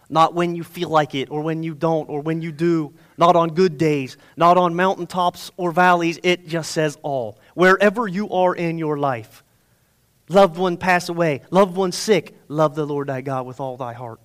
not 0.09 0.35
when 0.35 0.55
you 0.55 0.63
feel 0.63 0.89
like 0.89 1.15
it 1.15 1.31
or 1.31 1.41
when 1.41 1.63
you 1.63 1.73
don't 1.73 2.09
or 2.09 2.21
when 2.21 2.41
you 2.41 2.51
do, 2.51 2.93
not 3.17 3.35
on 3.35 3.49
good 3.49 3.77
days, 3.77 4.17
not 4.37 4.57
on 4.57 4.75
mountaintops 4.75 5.49
or 5.57 5.71
valleys. 5.71 6.19
It 6.21 6.47
just 6.47 6.71
says 6.71 6.97
all. 7.01 7.39
Wherever 7.55 8.07
you 8.07 8.29
are 8.29 8.53
in 8.53 8.77
your 8.77 8.99
life, 8.99 9.43
loved 10.29 10.57
one 10.57 10.77
pass 10.77 11.09
away, 11.09 11.41
loved 11.49 11.75
one 11.75 11.91
sick, 11.91 12.35
love 12.47 12.75
the 12.75 12.85
Lord 12.85 13.07
thy 13.07 13.21
God 13.21 13.47
with 13.47 13.59
all 13.59 13.77
thy 13.77 13.93
heart. 13.93 14.19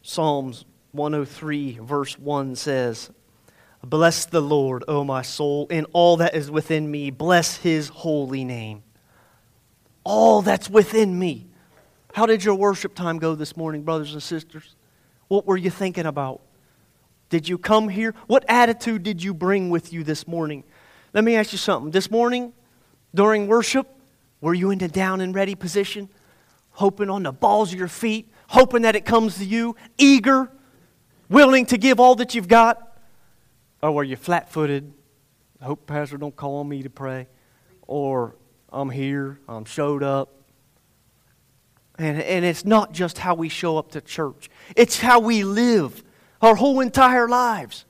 Psalms 0.00 0.64
103, 0.96 1.78
verse 1.82 2.18
1 2.18 2.56
says, 2.56 3.10
Bless 3.84 4.24
the 4.24 4.40
Lord, 4.40 4.84
O 4.88 5.04
my 5.04 5.22
soul, 5.22 5.66
and 5.70 5.86
all 5.92 6.16
that 6.16 6.34
is 6.34 6.50
within 6.50 6.90
me. 6.90 7.10
Bless 7.10 7.56
his 7.56 7.88
holy 7.88 8.44
name. 8.44 8.82
All 10.02 10.42
that's 10.42 10.68
within 10.68 11.18
me. 11.18 11.46
How 12.12 12.26
did 12.26 12.42
your 12.42 12.54
worship 12.54 12.94
time 12.94 13.18
go 13.18 13.34
this 13.34 13.56
morning, 13.56 13.82
brothers 13.82 14.12
and 14.12 14.22
sisters? 14.22 14.74
What 15.28 15.46
were 15.46 15.56
you 15.56 15.70
thinking 15.70 16.06
about? 16.06 16.40
Did 17.28 17.48
you 17.48 17.58
come 17.58 17.88
here? 17.88 18.14
What 18.26 18.44
attitude 18.48 19.02
did 19.02 19.22
you 19.22 19.34
bring 19.34 19.70
with 19.70 19.92
you 19.92 20.02
this 20.02 20.26
morning? 20.26 20.64
Let 21.12 21.24
me 21.24 21.36
ask 21.36 21.52
you 21.52 21.58
something. 21.58 21.90
This 21.90 22.10
morning, 22.10 22.52
during 23.14 23.46
worship, 23.48 23.88
were 24.40 24.54
you 24.54 24.70
in 24.70 24.78
the 24.78 24.88
down 24.88 25.20
and 25.20 25.34
ready 25.34 25.54
position, 25.54 26.08
hoping 26.70 27.10
on 27.10 27.22
the 27.22 27.32
balls 27.32 27.72
of 27.72 27.78
your 27.78 27.88
feet, 27.88 28.30
hoping 28.48 28.82
that 28.82 28.96
it 28.96 29.04
comes 29.04 29.38
to 29.38 29.44
you, 29.44 29.76
eager, 29.98 30.50
willing 31.28 31.66
to 31.66 31.78
give 31.78 32.00
all 32.00 32.14
that 32.16 32.34
you've 32.34 32.48
got? 32.48 32.96
Oh, 33.82 33.88
or 33.88 33.92
were 33.96 34.04
you 34.04 34.16
flat 34.16 34.50
footed? 34.50 34.92
Hope 35.62 35.86
Pastor 35.86 36.18
don't 36.18 36.34
call 36.34 36.56
on 36.56 36.68
me 36.68 36.82
to 36.82 36.90
pray. 36.90 37.28
Or 37.86 38.36
I'm 38.72 38.90
here, 38.90 39.40
I'm 39.48 39.64
showed 39.64 40.02
up. 40.02 40.32
And, 41.98 42.20
and 42.20 42.44
it's 42.44 42.64
not 42.64 42.92
just 42.92 43.18
how 43.18 43.34
we 43.34 43.48
show 43.48 43.78
up 43.78 43.92
to 43.92 44.00
church, 44.00 44.50
it's 44.76 45.00
how 45.00 45.20
we 45.20 45.44
live 45.44 46.02
our 46.42 46.54
whole 46.54 46.80
entire 46.80 47.28
lives. 47.28 47.84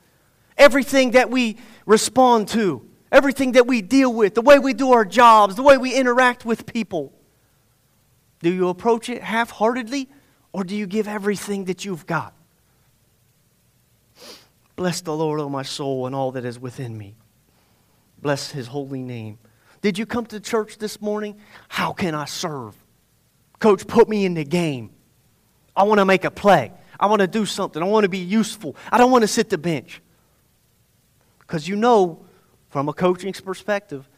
Everything 0.56 1.10
that 1.10 1.28
we 1.28 1.58
respond 1.84 2.48
to, 2.48 2.88
everything 3.10 3.52
that 3.52 3.66
we 3.66 3.82
deal 3.82 4.12
with, 4.12 4.34
the 4.34 4.42
way 4.42 4.58
we 4.58 4.72
do 4.72 4.92
our 4.92 5.04
jobs, 5.04 5.56
the 5.56 5.62
way 5.62 5.76
we 5.76 5.94
interact 5.94 6.44
with 6.44 6.66
people. 6.66 7.12
Do 8.40 8.52
you 8.52 8.68
approach 8.68 9.08
it 9.08 9.22
half 9.22 9.50
heartedly 9.50 10.08
or 10.52 10.64
do 10.64 10.76
you 10.76 10.86
give 10.86 11.08
everything 11.08 11.64
that 11.64 11.84
you've 11.84 12.06
got? 12.06 12.35
Bless 14.76 15.00
the 15.00 15.14
Lord, 15.16 15.40
O 15.40 15.48
my 15.48 15.62
soul, 15.62 16.06
and 16.06 16.14
all 16.14 16.32
that 16.32 16.44
is 16.44 16.58
within 16.58 16.96
me. 16.96 17.16
Bless 18.20 18.50
his 18.50 18.66
holy 18.66 19.02
name. 19.02 19.38
Did 19.80 19.98
you 19.98 20.06
come 20.06 20.26
to 20.26 20.40
church 20.40 20.78
this 20.78 21.00
morning? 21.00 21.36
How 21.68 21.92
can 21.92 22.14
I 22.14 22.26
serve? 22.26 22.76
Coach, 23.58 23.86
put 23.86 24.08
me 24.08 24.26
in 24.26 24.34
the 24.34 24.44
game. 24.44 24.90
I 25.74 25.84
want 25.84 25.98
to 25.98 26.04
make 26.04 26.24
a 26.24 26.30
play. 26.30 26.72
I 26.98 27.06
want 27.06 27.20
to 27.20 27.26
do 27.26 27.46
something. 27.46 27.82
I 27.82 27.86
want 27.86 28.04
to 28.04 28.08
be 28.08 28.18
useful. 28.18 28.76
I 28.90 28.98
don't 28.98 29.10
want 29.10 29.22
to 29.22 29.28
sit 29.28 29.50
the 29.50 29.58
bench. 29.58 30.00
Because 31.40 31.66
you 31.66 31.76
know, 31.76 32.24
from 32.68 32.88
a 32.88 32.92
coaching 32.92 33.32
perspective, 33.32 34.08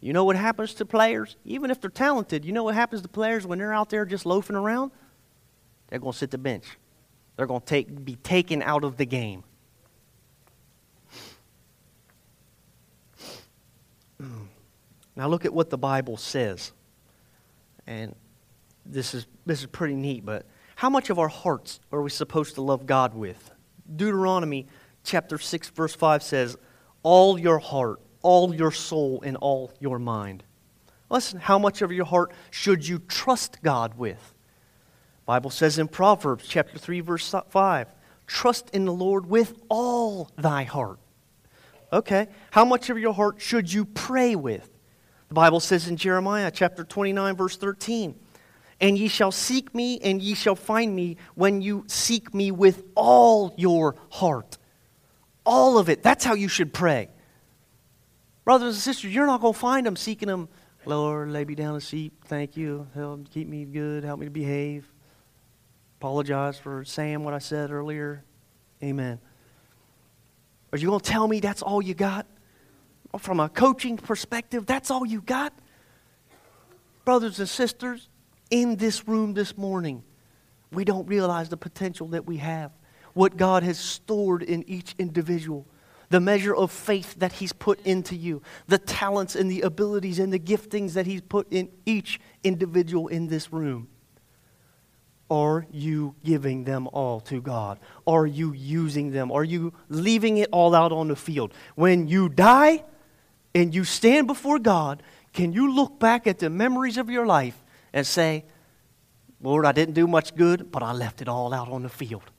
you 0.00 0.12
know 0.12 0.24
what 0.24 0.36
happens 0.36 0.74
to 0.74 0.84
players? 0.84 1.36
Even 1.44 1.70
if 1.70 1.80
they're 1.80 1.90
talented, 1.90 2.44
you 2.44 2.52
know 2.52 2.64
what 2.64 2.74
happens 2.74 3.02
to 3.02 3.08
players 3.08 3.46
when 3.46 3.58
they're 3.58 3.72
out 3.72 3.88
there 3.88 4.04
just 4.04 4.26
loafing 4.26 4.56
around? 4.56 4.90
They're 5.88 6.00
going 6.00 6.12
to 6.12 6.18
sit 6.18 6.30
the 6.30 6.38
bench. 6.38 6.64
They're 7.36 7.46
going 7.46 7.60
to 7.60 7.66
take, 7.66 8.04
be 8.04 8.16
taken 8.16 8.62
out 8.62 8.82
of 8.82 8.96
the 8.96 9.06
game. 9.06 9.44
Now 15.16 15.28
look 15.28 15.44
at 15.44 15.52
what 15.52 15.70
the 15.70 15.78
Bible 15.78 16.16
says. 16.16 16.72
And 17.86 18.14
this 18.86 19.14
is, 19.14 19.26
this 19.46 19.60
is 19.60 19.66
pretty 19.66 19.94
neat, 19.94 20.24
but 20.24 20.46
how 20.76 20.90
much 20.90 21.10
of 21.10 21.18
our 21.18 21.28
hearts 21.28 21.80
are 21.92 22.02
we 22.02 22.10
supposed 22.10 22.54
to 22.56 22.62
love 22.62 22.86
God 22.86 23.14
with? 23.14 23.50
Deuteronomy 23.94 24.66
chapter 25.04 25.38
6, 25.38 25.70
verse 25.70 25.94
5 25.94 26.22
says, 26.22 26.56
All 27.02 27.38
your 27.38 27.58
heart, 27.58 28.00
all 28.22 28.54
your 28.54 28.72
soul, 28.72 29.22
and 29.24 29.36
all 29.36 29.72
your 29.80 29.98
mind. 29.98 30.44
Listen, 31.10 31.40
how 31.40 31.58
much 31.58 31.82
of 31.82 31.92
your 31.92 32.06
heart 32.06 32.32
should 32.50 32.86
you 32.86 32.98
trust 32.98 33.62
God 33.62 33.98
with? 33.98 34.34
Bible 35.26 35.50
says 35.50 35.78
in 35.78 35.88
Proverbs 35.88 36.46
chapter 36.48 36.78
3 36.78 37.00
verse 37.00 37.34
5, 37.50 37.94
trust 38.26 38.70
in 38.70 38.86
the 38.86 38.92
Lord 38.92 39.26
with 39.26 39.54
all 39.68 40.30
thy 40.36 40.64
heart. 40.64 40.98
Okay. 41.92 42.28
How 42.50 42.64
much 42.64 42.90
of 42.90 42.98
your 42.98 43.12
heart 43.12 43.40
should 43.40 43.72
you 43.72 43.84
pray 43.84 44.34
with? 44.34 44.68
The 45.32 45.40
Bible 45.40 45.60
says 45.60 45.88
in 45.88 45.96
Jeremiah 45.96 46.50
chapter 46.50 46.84
29, 46.84 47.36
verse 47.36 47.56
13, 47.56 48.14
And 48.82 48.98
ye 48.98 49.08
shall 49.08 49.32
seek 49.32 49.74
me, 49.74 49.98
and 50.00 50.20
ye 50.20 50.34
shall 50.34 50.54
find 50.54 50.94
me 50.94 51.16
when 51.34 51.62
you 51.62 51.84
seek 51.86 52.34
me 52.34 52.50
with 52.50 52.84
all 52.94 53.54
your 53.56 53.96
heart. 54.10 54.58
All 55.46 55.78
of 55.78 55.88
it. 55.88 56.02
That's 56.02 56.22
how 56.22 56.34
you 56.34 56.48
should 56.48 56.74
pray. 56.74 57.08
Brothers 58.44 58.74
and 58.74 58.82
sisters, 58.82 59.14
you're 59.14 59.24
not 59.24 59.40
going 59.40 59.54
to 59.54 59.58
find 59.58 59.86
them 59.86 59.96
seeking 59.96 60.28
them. 60.28 60.50
Lord, 60.84 61.30
lay 61.30 61.46
me 61.46 61.54
down 61.54 61.72
to 61.72 61.80
sleep. 61.80 62.26
Thank 62.26 62.58
you. 62.58 62.86
Help 62.94 63.30
keep 63.30 63.48
me 63.48 63.64
good. 63.64 64.04
Help 64.04 64.20
me 64.20 64.26
to 64.26 64.30
behave. 64.30 64.86
Apologize 65.98 66.58
for 66.58 66.84
saying 66.84 67.24
what 67.24 67.32
I 67.32 67.38
said 67.38 67.70
earlier. 67.70 68.22
Amen. 68.82 69.18
Are 70.74 70.78
you 70.78 70.88
going 70.88 71.00
to 71.00 71.10
tell 71.10 71.26
me 71.26 71.40
that's 71.40 71.62
all 71.62 71.80
you 71.80 71.94
got? 71.94 72.26
From 73.18 73.40
a 73.40 73.48
coaching 73.48 73.96
perspective, 73.96 74.66
that's 74.66 74.90
all 74.90 75.04
you 75.04 75.20
got? 75.20 75.52
Brothers 77.04 77.38
and 77.40 77.48
sisters, 77.48 78.08
in 78.50 78.76
this 78.76 79.06
room 79.06 79.34
this 79.34 79.56
morning, 79.56 80.02
we 80.72 80.84
don't 80.84 81.06
realize 81.06 81.48
the 81.48 81.56
potential 81.56 82.08
that 82.08 82.26
we 82.26 82.38
have, 82.38 82.72
what 83.12 83.36
God 83.36 83.62
has 83.62 83.78
stored 83.78 84.42
in 84.42 84.68
each 84.68 84.94
individual 84.98 85.66
the 86.12 86.20
measure 86.20 86.54
of 86.54 86.70
faith 86.70 87.14
that 87.18 87.32
He's 87.32 87.52
put 87.52 87.80
into 87.86 88.14
you, 88.14 88.42
the 88.68 88.78
talents 88.78 89.34
and 89.34 89.50
the 89.50 89.62
abilities 89.62 90.18
and 90.18 90.32
the 90.32 90.38
giftings 90.38 90.92
that 90.92 91.06
He's 91.06 91.22
put 91.22 91.50
in 91.50 91.70
each 91.86 92.20
individual 92.44 93.08
in 93.08 93.26
this 93.26 93.52
room. 93.52 93.88
Are 95.30 95.66
you 95.70 96.14
giving 96.22 96.64
them 96.64 96.86
all 96.92 97.20
to 97.20 97.40
God? 97.40 97.80
Are 98.06 98.26
you 98.26 98.52
using 98.52 99.10
them? 99.10 99.32
Are 99.32 99.42
you 99.42 99.72
leaving 99.88 100.36
it 100.36 100.50
all 100.52 100.74
out 100.74 100.92
on 100.92 101.08
the 101.08 101.16
field? 101.16 101.54
When 101.74 102.06
you 102.06 102.28
die 102.28 102.84
and 103.54 103.74
you 103.74 103.84
stand 103.84 104.26
before 104.26 104.58
God, 104.58 105.02
can 105.32 105.52
you 105.52 105.74
look 105.74 105.98
back 105.98 106.26
at 106.26 106.38
the 106.38 106.50
memories 106.50 106.98
of 106.98 107.10
your 107.10 107.26
life 107.26 107.62
and 107.92 108.06
say, 108.06 108.44
Lord, 109.40 109.66
I 109.66 109.72
didn't 109.72 109.94
do 109.94 110.06
much 110.06 110.34
good, 110.34 110.70
but 110.70 110.82
I 110.82 110.92
left 110.92 111.20
it 111.20 111.28
all 111.28 111.52
out 111.52 111.68
on 111.68 111.82
the 111.82 111.88
field? 111.88 112.30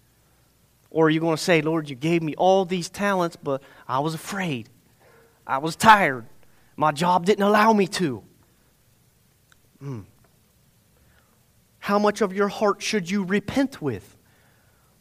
Or 0.90 1.08
are 1.08 1.10
you 1.10 1.20
going 1.20 1.36
to 1.36 1.42
say, 1.42 1.62
Lord, 1.62 1.90
you 1.90 1.96
gave 1.96 2.22
me 2.22 2.36
all 2.36 2.66
these 2.66 2.90
talents, 2.90 3.36
but 3.36 3.62
I 3.88 4.00
was 4.00 4.14
afraid. 4.14 4.70
I 5.46 5.58
was 5.58 5.76
tired. 5.76 6.26
My 6.76 6.92
job 6.92 7.26
didn't 7.26 7.44
allow 7.44 7.74
me 7.74 7.88
to. 7.88 8.24
Hmm. 9.80 10.02
How 11.80 12.00
much 12.00 12.22
of 12.22 12.32
your 12.32 12.48
heart 12.48 12.82
should 12.82 13.10
you 13.10 13.24
repent 13.24 13.82
with? 13.82 14.13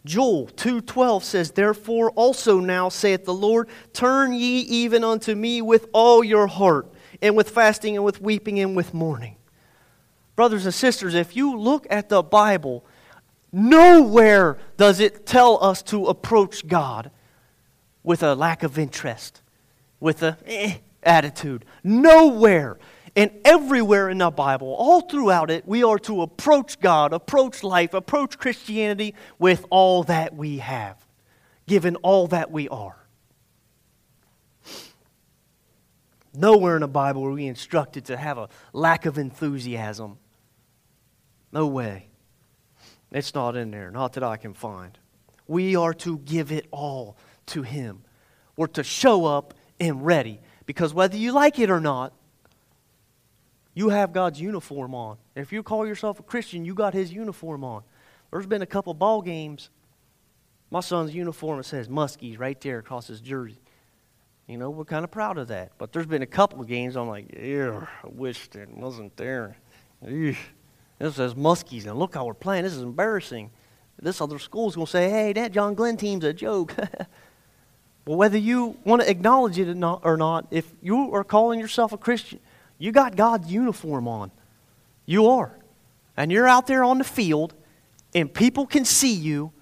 Joel 0.05 0.47
2:12 0.49 1.23
says, 1.25 1.53
"Therefore 1.53 2.11
also 2.11 2.59
now 2.61 2.89
saith 2.89 3.25
the 3.25 3.35
Lord, 3.35 3.69
turn 3.93 4.33
ye 4.33 4.61
even 4.61 5.05
unto 5.05 5.35
me 5.35 5.63
with 5.63 5.87
all 5.93 6.25
your 6.25 6.47
heart, 6.47 6.89
and 7.21 7.37
with 7.37 7.51
fasting 7.51 7.97
and 7.97 8.05
with 8.05 8.21
weeping 8.21 8.59
and 8.59 8.75
with 8.75 8.93
mourning." 8.93 9.37
Brothers 10.35 10.65
and 10.65 10.75
sisters, 10.75 11.15
if 11.15 11.37
you 11.37 11.57
look 11.57 11.87
at 11.91 12.09
the 12.09 12.23
Bible, 12.23 12.85
Nowhere 13.53 14.57
does 14.79 14.99
it 14.99 15.27
tell 15.27 15.63
us 15.63 15.83
to 15.83 16.07
approach 16.07 16.67
God 16.67 17.11
with 18.03 18.23
a 18.23 18.35
lack 18.35 18.63
of 18.63 18.79
interest, 18.79 19.43
with 20.01 20.23
a 20.23 20.39
eh, 20.47 20.77
attitude. 21.03 21.67
Nowhere. 21.85 22.79
And 23.15 23.31
everywhere 23.45 24.09
in 24.09 24.19
the 24.19 24.31
Bible, 24.31 24.75
all 24.75 25.03
throughout 25.03 25.51
it, 25.51 25.67
we 25.67 25.85
are 25.85 25.99
to 26.01 26.23
approach 26.23 26.81
God, 26.81 27.13
approach 27.13 27.63
life, 27.63 27.93
approach 27.93 28.39
Christianity 28.39 29.15
with 29.39 29.67
all 29.69 30.03
that 30.05 30.35
we 30.35 30.59
have, 30.59 30.97
given 31.67 31.97
all 31.97 32.27
that 32.29 32.51
we 32.51 32.69
are. 32.71 32.97
Nowhere 36.35 36.77
in 36.77 36.81
the 36.81 36.89
Bible 36.89 37.27
are 37.27 37.33
we 37.33 37.47
instructed 37.47 38.07
to 38.07 38.17
have 38.17 38.39
a 38.39 38.49
lack 38.73 39.05
of 39.05 39.19
enthusiasm. 39.19 40.17
No 41.53 41.67
way. 41.67 42.09
It's 43.11 43.35
not 43.35 43.57
in 43.57 43.71
there, 43.71 43.91
not 43.91 44.15
that 44.15 44.23
I 44.23 44.39
can 44.39 44.55
find. 44.55 44.99
We 45.47 45.77
are 45.77 45.93
to 45.95 46.17
give 46.19 46.51
it 46.51 46.67
all 46.71 47.19
to 47.47 47.61
Him. 47.61 48.05
We're 48.57 48.69
to 48.69 48.83
show 48.83 49.27
up 49.27 49.53
and 49.79 50.07
ready. 50.07 50.41
Because 50.65 50.95
whether 50.95 51.19
you 51.19 51.33
like 51.33 51.59
it 51.59 51.69
or 51.69 51.81
not, 51.81 52.15
you 53.75 53.89
have 53.89 54.13
God's 54.13 54.41
uniform 54.41 54.95
on. 54.95 55.17
If 55.35 55.53
you 55.53 55.63
call 55.63 55.87
yourself 55.87 56.21
a 56.21 56.23
Christian, 56.23 56.65
you 56.65 56.75
got 56.75 56.95
His 56.95 57.13
uniform 57.13 57.65
on. 57.65 57.83
There's 58.31 58.47
been 58.47 58.63
a 58.63 58.67
couple 58.67 58.95
ball 58.95 59.23
games. 59.23 59.71
My 60.71 60.81
son's 60.81 61.15
uniform 61.15 61.61
it 61.61 61.65
says 61.65 61.89
Muskies 61.89 62.39
right 62.39 62.59
there 62.61 62.79
across 62.79 63.07
his 63.07 63.21
jersey. 63.21 63.59
You 64.47 64.57
know, 64.57 64.71
we're 64.71 64.87
kind 64.87 65.05
of 65.05 65.11
proud 65.11 65.37
of 65.37 65.49
that. 65.49 65.73
But 65.77 65.93
there's 65.93 66.07
been 66.07 66.23
a 66.23 66.27
couple 66.27 66.61
of 66.61 66.67
games 66.67 66.97
I'm 66.97 67.09
like, 67.09 67.27
yeah, 67.39 67.87
I 68.03 68.09
wish 68.09 68.49
it 68.55 68.71
wasn't 68.71 69.17
there. 69.17 69.57
Eesh. 70.05 70.39
This 70.99 71.17
says 71.17 71.35
Muskies, 71.35 71.87
and 71.87 71.99
look 71.99 72.15
how 72.15 72.25
we're 72.25 72.35
playing. 72.35 72.63
This 72.65 72.75
is 72.75 72.83
embarrassing. 72.83 73.51
This 74.01 74.21
other 74.21 74.39
school's 74.39 74.75
going 74.75 74.87
to 74.87 74.91
say, 74.91 75.11
hey, 75.11 75.33
that 75.35 75.53
John 75.53 75.75
Glenn 75.75 75.97
team's 75.97 76.25
a 76.25 76.33
joke. 76.33 76.75
well, 78.07 78.17
whether 78.17 78.39
you 78.39 78.77
want 78.85 79.03
to 79.03 79.11
acknowledge 79.11 79.59
it 79.59 79.69
or 80.03 80.17
not, 80.17 80.47
if 80.51 80.73
you 80.81 81.13
are 81.13 81.25
calling 81.25 81.61
yourself 81.61 81.93
a 81.93 81.99
Christian, 81.99 82.41
you 82.83 82.91
got 82.91 83.15
God's 83.15 83.49
uniform 83.49 84.09
on. 84.09 84.33
You 85.07 85.29
are. 85.29 85.57
And 86.17 86.33
you're 86.33 86.49
out 86.49 86.67
there 86.67 86.83
on 86.83 86.99
the 86.99 87.05
field, 87.05 87.55
and 88.13 88.35
people 88.35 88.67
can 88.67 88.85
see 88.85 89.13
you, 89.13 89.53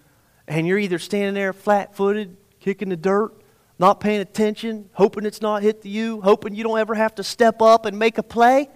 and 0.48 0.66
you're 0.66 0.78
either 0.78 0.98
standing 0.98 1.35
there 1.35 1.52
flat 1.52 1.94
footed, 1.94 2.38
kicking 2.61 2.88
the 2.88 2.96
dirt, 2.96 3.35
not 3.78 4.00
paying 4.00 4.22
attention, 4.22 4.88
hoping 4.94 5.26
it's 5.26 5.42
not 5.42 5.62
hit 5.62 5.83
to 5.83 5.88
you, 5.90 6.22
hoping 6.22 6.54
you 6.54 6.64
don't 6.64 6.78
ever 6.78 6.94
have 6.94 7.14
to 7.16 7.22
step 7.22 7.61
up 7.61 7.85
and 7.85 7.98
make 7.98 8.16
a 8.16 8.22
play, 8.22 8.70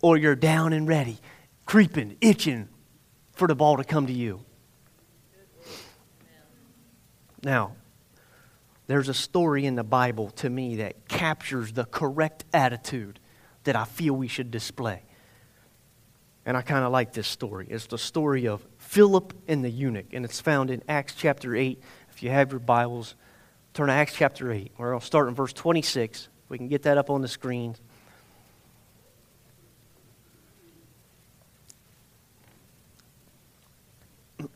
or 0.00 0.16
you're 0.16 0.34
down 0.34 0.72
and 0.72 0.88
ready 0.88 1.18
creeping, 1.66 2.16
itching 2.22 2.70
for 3.32 3.46
the 3.46 3.54
ball 3.54 3.76
to 3.76 3.84
come 3.84 4.06
to 4.06 4.14
you. 4.14 4.40
Now, 7.42 7.72
there's 8.86 9.10
a 9.10 9.14
story 9.14 9.66
in 9.66 9.74
the 9.74 9.84
Bible 9.84 10.30
to 10.36 10.48
me 10.48 10.76
that 10.76 11.06
captures 11.06 11.74
the 11.74 11.84
correct 11.84 12.46
attitude 12.54 13.20
that 13.66 13.76
I 13.76 13.84
feel 13.84 14.14
we 14.14 14.28
should 14.28 14.50
display. 14.50 15.02
And 16.44 16.56
I 16.56 16.62
kind 16.62 16.84
of 16.84 16.90
like 16.92 17.12
this 17.12 17.28
story. 17.28 17.66
It's 17.68 17.86
the 17.86 17.98
story 17.98 18.46
of 18.46 18.66
Philip 18.78 19.34
and 19.46 19.64
the 19.64 19.70
eunuch, 19.70 20.06
and 20.12 20.24
it's 20.24 20.40
found 20.40 20.70
in 20.70 20.82
Acts 20.88 21.14
chapter 21.14 21.54
8. 21.54 21.80
If 22.10 22.22
you 22.22 22.30
have 22.30 22.52
your 22.52 22.60
Bibles, 22.60 23.14
turn 23.74 23.88
to 23.88 23.92
Acts 23.92 24.14
chapter 24.14 24.50
8. 24.50 24.72
We're 24.78 24.90
going 24.90 25.00
to 25.00 25.06
start 25.06 25.28
in 25.28 25.34
verse 25.34 25.52
26. 25.52 26.28
We 26.48 26.56
can 26.56 26.68
get 26.68 26.82
that 26.84 26.96
up 26.98 27.10
on 27.10 27.20
the 27.20 27.28
screen. 27.28 27.74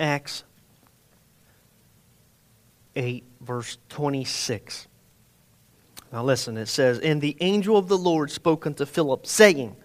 Acts 0.00 0.42
8, 2.96 3.24
verse 3.40 3.78
26. 3.88 4.88
Now 6.12 6.24
listen, 6.24 6.56
it 6.56 6.66
says, 6.66 6.98
And 6.98 7.20
the 7.20 7.36
angel 7.40 7.76
of 7.76 7.88
the 7.88 7.98
Lord 7.98 8.30
spoke 8.30 8.66
unto 8.66 8.86
Philip, 8.86 9.26
saying, 9.26 9.76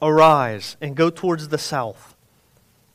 Arise 0.00 0.76
and 0.80 0.96
go 0.96 1.10
towards 1.10 1.48
the 1.48 1.58
south, 1.58 2.16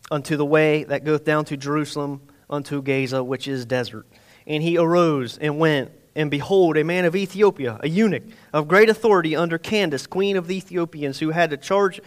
unto 0.10 0.36
the 0.36 0.46
way 0.46 0.84
that 0.86 1.04
goeth 1.04 1.24
down 1.24 1.46
to 1.46 1.58
Jerusalem, 1.58 2.22
unto 2.50 2.82
Gaza, 2.82 3.24
which 3.24 3.48
is 3.48 3.66
desert. 3.66 4.06
And 4.46 4.64
he 4.64 4.78
arose 4.78 5.38
and 5.38 5.60
went, 5.60 5.92
and 6.16 6.32
behold, 6.32 6.78
a 6.78 6.84
man 6.84 7.06
of 7.06 7.16
Ethiopia, 7.16 7.80
a 7.82 7.88
eunuch 7.88 8.24
of 8.52 8.68
great 8.68 8.90
authority 8.90 9.36
under 9.36 9.60
Candace, 9.60 10.08
queen 10.08 10.36
of 10.36 10.48
the 10.48 10.58
Ethiopians, 10.58 11.20
who 11.20 11.30
had 11.30 11.52
the 11.52 11.58
charge 11.58 12.02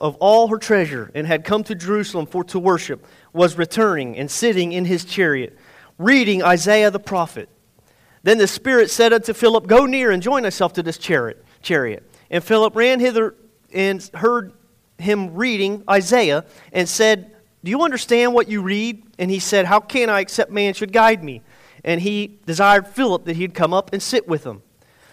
of 0.00 0.16
all 0.16 0.48
her 0.48 0.56
treasure, 0.56 1.10
and 1.14 1.26
had 1.26 1.44
come 1.44 1.62
to 1.64 1.74
Jerusalem 1.74 2.24
for 2.24 2.42
to 2.44 2.58
worship 2.58 3.04
was 3.34 3.58
returning 3.58 4.16
and 4.16 4.30
sitting 4.30 4.72
in 4.72 4.86
his 4.86 5.04
chariot, 5.04 5.58
reading 5.98 6.42
Isaiah 6.42 6.90
the 6.90 6.98
prophet. 6.98 7.50
Then 8.22 8.38
the 8.38 8.46
Spirit 8.46 8.90
said 8.90 9.12
unto 9.12 9.32
Philip, 9.32 9.66
Go 9.66 9.86
near 9.86 10.10
and 10.10 10.22
join 10.22 10.42
thyself 10.42 10.72
to 10.74 10.82
this 10.82 10.98
chariot. 10.98 11.44
chariot. 11.62 12.02
And 12.30 12.44
Philip 12.44 12.76
ran 12.76 13.00
hither 13.00 13.34
and 13.72 14.02
heard 14.14 14.52
him 14.98 15.34
reading 15.34 15.82
Isaiah 15.88 16.44
and 16.72 16.88
said, 16.88 17.34
Do 17.64 17.70
you 17.70 17.82
understand 17.82 18.34
what 18.34 18.48
you 18.48 18.62
read? 18.62 19.02
And 19.18 19.30
he 19.30 19.38
said, 19.38 19.66
How 19.66 19.80
can 19.80 20.10
I 20.10 20.20
except 20.20 20.50
man 20.50 20.74
should 20.74 20.92
guide 20.92 21.24
me? 21.24 21.42
And 21.82 22.00
he 22.00 22.38
desired 22.44 22.86
Philip 22.86 23.24
that 23.24 23.36
he'd 23.36 23.54
come 23.54 23.72
up 23.72 23.92
and 23.92 24.02
sit 24.02 24.28
with 24.28 24.44
him. 24.44 24.62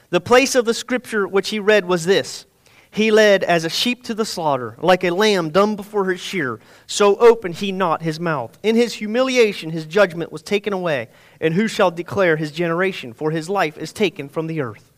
The 0.10 0.22
place 0.22 0.56
of 0.56 0.66
the 0.66 0.74
scripture 0.74 1.28
which 1.28 1.50
he 1.50 1.60
read 1.60 1.86
was 1.86 2.06
this 2.06 2.46
he 2.90 3.12
led 3.12 3.44
as 3.44 3.66
a 3.66 3.70
sheep 3.70 4.04
to 4.04 4.14
the 4.14 4.26
slaughter, 4.26 4.76
like 4.80 5.04
a 5.04 5.12
lamb 5.12 5.50
dumb 5.50 5.76
before 5.76 6.06
her 6.06 6.18
shear. 6.18 6.60
So 6.86 7.16
opened 7.18 7.56
he 7.56 7.72
not 7.72 8.02
his 8.02 8.20
mouth. 8.20 8.58
In 8.64 8.76
his 8.76 8.94
humiliation 8.94 9.70
his 9.72 9.86
judgment 9.86 10.32
was 10.32 10.42
taken 10.42 10.74
away. 10.74 11.10
And 11.42 11.54
who 11.54 11.68
shall 11.68 11.92
declare 11.92 12.38
his 12.38 12.52
generation? 12.52 13.14
For 13.14 13.32
his 13.32 13.50
life 13.50 13.78
is 13.78 13.94
taken 13.94 14.30
from 14.30 14.48
the 14.48 14.62
earth. 14.62 14.92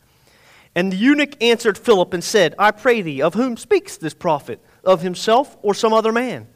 And 0.74 0.92
the 0.92 0.96
eunuch 0.96 1.42
answered 1.42 1.76
Philip 1.76 2.14
and 2.14 2.22
said, 2.22 2.54
I 2.58 2.70
pray 2.70 3.02
thee, 3.02 3.22
of 3.22 3.34
whom 3.34 3.56
speaks 3.56 3.96
this 3.96 4.14
prophet? 4.14 4.60
Of 4.84 5.02
himself 5.02 5.56
or 5.62 5.74
some 5.74 5.92
other 5.92 6.12
man? 6.12 6.46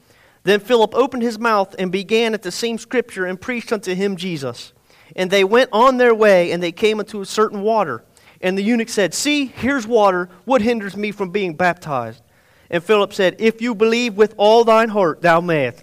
Then 0.44 0.60
Philip 0.60 0.94
opened 0.94 1.22
his 1.22 1.38
mouth 1.38 1.74
and 1.78 1.90
began 1.90 2.32
at 2.32 2.42
the 2.42 2.52
same 2.52 2.78
scripture 2.78 3.26
and 3.26 3.40
preached 3.40 3.72
unto 3.72 3.94
him 3.94 4.16
Jesus. 4.16 4.72
And 5.16 5.30
they 5.30 5.42
went 5.44 5.70
on 5.72 5.96
their 5.96 6.14
way, 6.14 6.52
and 6.52 6.62
they 6.62 6.72
came 6.72 7.00
unto 7.00 7.20
a 7.20 7.26
certain 7.26 7.62
water. 7.62 8.04
And 8.44 8.58
the 8.58 8.62
eunuch 8.62 8.90
said, 8.90 9.14
See, 9.14 9.46
here's 9.46 9.86
water. 9.86 10.28
What 10.44 10.60
hinders 10.60 10.98
me 10.98 11.12
from 11.12 11.30
being 11.30 11.54
baptized? 11.54 12.22
And 12.68 12.84
Philip 12.84 13.14
said, 13.14 13.36
If 13.38 13.62
you 13.62 13.74
believe 13.74 14.18
with 14.18 14.34
all 14.36 14.64
thine 14.64 14.90
heart, 14.90 15.22
thou 15.22 15.40
mayest. 15.40 15.82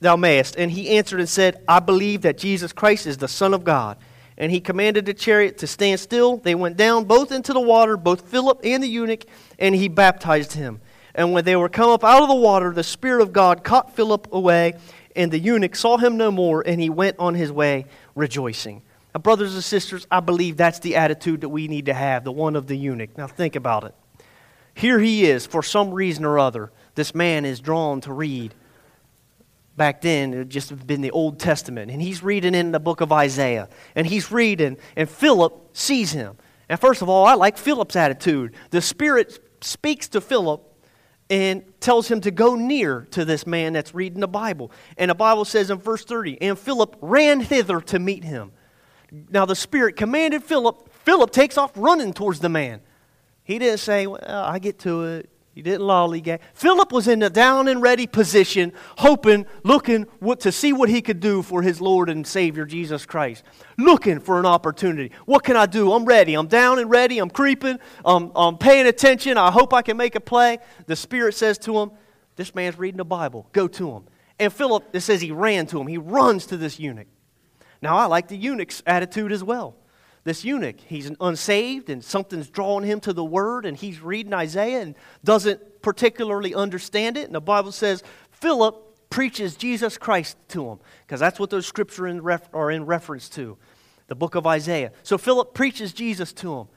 Thou 0.00 0.16
mayest. 0.16 0.56
And 0.56 0.72
he 0.72 0.90
answered 0.90 1.20
and 1.20 1.28
said, 1.28 1.62
I 1.68 1.78
believe 1.78 2.22
that 2.22 2.36
Jesus 2.36 2.72
Christ 2.72 3.06
is 3.06 3.16
the 3.16 3.28
Son 3.28 3.54
of 3.54 3.62
God. 3.62 3.96
And 4.36 4.50
he 4.50 4.58
commanded 4.58 5.06
the 5.06 5.14
chariot 5.14 5.56
to 5.58 5.68
stand 5.68 6.00
still. 6.00 6.38
They 6.38 6.56
went 6.56 6.76
down 6.76 7.04
both 7.04 7.30
into 7.30 7.52
the 7.52 7.60
water, 7.60 7.96
both 7.96 8.22
Philip 8.22 8.58
and 8.64 8.82
the 8.82 8.88
eunuch, 8.88 9.24
and 9.60 9.72
he 9.72 9.86
baptized 9.86 10.54
him. 10.54 10.80
And 11.14 11.32
when 11.32 11.44
they 11.44 11.54
were 11.54 11.68
come 11.68 11.90
up 11.90 12.02
out 12.02 12.22
of 12.22 12.28
the 12.28 12.34
water, 12.34 12.72
the 12.72 12.82
Spirit 12.82 13.22
of 13.22 13.32
God 13.32 13.62
caught 13.62 13.94
Philip 13.94 14.26
away, 14.32 14.74
and 15.14 15.30
the 15.30 15.38
eunuch 15.38 15.76
saw 15.76 15.96
him 15.96 16.16
no 16.16 16.32
more, 16.32 16.66
and 16.66 16.80
he 16.80 16.90
went 16.90 17.20
on 17.20 17.36
his 17.36 17.52
way 17.52 17.86
rejoicing. 18.16 18.82
Now, 19.14 19.20
brothers 19.20 19.54
and 19.54 19.62
sisters, 19.62 20.06
I 20.10 20.20
believe 20.20 20.56
that's 20.56 20.80
the 20.80 20.96
attitude 20.96 21.42
that 21.42 21.48
we 21.48 21.68
need 21.68 21.86
to 21.86 21.94
have, 21.94 22.24
the 22.24 22.32
one 22.32 22.56
of 22.56 22.66
the 22.66 22.76
eunuch. 22.76 23.16
Now, 23.16 23.28
think 23.28 23.54
about 23.54 23.84
it. 23.84 23.94
Here 24.74 24.98
he 24.98 25.24
is, 25.24 25.46
for 25.46 25.62
some 25.62 25.92
reason 25.92 26.24
or 26.24 26.38
other, 26.38 26.72
this 26.96 27.14
man 27.14 27.44
is 27.44 27.60
drawn 27.60 28.00
to 28.02 28.12
read. 28.12 28.54
Back 29.76 30.00
then, 30.00 30.34
it 30.34 30.38
had 30.38 30.50
just 30.50 30.86
been 30.86 31.00
the 31.00 31.12
Old 31.12 31.38
Testament, 31.38 31.92
and 31.92 32.02
he's 32.02 32.24
reading 32.24 32.54
in 32.56 32.72
the 32.72 32.80
book 32.80 33.00
of 33.00 33.12
Isaiah, 33.12 33.68
and 33.94 34.04
he's 34.04 34.32
reading, 34.32 34.78
and 34.96 35.08
Philip 35.08 35.70
sees 35.72 36.10
him. 36.10 36.36
And 36.68 36.80
first 36.80 37.02
of 37.02 37.08
all, 37.08 37.24
I 37.24 37.34
like 37.34 37.56
Philip's 37.56 37.94
attitude. 37.94 38.54
The 38.70 38.80
Spirit 38.80 39.38
speaks 39.60 40.08
to 40.08 40.20
Philip 40.20 40.62
and 41.30 41.62
tells 41.80 42.08
him 42.08 42.20
to 42.22 42.30
go 42.30 42.56
near 42.56 43.06
to 43.12 43.24
this 43.24 43.46
man 43.46 43.72
that's 43.72 43.94
reading 43.94 44.20
the 44.20 44.28
Bible. 44.28 44.72
And 44.96 45.10
the 45.10 45.14
Bible 45.14 45.44
says 45.44 45.70
in 45.70 45.78
verse 45.78 46.04
30, 46.04 46.40
and 46.42 46.58
Philip 46.58 46.96
ran 47.00 47.42
thither 47.42 47.80
to 47.80 47.98
meet 47.98 48.24
him. 48.24 48.52
Now 49.30 49.44
the 49.44 49.56
Spirit 49.56 49.96
commanded 49.96 50.42
Philip. 50.42 50.90
Philip 51.04 51.30
takes 51.30 51.58
off 51.58 51.72
running 51.76 52.12
towards 52.12 52.40
the 52.40 52.48
man. 52.48 52.80
He 53.42 53.58
didn't 53.58 53.80
say, 53.80 54.06
Well, 54.06 54.20
I 54.24 54.58
get 54.58 54.78
to 54.80 55.04
it. 55.04 55.30
He 55.54 55.62
didn't 55.62 55.82
lollygag. 55.82 56.40
Philip 56.52 56.90
was 56.90 57.06
in 57.06 57.22
a 57.22 57.30
down 57.30 57.68
and 57.68 57.80
ready 57.80 58.08
position, 58.08 58.72
hoping, 58.98 59.46
looking 59.62 60.02
what, 60.18 60.40
to 60.40 60.50
see 60.50 60.72
what 60.72 60.88
he 60.88 61.00
could 61.00 61.20
do 61.20 61.42
for 61.42 61.62
his 61.62 61.80
Lord 61.80 62.10
and 62.10 62.26
Savior 62.26 62.64
Jesus 62.64 63.06
Christ. 63.06 63.44
Looking 63.78 64.18
for 64.18 64.40
an 64.40 64.46
opportunity. 64.46 65.12
What 65.26 65.44
can 65.44 65.54
I 65.54 65.66
do? 65.66 65.92
I'm 65.92 66.06
ready. 66.06 66.34
I'm 66.34 66.48
down 66.48 66.80
and 66.80 66.90
ready. 66.90 67.18
I'm 67.18 67.30
creeping. 67.30 67.78
I'm, 68.04 68.32
I'm 68.34 68.58
paying 68.58 68.88
attention. 68.88 69.38
I 69.38 69.52
hope 69.52 69.72
I 69.72 69.82
can 69.82 69.96
make 69.96 70.16
a 70.16 70.20
play. 70.20 70.58
The 70.86 70.96
Spirit 70.96 71.34
says 71.34 71.56
to 71.58 71.78
him, 71.78 71.92
This 72.34 72.52
man's 72.52 72.76
reading 72.76 72.98
the 72.98 73.04
Bible. 73.04 73.46
Go 73.52 73.68
to 73.68 73.92
him. 73.92 74.04
And 74.40 74.52
Philip, 74.52 74.84
it 74.92 75.00
says 75.00 75.20
he 75.20 75.30
ran 75.30 75.66
to 75.68 75.80
him. 75.80 75.86
He 75.86 75.98
runs 75.98 76.46
to 76.46 76.56
this 76.56 76.80
eunuch. 76.80 77.06
Now, 77.84 77.98
I 77.98 78.06
like 78.06 78.28
the 78.28 78.36
eunuch's 78.36 78.82
attitude 78.86 79.30
as 79.30 79.44
well. 79.44 79.76
This 80.24 80.42
eunuch, 80.42 80.80
he's 80.80 81.12
unsaved 81.20 81.90
and 81.90 82.02
something's 82.02 82.48
drawing 82.48 82.86
him 82.86 82.98
to 83.00 83.12
the 83.12 83.22
word, 83.22 83.66
and 83.66 83.76
he's 83.76 84.00
reading 84.00 84.32
Isaiah 84.32 84.80
and 84.80 84.94
doesn't 85.22 85.82
particularly 85.82 86.54
understand 86.54 87.18
it. 87.18 87.26
And 87.26 87.34
the 87.34 87.42
Bible 87.42 87.72
says 87.72 88.02
Philip 88.30 89.10
preaches 89.10 89.54
Jesus 89.54 89.98
Christ 89.98 90.38
to 90.48 90.66
him, 90.66 90.78
because 91.06 91.20
that's 91.20 91.38
what 91.38 91.50
those 91.50 91.66
scriptures 91.66 92.22
are 92.54 92.70
in 92.70 92.86
reference 92.86 93.28
to 93.28 93.58
the 94.06 94.14
book 94.14 94.34
of 94.34 94.46
Isaiah. 94.46 94.90
So 95.02 95.18
Philip 95.18 95.52
preaches 95.52 95.92
Jesus 95.92 96.32
to 96.32 96.60
him. 96.60 96.68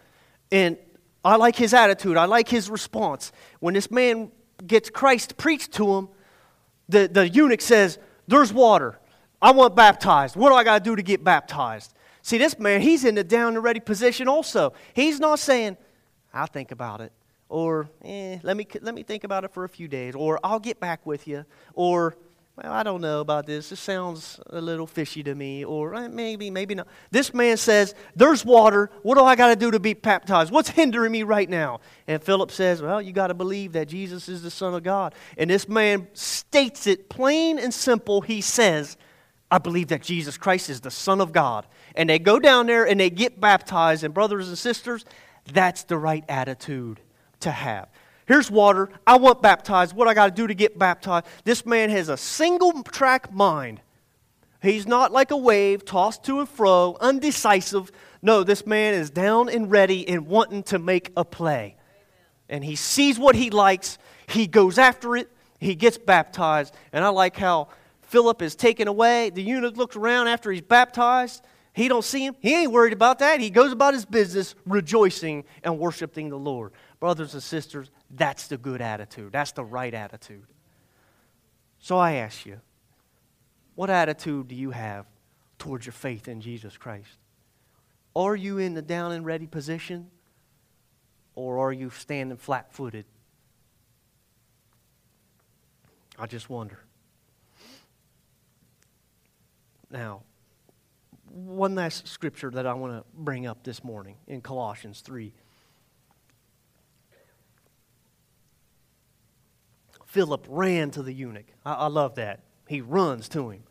And 0.51 0.77
I 1.23 1.37
like 1.37 1.55
his 1.55 1.73
attitude, 1.73 2.17
I 2.17 2.25
like 2.25 2.49
his 2.49 2.69
response. 2.69 3.31
When 3.61 3.73
this 3.73 3.89
man 3.89 4.29
gets 4.65 4.89
Christ 4.89 5.37
preached 5.37 5.71
to 5.75 5.89
him, 5.89 6.09
the, 6.89 7.07
the 7.07 7.29
eunuch 7.29 7.61
says, 7.61 7.97
There's 8.27 8.51
water. 8.51 8.99
I 9.41 9.51
want 9.51 9.75
baptized. 9.75 10.35
What 10.35 10.49
do 10.49 10.55
I 10.55 10.63
got 10.63 10.83
to 10.83 10.89
do 10.89 10.95
to 10.95 11.03
get 11.03 11.23
baptized? 11.23 11.93
See, 12.21 12.37
this 12.37 12.57
man, 12.59 12.81
he's 12.81 13.05
in 13.05 13.15
the 13.15 13.23
down 13.23 13.55
and 13.55 13.63
ready 13.63 13.79
position 13.79 14.27
also. 14.27 14.73
He's 14.93 15.19
not 15.19 15.39
saying, 15.39 15.77
I'll 16.33 16.47
think 16.47 16.71
about 16.71 17.01
it, 17.01 17.11
or 17.47 17.89
eh, 18.03 18.39
let, 18.43 18.57
me, 18.57 18.67
let 18.81 18.93
me 18.93 19.03
think 19.03 19.23
about 19.23 19.43
it 19.43 19.51
for 19.51 19.63
a 19.63 19.69
few 19.69 19.87
days, 19.87 20.15
or 20.15 20.39
I'll 20.43 20.59
get 20.59 20.79
back 20.79 21.05
with 21.05 21.27
you, 21.27 21.45
or 21.73 22.17
well, 22.61 22.73
I 22.73 22.81
don't 22.81 23.01
know 23.01 23.21
about 23.21 23.45
this. 23.45 23.69
This 23.69 23.79
sounds 23.79 24.39
a 24.47 24.59
little 24.59 24.87
fishy 24.87 25.21
to 25.21 25.35
me, 25.35 25.63
or 25.63 25.93
eh, 25.93 26.07
maybe, 26.07 26.49
maybe 26.49 26.73
not. 26.73 26.87
This 27.11 27.31
man 27.31 27.55
says, 27.55 27.93
There's 28.15 28.43
water. 28.43 28.89
What 29.03 29.15
do 29.15 29.23
I 29.23 29.35
got 29.35 29.49
to 29.49 29.55
do 29.55 29.69
to 29.69 29.79
be 29.79 29.93
baptized? 29.93 30.51
What's 30.51 30.69
hindering 30.69 31.11
me 31.11 31.21
right 31.21 31.47
now? 31.47 31.81
And 32.07 32.21
Philip 32.21 32.49
says, 32.49 32.81
Well, 32.81 32.99
you 32.99 33.13
got 33.13 33.27
to 33.27 33.35
believe 33.35 33.73
that 33.73 33.87
Jesus 33.87 34.27
is 34.27 34.41
the 34.41 34.49
Son 34.49 34.73
of 34.73 34.81
God. 34.81 35.13
And 35.37 35.51
this 35.51 35.69
man 35.69 36.07
states 36.13 36.87
it 36.87 37.09
plain 37.09 37.59
and 37.59 37.71
simple. 37.71 38.21
He 38.21 38.41
says, 38.41 38.97
I 39.49 39.59
believe 39.59 39.87
that 39.89 40.01
Jesus 40.01 40.37
Christ 40.37 40.69
is 40.69 40.81
the 40.81 40.91
Son 40.91 41.21
of 41.21 41.31
God. 41.31 41.65
And 41.95 42.09
they 42.09 42.19
go 42.19 42.39
down 42.39 42.67
there 42.67 42.85
and 42.85 42.99
they 42.99 43.09
get 43.09 43.39
baptized. 43.39 44.03
And, 44.03 44.13
brothers 44.13 44.49
and 44.49 44.57
sisters, 44.57 45.05
that's 45.51 45.83
the 45.83 45.97
right 45.97 46.25
attitude 46.27 46.99
to 47.41 47.51
have. 47.51 47.87
Here's 48.27 48.51
water. 48.51 48.89
I 49.05 49.15
want 49.17 49.41
baptized. 49.41 49.95
What 49.95 50.09
I 50.09 50.13
got 50.13 50.25
to 50.25 50.31
do 50.31 50.47
to 50.47 50.53
get 50.53 50.77
baptized? 50.77 51.27
This 51.45 51.65
man 51.65 51.89
has 51.89 52.09
a 52.09 52.17
single 52.17 52.83
track 52.83 53.33
mind. 53.33 53.79
He's 54.61 54.85
not 54.85 55.13
like 55.13 55.31
a 55.31 55.37
wave 55.37 55.85
tossed 55.85 56.23
to 56.25 56.39
and 56.39 56.49
fro, 56.49 56.97
undecisive. 56.99 57.91
No, 58.21 58.43
this 58.43 58.65
man 58.65 58.95
is 58.95 59.09
down 59.09 59.47
and 59.47 59.71
ready 59.71 60.07
and 60.09 60.27
wanting 60.27 60.63
to 60.63 60.79
make 60.79 61.11
a 61.15 61.23
play. 61.23 61.77
And 62.49 62.65
he 62.65 62.75
sees 62.75 63.17
what 63.17 63.35
he 63.35 63.49
likes, 63.49 63.97
he 64.27 64.47
goes 64.47 64.77
after 64.77 65.15
it, 65.15 65.29
he 65.59 65.75
gets 65.75 65.97
baptized. 65.97 66.73
And 66.91 67.05
I 67.05 67.09
like 67.09 67.37
how 67.37 67.69
Philip 68.07 68.41
is 68.41 68.55
taken 68.55 68.87
away. 68.87 69.29
The 69.29 69.43
eunuch 69.43 69.75
looks 69.75 69.97
around 69.97 70.29
after 70.29 70.49
he's 70.49 70.61
baptized. 70.61 71.43
He 71.73 71.89
don't 71.89 72.05
see 72.05 72.25
him. 72.25 72.35
He 72.39 72.55
ain't 72.55 72.71
worried 72.71 72.93
about 72.93 73.19
that. 73.19 73.41
He 73.41 73.49
goes 73.49 73.73
about 73.73 73.93
his 73.93 74.05
business 74.05 74.55
rejoicing 74.65 75.43
and 75.61 75.77
worshiping 75.77 76.29
the 76.29 76.37
Lord. 76.37 76.71
Brothers 77.01 77.33
and 77.33 77.43
sisters, 77.43 77.91
that's 78.09 78.47
the 78.47 78.57
good 78.57 78.81
attitude. 78.81 79.33
That's 79.33 79.51
the 79.51 79.65
right 79.65 79.93
attitude. 79.93 80.47
So 81.79 81.97
I 81.97 82.13
ask 82.13 82.45
you, 82.45 82.61
what 83.75 83.89
attitude 83.89 84.47
do 84.47 84.55
you 84.55 84.71
have 84.71 85.05
towards 85.59 85.85
your 85.85 85.93
faith 85.93 86.29
in 86.29 86.39
Jesus 86.39 86.77
Christ? 86.77 87.17
Are 88.15 88.37
you 88.37 88.57
in 88.57 88.73
the 88.73 88.81
down 88.81 89.11
and 89.11 89.25
ready 89.25 89.47
position? 89.47 90.09
Or 91.35 91.59
are 91.59 91.73
you 91.73 91.89
standing 91.89 92.37
flat 92.37 92.73
footed? 92.73 93.05
I 96.17 96.25
just 96.25 96.49
wonder. 96.49 96.79
Now, 99.97 100.21
one 101.31 101.73
last 101.73 102.07
scripture 102.07 102.51
that 102.51 102.67
I 102.67 102.75
want 102.75 102.93
to 102.93 103.03
bring 103.15 103.47
up 103.47 103.63
this 103.63 103.83
morning 103.83 104.15
in 104.27 104.41
Colossians 104.41 105.01
3. 105.01 105.33
Philip 110.05 110.45
ran 110.47 110.91
to 110.91 111.01
the 111.01 111.11
eunuch. 111.11 111.47
I, 111.65 111.73
I, 111.73 111.87
love 111.87 112.13
that. 112.15 112.41
He 112.67 112.79
runs 112.79 113.27
to 113.29 113.49
him. 113.49 113.63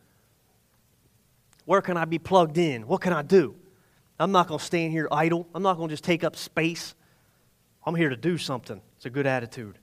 Where 1.64 1.80
can 1.80 1.96
I 1.96 2.04
be 2.06 2.18
plugged 2.18 2.58
in? 2.58 2.88
What 2.88 3.02
can 3.02 3.12
I 3.12 3.22
do? 3.22 3.54
I'm 4.18 4.32
not 4.32 4.48
going 4.48 4.58
to 4.58 4.64
stand 4.64 4.90
here 4.90 5.06
idle. 5.12 5.46
I'm 5.54 5.62
not 5.62 5.76
going 5.76 5.88
to 5.90 5.92
just 5.92 6.02
take 6.02 6.24
up 6.24 6.34
space. 6.34 6.96
I'm 7.84 7.94
here 7.94 8.08
to 8.08 8.16
do 8.16 8.36
something. 8.36 8.80
It's 8.96 9.06
a 9.06 9.10
good 9.10 9.28
attitude. 9.28 9.78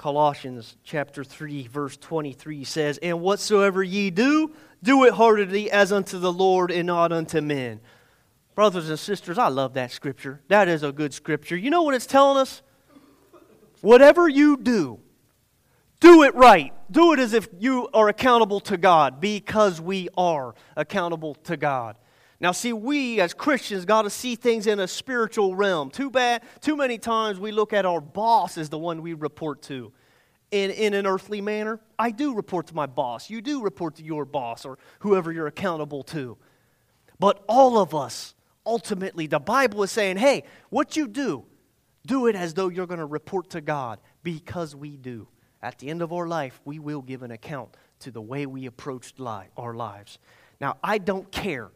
Colossians 0.00 0.78
chapter 0.82 1.22
3 1.22 1.66
verse 1.66 1.94
23 1.98 2.64
says, 2.64 2.98
"And 3.02 3.20
whatsoever 3.20 3.82
ye 3.82 4.08
do, 4.08 4.50
do 4.82 5.04
it 5.04 5.12
heartily 5.12 5.70
as 5.70 5.92
unto 5.92 6.18
the 6.18 6.32
Lord 6.32 6.70
and 6.70 6.86
not 6.86 7.12
unto 7.12 7.42
men." 7.42 7.82
Brothers 8.54 8.88
and 8.88 8.98
sisters, 8.98 9.36
I 9.36 9.48
love 9.48 9.74
that 9.74 9.90
scripture. 9.90 10.40
That 10.48 10.68
is 10.68 10.82
a 10.82 10.90
good 10.90 11.12
scripture. 11.12 11.54
You 11.54 11.68
know 11.68 11.82
what 11.82 11.94
it's 11.94 12.06
telling 12.06 12.38
us? 12.38 12.62
Whatever 13.82 14.26
you 14.26 14.56
do, 14.56 15.00
do 16.00 16.22
it 16.22 16.34
right. 16.34 16.72
Do 16.90 17.12
it 17.12 17.18
as 17.18 17.34
if 17.34 17.50
you 17.58 17.90
are 17.92 18.08
accountable 18.08 18.60
to 18.60 18.78
God 18.78 19.20
because 19.20 19.82
we 19.82 20.08
are 20.16 20.54
accountable 20.78 21.34
to 21.44 21.58
God. 21.58 21.98
Now, 22.40 22.52
see, 22.52 22.72
we 22.72 23.20
as 23.20 23.34
Christians 23.34 23.84
got 23.84 24.02
to 24.02 24.10
see 24.10 24.34
things 24.34 24.66
in 24.66 24.80
a 24.80 24.88
spiritual 24.88 25.54
realm. 25.54 25.90
Too 25.90 26.10
bad, 26.10 26.42
too 26.60 26.74
many 26.74 26.96
times 26.96 27.38
we 27.38 27.52
look 27.52 27.74
at 27.74 27.84
our 27.84 28.00
boss 28.00 28.56
as 28.56 28.70
the 28.70 28.78
one 28.78 29.02
we 29.02 29.12
report 29.12 29.60
to 29.62 29.92
in, 30.50 30.70
in 30.70 30.94
an 30.94 31.06
earthly 31.06 31.42
manner. 31.42 31.80
I 31.98 32.10
do 32.10 32.34
report 32.34 32.68
to 32.68 32.74
my 32.74 32.86
boss. 32.86 33.28
You 33.28 33.42
do 33.42 33.62
report 33.62 33.96
to 33.96 34.02
your 34.02 34.24
boss 34.24 34.64
or 34.64 34.78
whoever 35.00 35.30
you're 35.30 35.48
accountable 35.48 36.02
to. 36.04 36.38
But 37.18 37.44
all 37.46 37.78
of 37.78 37.94
us, 37.94 38.34
ultimately, 38.64 39.26
the 39.26 39.38
Bible 39.38 39.82
is 39.82 39.90
saying, 39.90 40.16
hey, 40.16 40.44
what 40.70 40.96
you 40.96 41.08
do, 41.08 41.44
do 42.06 42.26
it 42.26 42.36
as 42.36 42.54
though 42.54 42.68
you're 42.68 42.86
going 42.86 43.00
to 43.00 43.06
report 43.06 43.50
to 43.50 43.60
God 43.60 44.00
because 44.22 44.74
we 44.74 44.96
do. 44.96 45.28
At 45.62 45.78
the 45.78 45.90
end 45.90 46.00
of 46.00 46.10
our 46.10 46.26
life, 46.26 46.58
we 46.64 46.78
will 46.78 47.02
give 47.02 47.22
an 47.22 47.30
account 47.30 47.76
to 48.00 48.10
the 48.10 48.22
way 48.22 48.46
we 48.46 48.64
approached 48.64 49.20
our 49.20 49.74
lives. 49.74 50.18
Now, 50.58 50.78
I 50.82 50.96
don't 50.96 51.30
care 51.30 51.70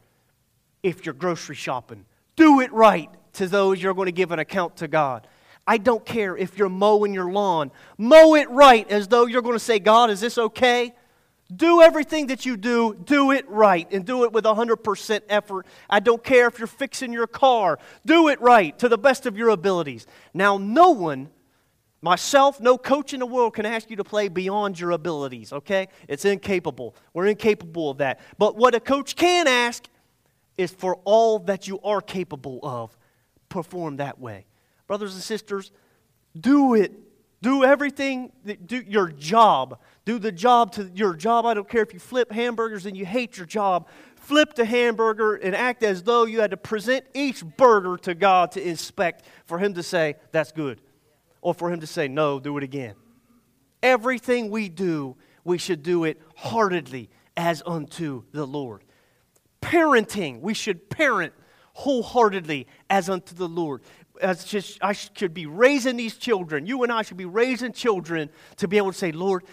if 0.85 1.05
you're 1.05 1.15
grocery 1.15 1.57
shopping. 1.57 2.05
Do 2.37 2.61
it 2.61 2.73
right 2.73 3.11
to 3.33 3.49
those 3.49 3.83
you're 3.83 3.95
going 3.95 4.07
to 4.07 4.13
give 4.13 4.31
an 4.31 4.39
account 4.39 4.77
to 4.77 4.87
God. 4.87 5.27
I 5.67 5.79
don't 5.79 6.05
care 6.05 6.37
if 6.37 6.59
you're 6.59 6.69
mowing 6.69 7.15
your 7.15 7.33
lawn. 7.33 7.73
Mow 7.97 8.35
it 8.35 8.51
right 8.51 8.89
as 8.91 9.09
though 9.09 9.27
you're 9.27 9.43
going 9.43 9.57
to 9.57 9.65
say, 9.65 9.79
God, 9.79 10.11
is 10.11 10.21
this 10.21 10.37
okay? 10.37 10.95
Do 11.55 11.81
everything 11.81 12.27
that 12.29 12.45
you 12.45 12.57
do, 12.57 12.95
do 12.95 13.31
it 13.31 13.49
right 13.49 13.91
and 13.91 14.05
do 14.05 14.25
it 14.25 14.33
with 14.33 14.45
100% 14.45 15.21
effort. 15.29 15.67
I 15.89 16.01
don't 16.01 16.23
care 16.23 16.49
if 16.49 16.59
you're 16.59 16.67
fixing 16.67 17.13
your 17.13 17.27
car, 17.27 17.79
do 18.05 18.29
it 18.29 18.41
right 18.41 18.79
to 18.79 18.89
the 18.89 18.99
best 18.99 19.25
of 19.25 19.39
your 19.39 19.51
abilities. 19.51 20.07
Now, 20.35 20.59
no 20.59 20.91
one, 20.91 21.31
myself, 22.03 22.61
no 22.61 22.77
coach 22.77 23.15
in 23.15 23.21
the 23.21 23.27
world 23.27 23.55
can 23.55 23.65
ask 23.65 23.89
you 23.89 23.97
to 23.97 24.05
play 24.05 24.29
beyond 24.29 24.79
your 24.79 24.91
abilities, 24.91 25.53
okay? 25.53 25.89
It's 26.09 26.27
incapable. 26.27 26.95
We're 27.15 27.27
incapable 27.27 27.91
of 27.91 27.99
that. 27.99 28.21
But 28.37 28.57
what 28.57 28.75
a 28.75 28.81
coach 28.81 29.17
can 29.17 29.47
ask 29.47 29.87
is 30.57 30.71
for 30.71 30.97
all 31.05 31.39
that 31.41 31.67
you 31.69 31.81
are 31.81 32.01
capable 32.01 32.61
of, 32.63 32.97
perform 33.49 33.97
that 33.97 34.19
way. 34.19 34.47
Brothers 34.87 35.15
and 35.15 35.23
sisters, 35.23 35.73
do 36.39 36.75
it. 36.75 36.93
Do 37.43 37.63
everything, 37.63 38.33
do 38.65 38.83
your 38.87 39.09
job. 39.09 39.79
Do 40.07 40.19
the 40.19 40.33
job 40.33 40.73
to 40.73 40.91
your 40.95 41.15
job. 41.15 41.45
I 41.45 41.53
don't 41.53 41.69
care 41.69 41.83
if 41.83 41.93
you 41.93 42.01
flip 42.01 42.33
hamburgers 42.33 42.87
and 42.87 42.97
you 42.97 43.05
hate 43.05 43.37
your 43.37 43.45
job. 43.45 43.87
Flip 44.17 44.55
the 44.55 44.65
hamburger 44.65 45.35
and 45.35 45.55
act 45.55 45.83
as 45.83 46.03
though 46.03 46.25
you 46.25 46.41
had 46.41 46.53
to 46.53 46.57
present 46.57 47.05
each 47.13 47.45
burger 47.45 47.99
to 47.99 48.15
God 48.15 48.53
to 48.53 48.67
inspect 48.67 49.27
for 49.45 49.59
Him 49.59 49.75
to 49.75 49.83
say, 49.83 50.15
that's 50.33 50.53
good. 50.53 50.81
Or 51.43 51.53
for 51.53 51.71
Him 51.71 51.81
to 51.81 51.87
say, 51.87 52.09
no, 52.09 52.41
do 52.41 52.57
it 52.57 52.65
again. 52.65 52.95
Everything 53.83 54.49
we 54.49 54.71
do, 54.71 55.15
we 55.45 55.59
should 55.59 55.83
do 55.83 56.05
it 56.05 56.19
heartedly 56.37 57.11
as 57.37 57.63
unto 57.67 58.23
the 58.33 58.47
Lord. 58.47 58.84
Parenting, 59.65 60.41
we 60.41 60.55
should 60.55 60.91
parent 60.91 61.33
wholeheartedly 61.73 62.67
as 62.89 63.09
unto 63.09 63.35
the 63.35 63.49
Lord 63.49 63.83
as 64.21 64.45
just, 64.45 64.79
I 64.83 64.93
should 64.93 65.35
be 65.35 65.47
raising 65.47 65.97
these 65.97 66.17
children. 66.17 66.67
You 66.67 66.83
and 66.83 66.93
I 66.93 67.03
should 67.03 67.17
be 67.17 67.25
raising 67.25 67.73
children 67.73 68.31
to 68.57 68.69
be 68.69 68.77
able 68.77 68.93
to 68.93 68.99
say, 68.99 69.13
Lord, 69.13 69.45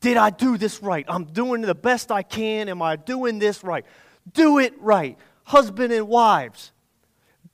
did 0.00 0.16
I 0.16 0.30
do 0.30 0.56
this 0.56 0.82
right? 0.82 1.04
I'm 1.08 1.24
doing 1.24 1.60
the 1.60 1.74
best 1.74 2.10
I 2.10 2.22
can. 2.22 2.68
Am 2.68 2.80
I 2.80 2.96
doing 2.96 3.38
this 3.38 3.62
right? 3.62 3.84
Do 4.32 4.58
it 4.58 4.74
right. 4.80 5.18
Husband 5.44 5.92
and 5.92 6.08
wives, 6.08 6.72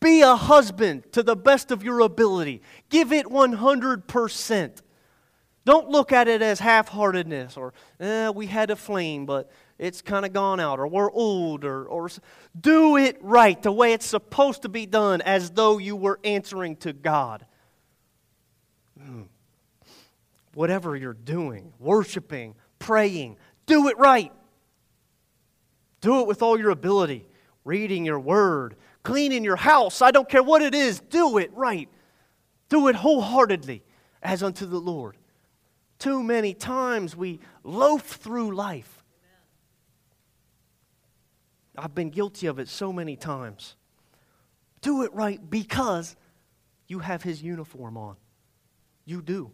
be 0.00 0.22
a 0.22 0.34
husband 0.36 1.12
to 1.12 1.22
the 1.22 1.36
best 1.36 1.70
of 1.70 1.82
your 1.82 2.00
ability. 2.00 2.61
Give 2.88 3.12
it 3.12 3.26
100%. 3.26 4.82
Don't 5.64 5.88
look 5.88 6.12
at 6.12 6.28
it 6.28 6.42
as 6.42 6.61
half 6.61 6.88
heartedness 6.88 7.57
or, 7.57 7.72
eh, 8.00 8.28
we 8.28 8.46
had 8.46 8.70
a 8.70 8.76
flame, 8.76 9.24
but 9.24 9.50
it's 9.78 10.02
kind 10.02 10.24
of 10.24 10.32
gone 10.32 10.60
out, 10.60 10.78
or 10.78 10.86
we're 10.86 11.10
old, 11.10 11.64
or, 11.64 11.84
or 11.86 12.08
do 12.58 12.96
it 12.96 13.18
right 13.20 13.60
the 13.60 13.72
way 13.72 13.92
it's 13.92 14.06
supposed 14.06 14.62
to 14.62 14.68
be 14.68 14.86
done 14.86 15.20
as 15.22 15.50
though 15.50 15.78
you 15.78 15.96
were 15.96 16.20
answering 16.22 16.76
to 16.76 16.92
God. 16.92 17.44
Hmm. 19.00 19.22
Whatever 20.54 20.94
you're 20.94 21.12
doing, 21.12 21.72
worshiping, 21.80 22.54
praying, 22.78 23.36
do 23.66 23.88
it 23.88 23.98
right. 23.98 24.32
Do 26.00 26.20
it 26.20 26.26
with 26.28 26.42
all 26.42 26.58
your 26.58 26.70
ability. 26.70 27.26
Reading 27.64 28.04
your 28.04 28.20
word, 28.20 28.76
cleaning 29.02 29.42
your 29.42 29.56
house, 29.56 30.02
I 30.02 30.10
don't 30.10 30.28
care 30.28 30.42
what 30.42 30.62
it 30.62 30.74
is, 30.74 31.00
do 31.00 31.38
it 31.38 31.50
right. 31.54 31.88
Do 32.68 32.88
it 32.88 32.94
wholeheartedly 32.94 33.82
as 34.22 34.42
unto 34.42 34.66
the 34.66 34.78
Lord. 34.78 35.16
Too 35.98 36.22
many 36.22 36.54
times 36.54 37.16
we 37.16 37.40
loaf 37.62 38.02
through 38.02 38.54
life 38.54 39.03
I've 41.76 41.94
been 41.94 42.10
guilty 42.10 42.46
of 42.46 42.58
it 42.58 42.68
so 42.68 42.92
many 42.92 43.16
times. 43.16 43.76
Do 44.80 45.02
it 45.02 45.12
right 45.12 45.40
because 45.48 46.16
you 46.86 47.00
have 47.00 47.22
his 47.22 47.42
uniform 47.42 47.96
on. 47.96 48.16
You 49.04 49.22
do. 49.22 49.50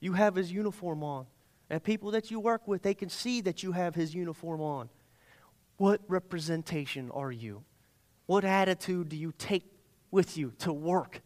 You 0.00 0.14
have 0.14 0.34
his 0.34 0.50
uniform 0.50 1.02
on. 1.02 1.26
And 1.70 1.82
people 1.82 2.10
that 2.12 2.30
you 2.30 2.40
work 2.40 2.66
with, 2.66 2.82
they 2.82 2.94
can 2.94 3.08
see 3.08 3.40
that 3.42 3.62
you 3.62 3.72
have 3.72 3.94
his 3.94 4.14
uniform 4.14 4.60
on. 4.60 4.88
What 5.76 6.00
representation 6.08 7.10
are 7.10 7.32
you? 7.32 7.64
What 8.26 8.44
attitude 8.44 9.08
do 9.08 9.16
you 9.16 9.32
take 9.38 9.64
with 10.10 10.36
you 10.36 10.52
to 10.58 10.72
work? 10.72 11.22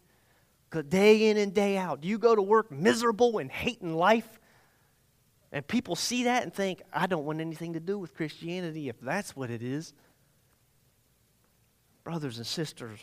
Day 0.88 1.30
in 1.30 1.38
and 1.38 1.54
day 1.54 1.78
out. 1.78 2.02
Do 2.02 2.08
you 2.08 2.18
go 2.18 2.34
to 2.34 2.42
work 2.42 2.70
miserable 2.70 3.38
and 3.38 3.50
hating 3.50 3.96
life? 3.96 4.28
And 5.50 5.66
people 5.66 5.96
see 5.96 6.24
that 6.24 6.42
and 6.42 6.52
think, 6.52 6.82
I 6.92 7.06
don't 7.06 7.24
want 7.24 7.40
anything 7.40 7.72
to 7.72 7.80
do 7.80 7.98
with 7.98 8.14
Christianity 8.14 8.88
if 8.88 9.00
that's 9.00 9.34
what 9.34 9.50
it 9.50 9.62
is. 9.62 9.94
Brothers 12.06 12.36
and 12.36 12.46
sisters, 12.46 13.00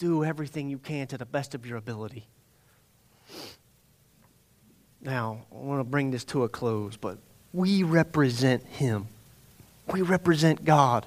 do 0.00 0.24
everything 0.24 0.68
you 0.68 0.78
can 0.78 1.06
to 1.06 1.16
the 1.16 1.24
best 1.24 1.54
of 1.54 1.64
your 1.64 1.78
ability. 1.78 2.26
Now, 5.00 5.38
I 5.52 5.54
want 5.54 5.78
to 5.78 5.84
bring 5.84 6.10
this 6.10 6.24
to 6.24 6.42
a 6.42 6.48
close, 6.48 6.96
but 6.96 7.18
we 7.52 7.84
represent 7.84 8.64
Him. 8.64 9.06
We 9.92 10.02
represent 10.02 10.64
God. 10.64 11.06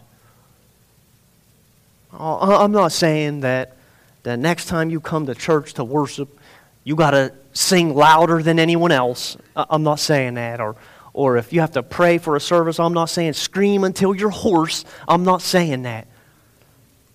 Uh, 2.13 2.37
uh, 2.37 2.63
I'm 2.63 2.71
not 2.71 2.93
saying 2.93 3.41
that 3.41 3.75
the 4.23 4.37
next 4.37 4.67
time 4.67 4.89
you 4.89 5.01
come 5.01 5.25
to 5.25 5.35
church 5.35 5.73
to 5.73 5.83
worship, 5.83 6.39
you 6.85 6.95
got 6.95 7.11
to 7.11 7.33
sing 7.51 7.93
louder 7.93 8.41
than 8.41 8.59
anyone 8.59 8.93
else. 8.93 9.35
Uh, 9.57 9.65
I'm 9.69 9.83
not 9.83 9.99
saying 9.99 10.35
that. 10.35 10.61
Or, 10.61 10.77
or 11.11 11.35
if 11.35 11.51
you 11.51 11.59
have 11.59 11.73
to 11.73 11.83
pray 11.83 12.17
for 12.17 12.37
a 12.37 12.39
service, 12.39 12.79
I'm 12.79 12.93
not 12.93 13.09
saying 13.09 13.33
scream 13.33 13.83
until 13.83 14.15
you're 14.15 14.29
hoarse. 14.29 14.85
I'm 15.05 15.25
not 15.25 15.41
saying 15.41 15.81
that. 15.81 16.07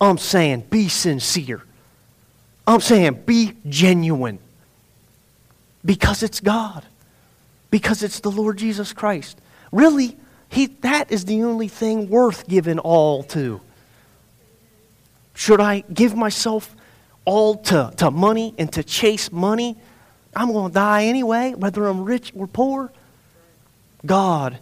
I'm 0.00 0.18
saying 0.18 0.66
be 0.70 0.88
sincere. 0.88 1.62
I'm 2.66 2.80
saying 2.80 3.22
be 3.26 3.54
genuine. 3.68 4.38
Because 5.84 6.22
it's 6.22 6.40
God. 6.40 6.84
Because 7.70 8.02
it's 8.02 8.20
the 8.20 8.30
Lord 8.30 8.58
Jesus 8.58 8.92
Christ. 8.92 9.40
Really, 9.72 10.16
he, 10.48 10.66
that 10.66 11.10
is 11.10 11.24
the 11.24 11.42
only 11.44 11.68
thing 11.68 12.08
worth 12.08 12.46
giving 12.46 12.78
all 12.78 13.22
to. 13.24 13.60
Should 15.34 15.60
I 15.60 15.84
give 15.92 16.14
myself 16.16 16.74
all 17.24 17.56
to, 17.56 17.92
to 17.98 18.10
money 18.10 18.54
and 18.58 18.72
to 18.72 18.82
chase 18.82 19.30
money? 19.30 19.76
I'm 20.34 20.52
going 20.52 20.70
to 20.70 20.74
die 20.74 21.04
anyway, 21.04 21.54
whether 21.54 21.86
I'm 21.86 22.04
rich 22.04 22.32
or 22.36 22.46
poor. 22.46 22.92
God, 24.04 24.58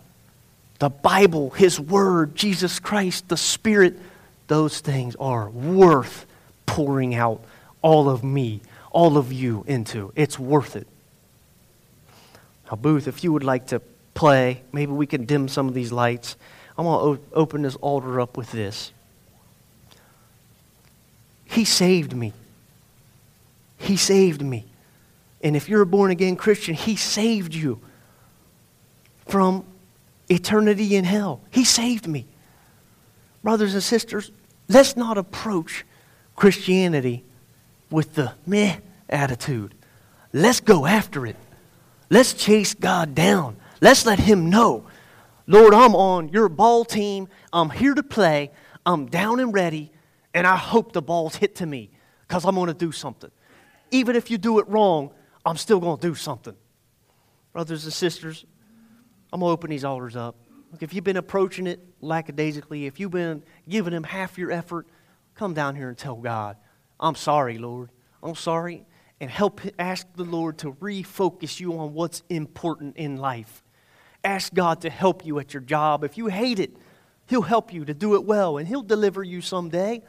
the 0.79 0.89
Bible, 0.89 1.51
His 1.51 1.79
Word, 1.79 2.35
Jesus 2.35 2.79
Christ, 2.79 3.29
the 3.29 3.37
Spirit, 3.37 3.99
those 4.47 4.81
things 4.81 5.17
are 5.17 5.49
worth 5.51 6.27
pouring 6.67 7.15
out 7.15 7.43
all 7.83 8.09
of 8.09 8.23
me, 8.23 8.61
all 8.91 9.17
of 9.17 9.33
you 9.33 9.65
into. 9.67 10.13
It's 10.17 10.39
worth 10.39 10.77
it. 10.77 10.87
Now, 12.71 12.77
Booth, 12.77 13.07
if 13.07 13.23
you 13.23 13.33
would 13.33 13.45
like 13.45 13.69
to 13.69 13.81
play, 14.15 14.63
maybe 14.73 14.93
we 14.93 15.07
can 15.07 15.25
dim 15.25 15.49
some 15.49 15.69
of 15.69 15.75
these 15.75 15.93
lights. 15.93 16.37
I'm 16.77 16.85
going 16.85 17.17
to 17.17 17.23
open 17.33 17.63
this 17.63 17.77
altar 17.77 18.21
up 18.21 18.37
with 18.37 18.51
this. 18.53 18.93
He 21.45 21.65
saved 21.65 22.15
me. 22.15 22.33
He 23.79 23.97
saved 23.97 24.43
me. 24.43 24.67
And 25.43 25.55
if 25.55 25.69
you're 25.69 25.83
a 25.83 25.87
born 25.87 26.11
again 26.11 26.37
Christian, 26.37 26.75
He 26.75 26.97
saved 26.97 27.55
you 27.55 27.81
from 29.27 29.65
eternity 30.29 30.97
in 30.97 31.05
hell. 31.05 31.41
He 31.51 31.65
saved 31.65 32.09
me 32.09 32.27
brothers 33.47 33.75
and 33.75 33.83
sisters, 33.83 34.33
let's 34.69 34.97
not 34.97 35.17
approach 35.17 35.85
Christianity 36.35 37.23
with 37.93 38.17
the 38.17 38.33
meh 38.45 38.79
attitude. 39.09 39.73
Let's 40.33 40.59
go 40.59 40.85
after 40.85 41.25
it. 41.27 41.37
Let's 42.11 42.33
chase 42.33 42.75
God 42.75 43.15
down. 43.15 43.57
Let's 43.81 44.05
let 44.05 44.19
Him 44.19 44.51
know, 44.51 44.89
Lord, 45.47 45.75
I'm 45.75 45.95
on 45.95 46.31
your 46.31 46.49
ball 46.49 46.85
team. 46.85 47.29
I'm 47.53 47.71
here 47.71 47.95
to 47.95 48.03
play. 48.03 48.51
I'm 48.85 49.07
down 49.07 49.39
and 49.39 49.55
ready, 49.55 49.93
and 50.35 50.45
I 50.45 50.57
hope 50.57 50.91
the 50.91 51.01
ball's 51.01 51.37
hit 51.37 51.55
to 51.57 51.67
me 51.67 51.91
because 52.27 52.45
I'm 52.45 52.57
going 52.57 52.67
to 52.67 52.75
do 52.75 52.91
something. 52.91 53.31
Even 53.93 54.17
if 54.17 54.29
you 54.29 54.39
do 54.39 54.59
it 54.59 54.67
wrong, 54.67 55.13
I'm 55.45 55.57
still 55.57 55.79
going 55.79 55.99
to 55.99 56.09
do 56.09 56.17
something. 56.17 56.57
Brothers 57.53 57.85
and 57.85 57.93
sisters, 57.93 58.45
I'm 59.33 59.39
going 59.39 59.51
to 59.51 59.53
open 59.53 59.71
these 59.71 59.85
altars 59.85 60.17
up. 60.17 60.35
Look, 60.77 60.83
if 60.83 60.93
you've 60.93 61.05
been 61.05 61.17
approaching 61.17 61.67
it 61.67 61.81
lackadaisically, 62.03 62.85
if 62.85 63.01
you've 63.01 63.11
been 63.11 63.43
giving 63.67 63.95
Him 63.95 64.03
half 64.03 64.37
your 64.37 64.53
effort, 64.53 64.87
come 65.35 65.55
down 65.55 65.75
here 65.75 65.89
and 65.89 65.97
tell 65.97 66.17
God, 66.17 66.59
I'm 67.01 67.15
sorry, 67.15 67.57
Lord. 67.57 67.89
I'm 68.23 68.35
sorry. 68.35 68.85
And 69.19 69.31
help 69.31 69.63
ask 69.79 70.07
the 70.17 70.25
Lord 70.25 70.59
to 70.59 70.75
refocus 70.75 71.61
you 71.61 71.79
on 71.79 71.95
what's 71.95 72.23
important 72.29 72.99
in 72.99 73.17
life. 73.17 73.63
Ask 74.23 74.53
God 74.53 74.83
to 74.83 74.91
help 74.91 75.25
you 75.25 75.39
at 75.39 75.55
your 75.55 75.63
job. 75.63 76.05
If 76.05 76.19
you 76.19 76.27
hate 76.27 76.59
it, 76.59 76.77
He'll 77.25 77.41
help 77.41 77.73
you 77.73 77.87
to 77.87 77.95
do 77.95 78.15
it 78.15 78.27
well, 78.27 78.59
and 78.59 78.69
He'll 78.69 78.83
deliver 78.83 79.23
you 79.23 79.41
someday. 79.41 80.03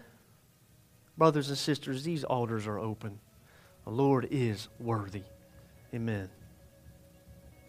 Brothers 1.17 1.47
and 1.47 1.57
sisters, 1.57 2.03
these 2.03 2.25
altars 2.25 2.67
are 2.67 2.77
open. 2.77 3.19
The 3.85 3.91
Lord 3.91 4.27
is 4.31 4.67
worthy. 4.81 5.23
Amen. 5.93 6.27